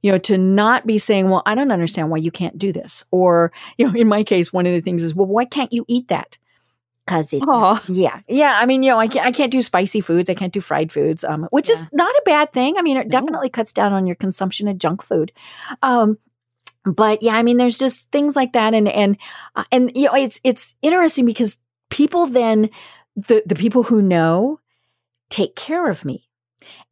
you 0.01 0.11
know, 0.11 0.19
to 0.19 0.39
not 0.39 0.87
be 0.87 0.97
saying, 0.97 1.29
well, 1.29 1.43
I 1.45 1.55
don't 1.55 1.71
understand 1.71 2.11
why 2.11 2.17
you 2.17 2.31
can't 2.31 2.57
do 2.57 2.73
this. 2.73 3.05
Or, 3.11 3.53
you 3.77 3.87
know, 3.87 3.95
in 3.95 4.09
my 4.09 4.25
case, 4.25 4.51
one 4.51 4.65
of 4.65 4.73
the 4.73 4.81
things 4.81 5.03
is, 5.03 5.15
well, 5.15 5.27
why 5.27 5.45
can't 5.45 5.73
you 5.75 5.85
eat 5.89 6.09
that? 6.09 6.39
Because 7.09 7.33
it's, 7.33 7.45
Aw. 7.49 7.83
yeah. 7.89 8.21
Yeah. 8.29 8.59
I 8.61 8.67
mean, 8.67 8.83
you 8.83 8.91
know, 8.91 8.99
I 8.99 9.09
can't, 9.09 9.27
I 9.27 9.33
can't 9.33 9.51
do 9.51 9.63
spicy 9.63 10.01
foods. 10.03 10.29
I 10.29 10.35
can't 10.35 10.53
do 10.53 10.61
fried 10.61 10.93
foods, 10.93 11.25
um, 11.25 11.49
which 11.51 11.71
is 11.71 11.85
not 11.93 12.11
a 12.11 12.23
bad 12.25 12.53
thing. 12.53 12.77
I 12.77 12.83
mean, 12.83 12.97
it 12.99 13.07
No. 13.07 13.11
definitely 13.11 13.49
cuts 13.49 13.73
down 13.73 13.93
on 13.93 14.07
your 14.07 14.17
consumption 14.17 14.69
of 14.69 14.77
junk 14.79 15.03
food. 15.03 15.33
Um, 15.83 16.19
but 16.85 17.23
yeah, 17.23 17.37
I 17.37 17.43
mean, 17.43 17.57
there's 17.57 17.79
just 17.79 18.11
things 18.13 18.37
like 18.37 18.53
that. 18.53 18.75
And, 18.75 18.89
and, 18.89 19.17
uh, 19.57 19.65
and, 19.73 19.91
you 19.97 20.05
know, 20.07 20.15
it's, 20.15 20.41
it's 20.45 20.75
interesting 20.83 21.25
because 21.25 21.59
people 21.89 22.27
then, 22.27 22.69
the, 23.17 23.43
the 23.47 23.55
people 23.55 23.83
who 23.83 24.01
know 24.03 24.61
take 25.31 25.57
care 25.57 25.91
of 25.91 26.05
me 26.05 26.29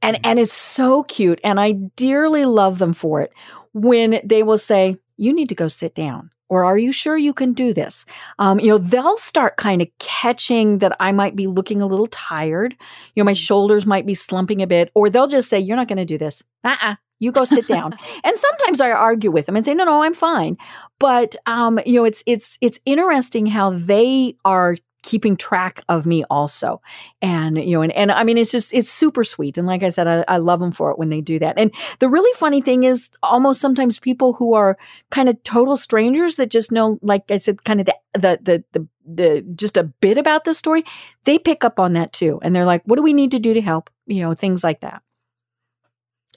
and 0.02 0.18
and 0.24 0.38
it's 0.38 0.52
so 0.52 1.02
cute 1.04 1.40
and 1.44 1.58
i 1.58 1.72
dearly 1.72 2.44
love 2.44 2.78
them 2.78 2.92
for 2.92 3.22
it 3.22 3.32
when 3.72 4.20
they 4.24 4.42
will 4.42 4.58
say 4.58 4.96
you 5.16 5.32
need 5.32 5.48
to 5.48 5.54
go 5.54 5.68
sit 5.68 5.94
down 5.94 6.30
or 6.48 6.64
are 6.64 6.78
you 6.78 6.92
sure 6.92 7.16
you 7.16 7.32
can 7.32 7.52
do 7.52 7.72
this? 7.72 8.06
Um, 8.38 8.60
you 8.60 8.68
know 8.68 8.78
they'll 8.78 9.18
start 9.18 9.56
kind 9.56 9.82
of 9.82 9.88
catching 9.98 10.78
that 10.78 10.96
i 11.00 11.12
might 11.12 11.36
be 11.36 11.46
looking 11.46 11.82
a 11.82 11.86
little 11.86 12.06
tired. 12.08 12.76
You 13.14 13.22
know 13.22 13.24
my 13.24 13.32
shoulders 13.32 13.86
might 13.86 14.06
be 14.06 14.14
slumping 14.14 14.62
a 14.62 14.66
bit 14.66 14.90
or 14.94 15.10
they'll 15.10 15.26
just 15.26 15.48
say 15.48 15.58
you're 15.58 15.76
not 15.76 15.88
going 15.88 15.98
to 15.98 16.04
do 16.04 16.18
this. 16.18 16.42
Uh-uh. 16.64 16.96
You 17.18 17.32
go 17.32 17.44
sit 17.44 17.66
down. 17.66 17.96
And 18.24 18.36
sometimes 18.36 18.80
i 18.80 18.90
argue 18.90 19.30
with 19.30 19.46
them 19.46 19.56
and 19.56 19.64
say 19.64 19.74
no 19.74 19.84
no 19.84 20.02
i'm 20.02 20.14
fine. 20.14 20.56
But 20.98 21.36
um, 21.46 21.80
you 21.86 21.94
know 21.94 22.04
it's 22.04 22.22
it's 22.26 22.58
it's 22.60 22.78
interesting 22.84 23.46
how 23.46 23.70
they 23.70 24.36
are 24.44 24.76
keeping 25.02 25.36
track 25.36 25.82
of 25.88 26.04
me 26.04 26.24
also. 26.28 26.82
And 27.22 27.56
you 27.62 27.76
know 27.76 27.82
and, 27.82 27.92
and 27.92 28.10
i 28.10 28.24
mean 28.24 28.36
it's 28.36 28.50
just 28.50 28.74
it's 28.74 28.90
super 28.90 29.24
sweet. 29.24 29.56
And 29.56 29.66
like 29.66 29.82
i 29.82 29.88
said 29.88 30.06
I, 30.06 30.24
I 30.28 30.36
love 30.38 30.60
them 30.60 30.72
for 30.72 30.90
it 30.90 30.98
when 30.98 31.08
they 31.08 31.20
do 31.20 31.38
that. 31.38 31.58
And 31.58 31.72
the 32.00 32.08
really 32.08 32.32
funny 32.36 32.60
thing 32.60 32.84
is 32.84 33.10
almost 33.22 33.60
sometimes 33.60 33.98
people 33.98 34.32
who 34.32 34.54
are 34.54 34.76
kind 35.10 35.28
of 35.28 35.42
total 35.44 35.76
strangers 35.76 36.36
that 36.36 36.50
just 36.50 36.72
know 36.72 36.98
like 37.02 37.30
i 37.30 37.38
said 37.38 37.64
kind 37.64 37.80
of 37.80 37.86
the 37.86 37.96
the 38.14 38.38
the, 38.42 38.64
the 38.72 38.88
the 39.06 39.40
just 39.54 39.76
a 39.76 39.84
bit 39.84 40.18
about 40.18 40.44
the 40.44 40.54
story 40.54 40.84
they 41.24 41.38
pick 41.38 41.64
up 41.64 41.78
on 41.78 41.92
that 41.92 42.12
too. 42.12 42.40
And 42.42 42.54
they're 42.54 42.64
like 42.64 42.82
what 42.84 42.96
do 42.96 43.02
we 43.02 43.12
need 43.12 43.30
to 43.30 43.38
do 43.38 43.54
to 43.54 43.60
help? 43.60 43.90
You 44.06 44.22
know 44.22 44.34
things 44.34 44.64
like 44.64 44.80
that. 44.80 45.02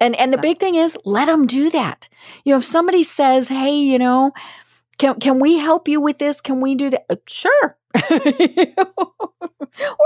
And 0.01 0.15
and 0.15 0.31
the 0.31 0.37
big 0.37 0.59
thing 0.59 0.75
is 0.75 0.97
let 1.05 1.25
them 1.25 1.47
do 1.47 1.69
that. 1.71 2.07
You 2.45 2.53
know 2.53 2.59
if 2.59 2.65
somebody 2.65 3.03
says 3.03 3.47
hey 3.47 3.75
you 3.75 3.97
know 3.97 4.31
can 4.99 5.19
can 5.19 5.39
we 5.39 5.57
help 5.57 5.87
you 5.87 5.99
with 5.99 6.19
this? 6.19 6.41
Can 6.41 6.61
we 6.61 6.75
do 6.75 6.91
that? 6.91 7.05
Uh, 7.09 7.15
sure 7.27 7.78
or 7.95 8.01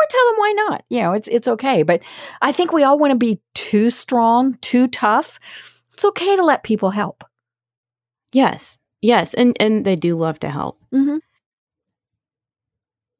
tell 0.09 0.25
them 0.27 0.37
why 0.37 0.53
not 0.55 0.85
you 0.89 1.01
know 1.01 1.13
it's 1.13 1.27
it's 1.27 1.47
okay 1.47 1.83
but 1.83 2.01
i 2.41 2.51
think 2.51 2.71
we 2.71 2.83
all 2.83 2.97
want 2.97 3.11
to 3.11 3.17
be 3.17 3.41
too 3.53 3.89
strong 3.89 4.53
too 4.61 4.87
tough 4.87 5.39
it's 5.91 6.05
okay 6.05 6.35
to 6.35 6.43
let 6.43 6.63
people 6.63 6.91
help 6.91 7.23
Yes. 8.33 8.77
Yes, 9.01 9.33
and 9.33 9.55
and 9.59 9.85
they 9.85 9.95
do 9.95 10.17
love 10.17 10.39
to 10.39 10.49
help. 10.49 10.79
mm-hmm. 10.93 11.17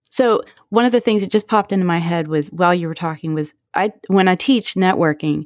So 0.10 0.44
one 0.70 0.86
of 0.86 0.92
the 0.92 1.00
things 1.02 1.22
that 1.22 1.32
just 1.32 1.48
popped 1.48 1.72
into 1.72 1.86
my 1.86 1.98
head 1.98 2.28
was 2.28 2.48
while 2.52 2.74
you 2.74 2.88
were 2.88 2.94
talking 2.94 3.34
was 3.34 3.54
I 3.74 3.94
when 4.08 4.28
I 4.28 4.36
teach 4.36 4.76
networking, 4.76 5.46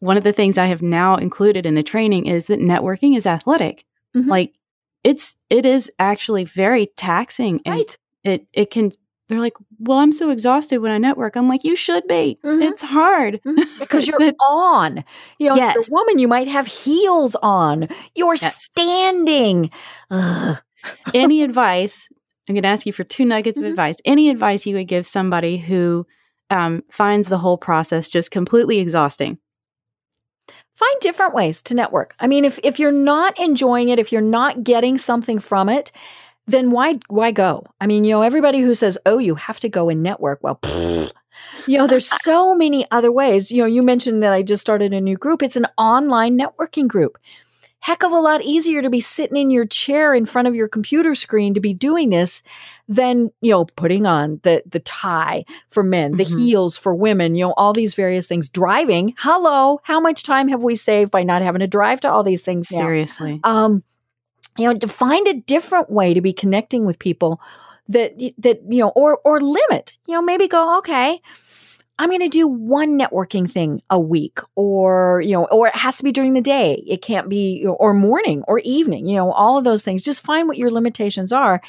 one 0.00 0.16
of 0.16 0.24
the 0.24 0.32
things 0.32 0.58
I 0.58 0.66
have 0.66 0.82
now 0.82 1.16
included 1.16 1.66
in 1.66 1.74
the 1.74 1.82
training 1.82 2.26
is 2.26 2.46
that 2.46 2.60
networking 2.60 3.16
is 3.16 3.26
athletic. 3.26 3.84
Mhm. 4.14 4.28
Like 4.28 4.54
it's 5.02 5.36
it 5.50 5.64
is 5.66 5.90
actually 5.98 6.44
very 6.44 6.86
taxing 6.96 7.60
and 7.64 7.74
right 7.74 7.98
it 8.28 8.46
it 8.52 8.70
can 8.70 8.92
they're 9.28 9.40
like, 9.40 9.54
"Well, 9.80 9.98
I'm 9.98 10.12
so 10.12 10.30
exhausted 10.30 10.78
when 10.78 10.92
I 10.92 10.98
network." 10.98 11.34
I'm 11.36 11.48
like, 11.48 11.64
"You 11.64 11.74
should 11.74 12.06
be. 12.06 12.38
Mhm. 12.44 12.62
It's 12.62 12.82
hard." 12.82 13.40
Mhm. 13.44 13.78
because 13.80 14.06
you're 14.08 14.20
on 14.40 15.04
you 15.38 15.48
know 15.48 15.56
Yes. 15.56 15.76
a 15.76 15.82
woman 15.92 16.18
you 16.18 16.28
might 16.28 16.48
have 16.48 16.66
heels 16.66 17.34
on 17.42 17.88
you're 18.14 18.34
Yes. 18.36 18.62
standing 18.64 19.70
any 21.14 21.42
advice 21.42 22.08
i'm 22.48 22.54
going 22.54 22.62
to 22.62 22.68
ask 22.68 22.86
you 22.86 22.92
for 22.92 23.04
two 23.04 23.24
nuggets 23.24 23.58
Mhm. 23.58 23.64
of 23.64 23.70
advice 23.70 23.96
any 24.04 24.30
advice 24.30 24.64
you 24.66 24.76
would 24.76 24.88
give 24.88 25.06
somebody 25.06 25.56
who 25.58 26.06
um, 26.50 26.82
finds 26.90 27.28
the 27.28 27.38
whole 27.38 27.58
process 27.58 28.06
just 28.08 28.30
completely 28.30 28.78
exhausting 28.78 29.38
find 30.74 31.00
different 31.00 31.34
ways 31.34 31.62
to 31.62 31.74
network. 31.74 32.14
I 32.20 32.26
mean, 32.26 32.44
if 32.44 32.58
if 32.62 32.78
you're 32.78 32.92
not 32.92 33.38
enjoying 33.38 33.88
it, 33.88 33.98
if 33.98 34.12
you're 34.12 34.20
not 34.20 34.62
getting 34.62 34.98
something 34.98 35.38
from 35.38 35.68
it, 35.70 35.90
then 36.46 36.70
why 36.70 36.98
why 37.08 37.30
go? 37.32 37.66
I 37.80 37.86
mean, 37.86 38.04
you 38.04 38.10
know, 38.12 38.22
everybody 38.22 38.60
who 38.60 38.74
says, 38.74 38.98
"Oh, 39.06 39.18
you 39.18 39.34
have 39.34 39.60
to 39.60 39.68
go 39.68 39.88
and 39.88 40.02
network," 40.02 40.40
well, 40.42 40.56
pfft. 40.62 41.12
you 41.66 41.78
know, 41.78 41.86
there's 41.86 42.08
so 42.22 42.54
many 42.54 42.86
other 42.90 43.12
ways. 43.12 43.50
You 43.50 43.62
know, 43.62 43.66
you 43.68 43.82
mentioned 43.82 44.22
that 44.22 44.32
I 44.32 44.42
just 44.42 44.60
started 44.60 44.92
a 44.92 45.00
new 45.00 45.16
group. 45.16 45.42
It's 45.42 45.56
an 45.56 45.66
online 45.76 46.38
networking 46.38 46.88
group. 46.88 47.18
Heck 47.80 48.02
of 48.02 48.10
a 48.10 48.18
lot 48.18 48.42
easier 48.42 48.82
to 48.82 48.90
be 48.90 49.00
sitting 49.00 49.36
in 49.36 49.50
your 49.50 49.66
chair 49.66 50.12
in 50.12 50.26
front 50.26 50.48
of 50.48 50.56
your 50.56 50.66
computer 50.66 51.14
screen 51.14 51.54
to 51.54 51.60
be 51.60 51.72
doing 51.72 52.10
this 52.10 52.42
than, 52.88 53.30
you 53.42 53.52
know, 53.52 53.64
putting 53.64 54.06
on 54.06 54.40
the 54.42 54.62
the 54.66 54.80
tie 54.80 55.44
for 55.68 55.82
men, 55.84 56.12
the 56.16 56.24
Mhm. 56.24 56.38
heels 56.38 56.76
for 56.76 56.94
women, 56.94 57.34
you 57.36 57.44
know, 57.44 57.52
all 57.56 57.72
these 57.72 57.94
various 57.94 58.26
things. 58.26 58.48
Driving, 58.48 59.14
hello, 59.18 59.78
how 59.84 60.00
much 60.00 60.22
time 60.24 60.48
have 60.48 60.62
we 60.64 60.74
saved 60.74 61.10
by 61.12 61.22
not 61.22 61.42
having 61.42 61.60
to 61.60 61.68
drive 61.68 62.00
to 62.00 62.10
all 62.10 62.22
these 62.24 62.42
things 62.42 62.72
now? 62.72 62.78
seriously 62.78 63.40
um 63.44 63.82
you 64.58 64.66
know 64.66 64.74
to 64.74 64.88
find 64.88 65.26
a 65.26 65.34
different 65.34 65.90
way 65.90 66.14
to 66.14 66.20
be 66.20 66.32
connecting 66.32 66.84
with 66.84 66.98
people 66.98 67.40
that 67.88 68.18
that 68.38 68.60
you 68.68 68.80
know 68.80 68.90
or 68.90 69.18
or 69.24 69.40
limit 69.40 69.98
you 70.06 70.14
know 70.14 70.22
maybe 70.22 70.48
go 70.48 70.78
okay 70.78 71.20
i'm 71.98 72.08
going 72.08 72.20
to 72.20 72.28
do 72.28 72.48
one 72.48 72.98
networking 72.98 73.50
thing 73.50 73.80
a 73.90 74.00
week 74.00 74.40
or 74.54 75.20
you 75.24 75.32
know 75.32 75.44
or 75.46 75.68
it 75.68 75.76
has 75.76 75.96
to 75.98 76.04
be 76.04 76.12
during 76.12 76.32
the 76.32 76.40
day 76.40 76.82
it 76.86 77.02
can't 77.02 77.28
be 77.28 77.64
or 77.66 77.94
morning 77.94 78.42
or 78.48 78.58
evening 78.60 79.06
you 79.06 79.16
know 79.16 79.30
all 79.32 79.56
of 79.56 79.64
those 79.64 79.82
things 79.82 80.02
just 80.02 80.24
find 80.24 80.48
what 80.48 80.58
your 80.58 80.70
limitations 80.70 81.32
are 81.32 81.62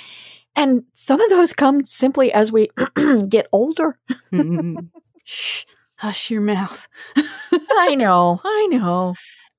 and 0.58 0.84
some 0.94 1.22
of 1.22 1.30
those 1.30 1.54
come 1.54 1.86
simply 1.86 2.34
as 2.34 2.52
we 2.52 2.70
get 3.30 3.48
older. 3.54 3.98
Mm-hmm. 4.34 4.88
Shh, 5.24 5.64
hush 5.96 6.30
your 6.30 6.42
mouth. 6.42 6.88
I 7.16 7.96
know, 7.96 8.42
I 8.44 8.68
know. 8.72 9.16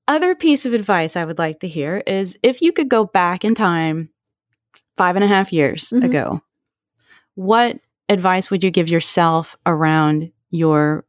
Other 0.09 0.33
piece 0.33 0.65
of 0.65 0.73
advice 0.73 1.15
I 1.15 1.23
would 1.23 1.37
like 1.37 1.59
to 1.59 1.67
hear 1.67 2.01
is 2.07 2.35
if 2.41 2.63
you 2.63 2.71
could 2.71 2.89
go 2.89 3.05
back 3.05 3.45
in 3.45 3.53
time 3.53 4.09
five 4.97 5.15
and 5.15 5.23
a 5.23 5.27
half 5.27 5.53
years 5.53 5.91
Mhm. 5.91 6.03
ago, 6.03 6.41
what 7.35 7.77
advice 8.09 8.49
would 8.49 8.63
you 8.63 8.71
give 8.71 8.89
yourself 8.89 9.55
around 9.67 10.31
your 10.49 11.05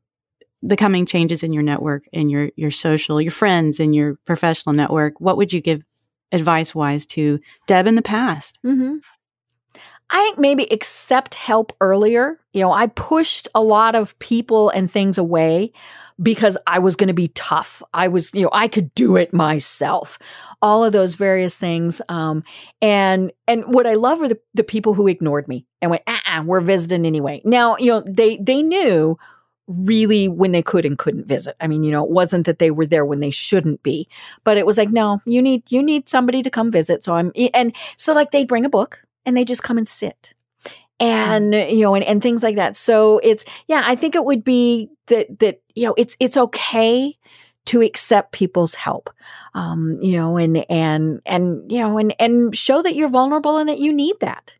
the 0.62 0.76
coming 0.76 1.06
changes 1.06 1.42
in 1.42 1.54
your 1.54 1.62
network 1.62 2.04
and 2.12 2.30
your 2.30 2.50
your 2.56 2.70
social, 2.70 3.22
your 3.22 3.30
friends 3.32 3.80
and 3.80 3.94
your 3.94 4.16
professional 4.26 4.74
network? 4.74 5.18
What 5.18 5.38
would 5.38 5.54
you 5.54 5.62
give 5.62 5.82
advice 6.30 6.74
wise 6.74 7.06
to 7.06 7.40
Deb 7.66 7.86
in 7.86 7.94
the 7.94 8.02
past? 8.02 8.58
hmm 8.62 8.98
I 10.10 10.20
think 10.22 10.38
maybe 10.38 10.64
accept 10.72 11.36
help 11.36 11.72
earlier. 11.80 12.38
You 12.52 12.62
know, 12.62 12.72
I 12.72 12.88
pushed 12.88 13.46
a 13.54 13.62
lot 13.62 13.94
of 13.94 14.18
people 14.18 14.70
and 14.70 14.90
things 14.90 15.18
away 15.18 15.72
because 16.20 16.58
I 16.66 16.80
was 16.80 16.96
going 16.96 17.08
to 17.08 17.14
be 17.14 17.28
tough. 17.28 17.82
I 17.94 18.08
was, 18.08 18.34
you 18.34 18.42
know, 18.42 18.50
I 18.52 18.66
could 18.66 18.92
do 18.94 19.16
it 19.16 19.32
myself. 19.32 20.18
All 20.60 20.84
of 20.84 20.92
those 20.92 21.14
various 21.14 21.56
things. 21.56 22.02
Um, 22.08 22.42
and 22.82 23.32
and 23.46 23.64
what 23.72 23.86
I 23.86 23.94
love 23.94 24.20
are 24.20 24.28
the, 24.28 24.40
the 24.52 24.64
people 24.64 24.94
who 24.94 25.06
ignored 25.06 25.46
me 25.46 25.64
and 25.80 25.92
went, 25.92 26.02
uh-uh, 26.06 26.42
we're 26.44 26.60
visiting 26.60 27.06
anyway. 27.06 27.40
Now, 27.44 27.76
you 27.78 27.92
know, 27.92 28.02
they 28.06 28.36
they 28.38 28.62
knew 28.62 29.16
really 29.68 30.26
when 30.26 30.50
they 30.50 30.62
could 30.62 30.84
and 30.84 30.98
couldn't 30.98 31.28
visit. 31.28 31.54
I 31.60 31.68
mean, 31.68 31.84
you 31.84 31.92
know, 31.92 32.04
it 32.04 32.10
wasn't 32.10 32.46
that 32.46 32.58
they 32.58 32.72
were 32.72 32.86
there 32.86 33.04
when 33.04 33.20
they 33.20 33.30
shouldn't 33.30 33.84
be, 33.84 34.08
but 34.42 34.56
it 34.56 34.66
was 34.66 34.76
like, 34.76 34.90
no, 34.90 35.20
you 35.24 35.40
need 35.40 35.70
you 35.70 35.82
need 35.82 36.08
somebody 36.08 36.42
to 36.42 36.50
come 36.50 36.72
visit. 36.72 37.04
So 37.04 37.14
I'm 37.14 37.32
and 37.54 37.74
so 37.96 38.12
like 38.12 38.32
they'd 38.32 38.48
bring 38.48 38.64
a 38.64 38.70
book 38.70 39.04
and 39.26 39.36
they 39.36 39.44
just 39.44 39.62
come 39.62 39.78
and 39.78 39.86
sit. 39.88 40.34
And 40.98 41.54
you 41.54 41.80
know, 41.80 41.94
and, 41.94 42.04
and 42.04 42.22
things 42.22 42.42
like 42.42 42.56
that. 42.56 42.76
So 42.76 43.18
it's 43.20 43.44
yeah, 43.68 43.82
I 43.86 43.94
think 43.96 44.14
it 44.14 44.24
would 44.24 44.44
be 44.44 44.90
that 45.06 45.38
that 45.38 45.62
you 45.74 45.86
know, 45.86 45.94
it's 45.96 46.14
it's 46.20 46.36
okay 46.36 47.16
to 47.66 47.80
accept 47.80 48.32
people's 48.32 48.74
help, 48.74 49.08
um, 49.54 49.96
you 50.02 50.16
know, 50.18 50.36
and 50.36 50.64
and 50.70 51.20
and 51.24 51.72
you 51.72 51.78
know, 51.78 51.96
and 51.96 52.14
and 52.18 52.54
show 52.54 52.82
that 52.82 52.94
you're 52.94 53.08
vulnerable 53.08 53.56
and 53.56 53.68
that 53.70 53.78
you 53.78 53.94
need 53.94 54.16
that. 54.20 54.52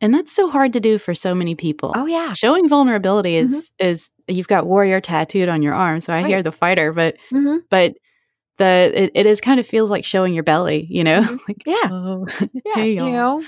And 0.00 0.12
that's 0.12 0.32
so 0.32 0.50
hard 0.50 0.72
to 0.74 0.80
do 0.80 0.98
for 0.98 1.14
so 1.14 1.34
many 1.34 1.54
people. 1.54 1.92
Oh 1.94 2.06
yeah, 2.06 2.34
Showing 2.34 2.68
vulnerability 2.68 3.36
is 3.36 3.70
is 3.78 4.10
you've 4.28 4.48
got 4.48 4.66
warrior 4.66 5.00
tattooed 5.00 5.48
on 5.48 5.62
your 5.62 5.74
arm, 5.74 6.00
so 6.00 6.12
I 6.12 6.16
Right. 6.22 6.26
hear 6.26 6.42
the 6.42 6.52
fighter, 6.52 6.92
but 6.92 7.16
hmm 7.30 7.58
but 7.70 7.94
the 8.58 8.90
it, 8.94 9.12
it 9.14 9.26
is 9.26 9.40
kind 9.40 9.60
of 9.60 9.66
feels 9.66 9.90
like 9.90 10.04
showing 10.04 10.34
your 10.34 10.42
belly, 10.44 10.86
you 10.90 11.04
know? 11.04 11.22
Mhm. 11.22 11.38
like, 11.48 11.62
Yeah. 11.66 11.88
oh, 11.90 12.26
yeah, 12.64 12.74
hey, 12.74 12.90
you 12.92 13.10
know, 13.10 13.42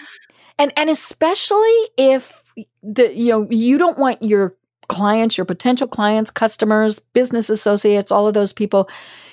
and 0.59 0.72
and 0.76 0.90
especially 0.90 1.76
if 1.96 2.42
the 2.82 3.14
you 3.14 3.30
know 3.32 3.46
you 3.50 3.78
don't 3.78 3.98
want 3.98 4.22
your 4.22 4.54
clients, 4.88 5.36
your 5.36 5.44
potential 5.44 5.86
clients, 5.86 6.30
customers, 6.30 6.98
business 6.98 7.50
associates, 7.50 8.11
all 8.11 8.26
of 8.26 8.34
those 8.34 8.52
people, 8.52 8.88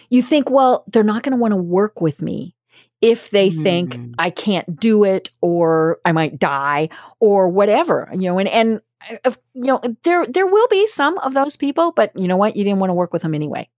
you 0.09 0.21
think, 0.21 0.49
well, 0.49 0.83
they're 0.87 1.03
not 1.03 1.23
going 1.23 1.31
to 1.31 1.37
want 1.37 1.53
to 1.53 1.57
work 1.61 2.01
with 2.01 2.21
me 2.21 2.53
if 3.01 3.29
they 3.31 3.49
think 3.51 3.95
Mm. 3.97 4.13
I 4.17 4.29
can't 4.29 4.79
do 4.79 5.03
it 5.03 5.29
or 5.41 5.99
I 6.05 6.11
might 6.11 6.39
die 6.39 6.89
or 7.19 7.47
whatever, 7.49 8.09
you 8.13 8.29
know, 8.29 8.39
and 8.39 8.49
and 8.49 8.81
uh, 9.09 9.17
if, 9.25 9.37
you 9.53 9.65
know 9.65 9.81
there 10.03 10.25
there 10.25 10.47
will 10.47 10.67
be 10.69 10.87
some 10.87 11.17
of 11.19 11.33
those 11.33 11.55
people, 11.55 11.91
but 11.91 12.11
you 12.15 12.27
know 12.27 12.37
what, 12.37 12.55
you 12.55 12.63
didn't 12.63 12.79
want 12.79 12.89
to 12.89 12.95
work 12.95 13.13
with 13.13 13.21
them 13.21 13.35
anyway. 13.35 13.69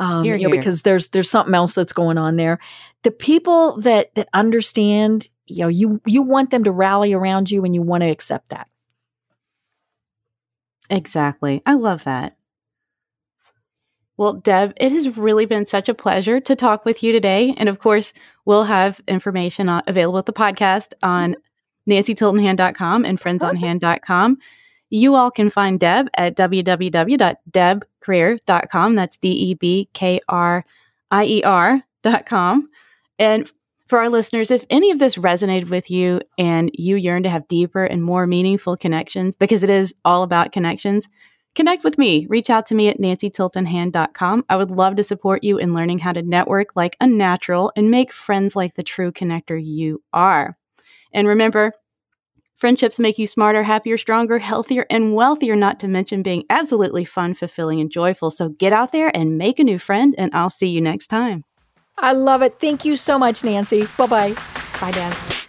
Um, 0.00 0.24
Hear, 0.24 0.34
you 0.34 0.44
know, 0.44 0.52
hear. 0.52 0.60
because 0.60 0.82
there's 0.82 1.08
there's 1.08 1.30
something 1.30 1.54
else 1.54 1.74
that's 1.74 1.92
going 1.92 2.16
on 2.16 2.36
there. 2.36 2.58
The 3.02 3.10
people 3.10 3.78
that 3.82 4.14
that 4.14 4.28
understand, 4.32 5.28
you 5.46 5.62
know, 5.62 5.68
you 5.68 6.00
you 6.06 6.22
want 6.22 6.50
them 6.50 6.64
to 6.64 6.72
rally 6.72 7.12
around 7.12 7.50
you 7.50 7.64
and 7.64 7.74
you 7.74 7.82
want 7.82 8.02
to 8.02 8.08
accept 8.08 8.48
that. 8.48 8.66
Exactly. 10.88 11.62
I 11.66 11.74
love 11.74 12.04
that. 12.04 12.36
Well, 14.16 14.34
Deb, 14.34 14.74
it 14.76 14.90
has 14.92 15.16
really 15.16 15.46
been 15.46 15.64
such 15.66 15.88
a 15.88 15.94
pleasure 15.94 16.40
to 16.40 16.56
talk 16.56 16.84
with 16.84 17.02
you 17.02 17.12
today. 17.12 17.54
And 17.56 17.68
of 17.68 17.78
course, 17.78 18.12
we'll 18.44 18.64
have 18.64 19.00
information 19.06 19.68
on, 19.68 19.82
available 19.86 20.18
at 20.18 20.26
the 20.26 20.32
podcast 20.32 20.92
on 21.02 21.36
nancytiltonhand.com 21.88 23.04
and 23.04 23.18
friendsonhand.com. 23.20 24.38
You 24.90 25.14
all 25.14 25.30
can 25.30 25.50
find 25.50 25.78
Deb 25.78 26.08
at 26.14 26.36
www.debkrier.com. 26.36 28.94
That's 28.94 29.16
D 29.16 29.28
E 29.28 29.54
B 29.54 29.88
K 29.92 30.20
R 30.28 30.64
I 31.10 31.24
E 31.24 31.42
R.com. 31.42 32.68
And 33.18 33.52
for 33.86 33.98
our 33.98 34.08
listeners, 34.08 34.52
if 34.52 34.64
any 34.70 34.92
of 34.92 35.00
this 35.00 35.16
resonated 35.16 35.68
with 35.68 35.90
you 35.90 36.20
and 36.38 36.70
you 36.74 36.96
yearn 36.96 37.24
to 37.24 37.28
have 37.28 37.48
deeper 37.48 37.84
and 37.84 38.02
more 38.02 38.26
meaningful 38.26 38.76
connections, 38.76 39.34
because 39.34 39.62
it 39.62 39.70
is 39.70 39.94
all 40.04 40.22
about 40.22 40.52
connections, 40.52 41.08
connect 41.56 41.82
with 41.82 41.98
me. 41.98 42.26
Reach 42.28 42.50
out 42.50 42.66
to 42.66 42.76
me 42.76 42.88
at 42.88 43.00
nancytiltonhand.com. 43.00 44.44
I 44.48 44.56
would 44.56 44.70
love 44.70 44.94
to 44.94 45.02
support 45.02 45.42
you 45.42 45.58
in 45.58 45.74
learning 45.74 45.98
how 45.98 46.12
to 46.12 46.22
network 46.22 46.68
like 46.76 46.96
a 47.00 47.06
natural 47.06 47.72
and 47.74 47.90
make 47.90 48.12
friends 48.12 48.54
like 48.54 48.74
the 48.74 48.84
true 48.84 49.10
connector 49.10 49.60
you 49.60 50.02
are. 50.12 50.56
And 51.12 51.26
remember, 51.26 51.72
friendships 52.60 53.00
make 53.00 53.18
you 53.18 53.26
smarter, 53.26 53.62
happier, 53.62 53.96
stronger, 53.96 54.38
healthier, 54.38 54.86
and 54.90 55.14
wealthier, 55.14 55.56
not 55.56 55.80
to 55.80 55.88
mention 55.88 56.22
being 56.22 56.44
absolutely 56.50 57.04
fun, 57.04 57.34
fulfilling, 57.34 57.80
and 57.80 57.90
joyful. 57.90 58.30
So 58.30 58.50
get 58.50 58.72
out 58.72 58.92
there 58.92 59.10
and 59.16 59.38
make 59.38 59.58
a 59.58 59.64
new 59.64 59.78
friend, 59.78 60.14
and 60.18 60.30
I'll 60.34 60.50
see 60.50 60.68
you 60.68 60.80
next 60.80 61.08
time. 61.08 61.44
I 61.98 62.12
love 62.12 62.42
it. 62.42 62.60
Thank 62.60 62.84
you 62.84 62.96
so 62.96 63.18
much, 63.18 63.42
Nancy. 63.42 63.86
Bye 63.98 64.06
bye. 64.06 64.34
Bye, 64.80 64.92
Deb. 64.92 65.39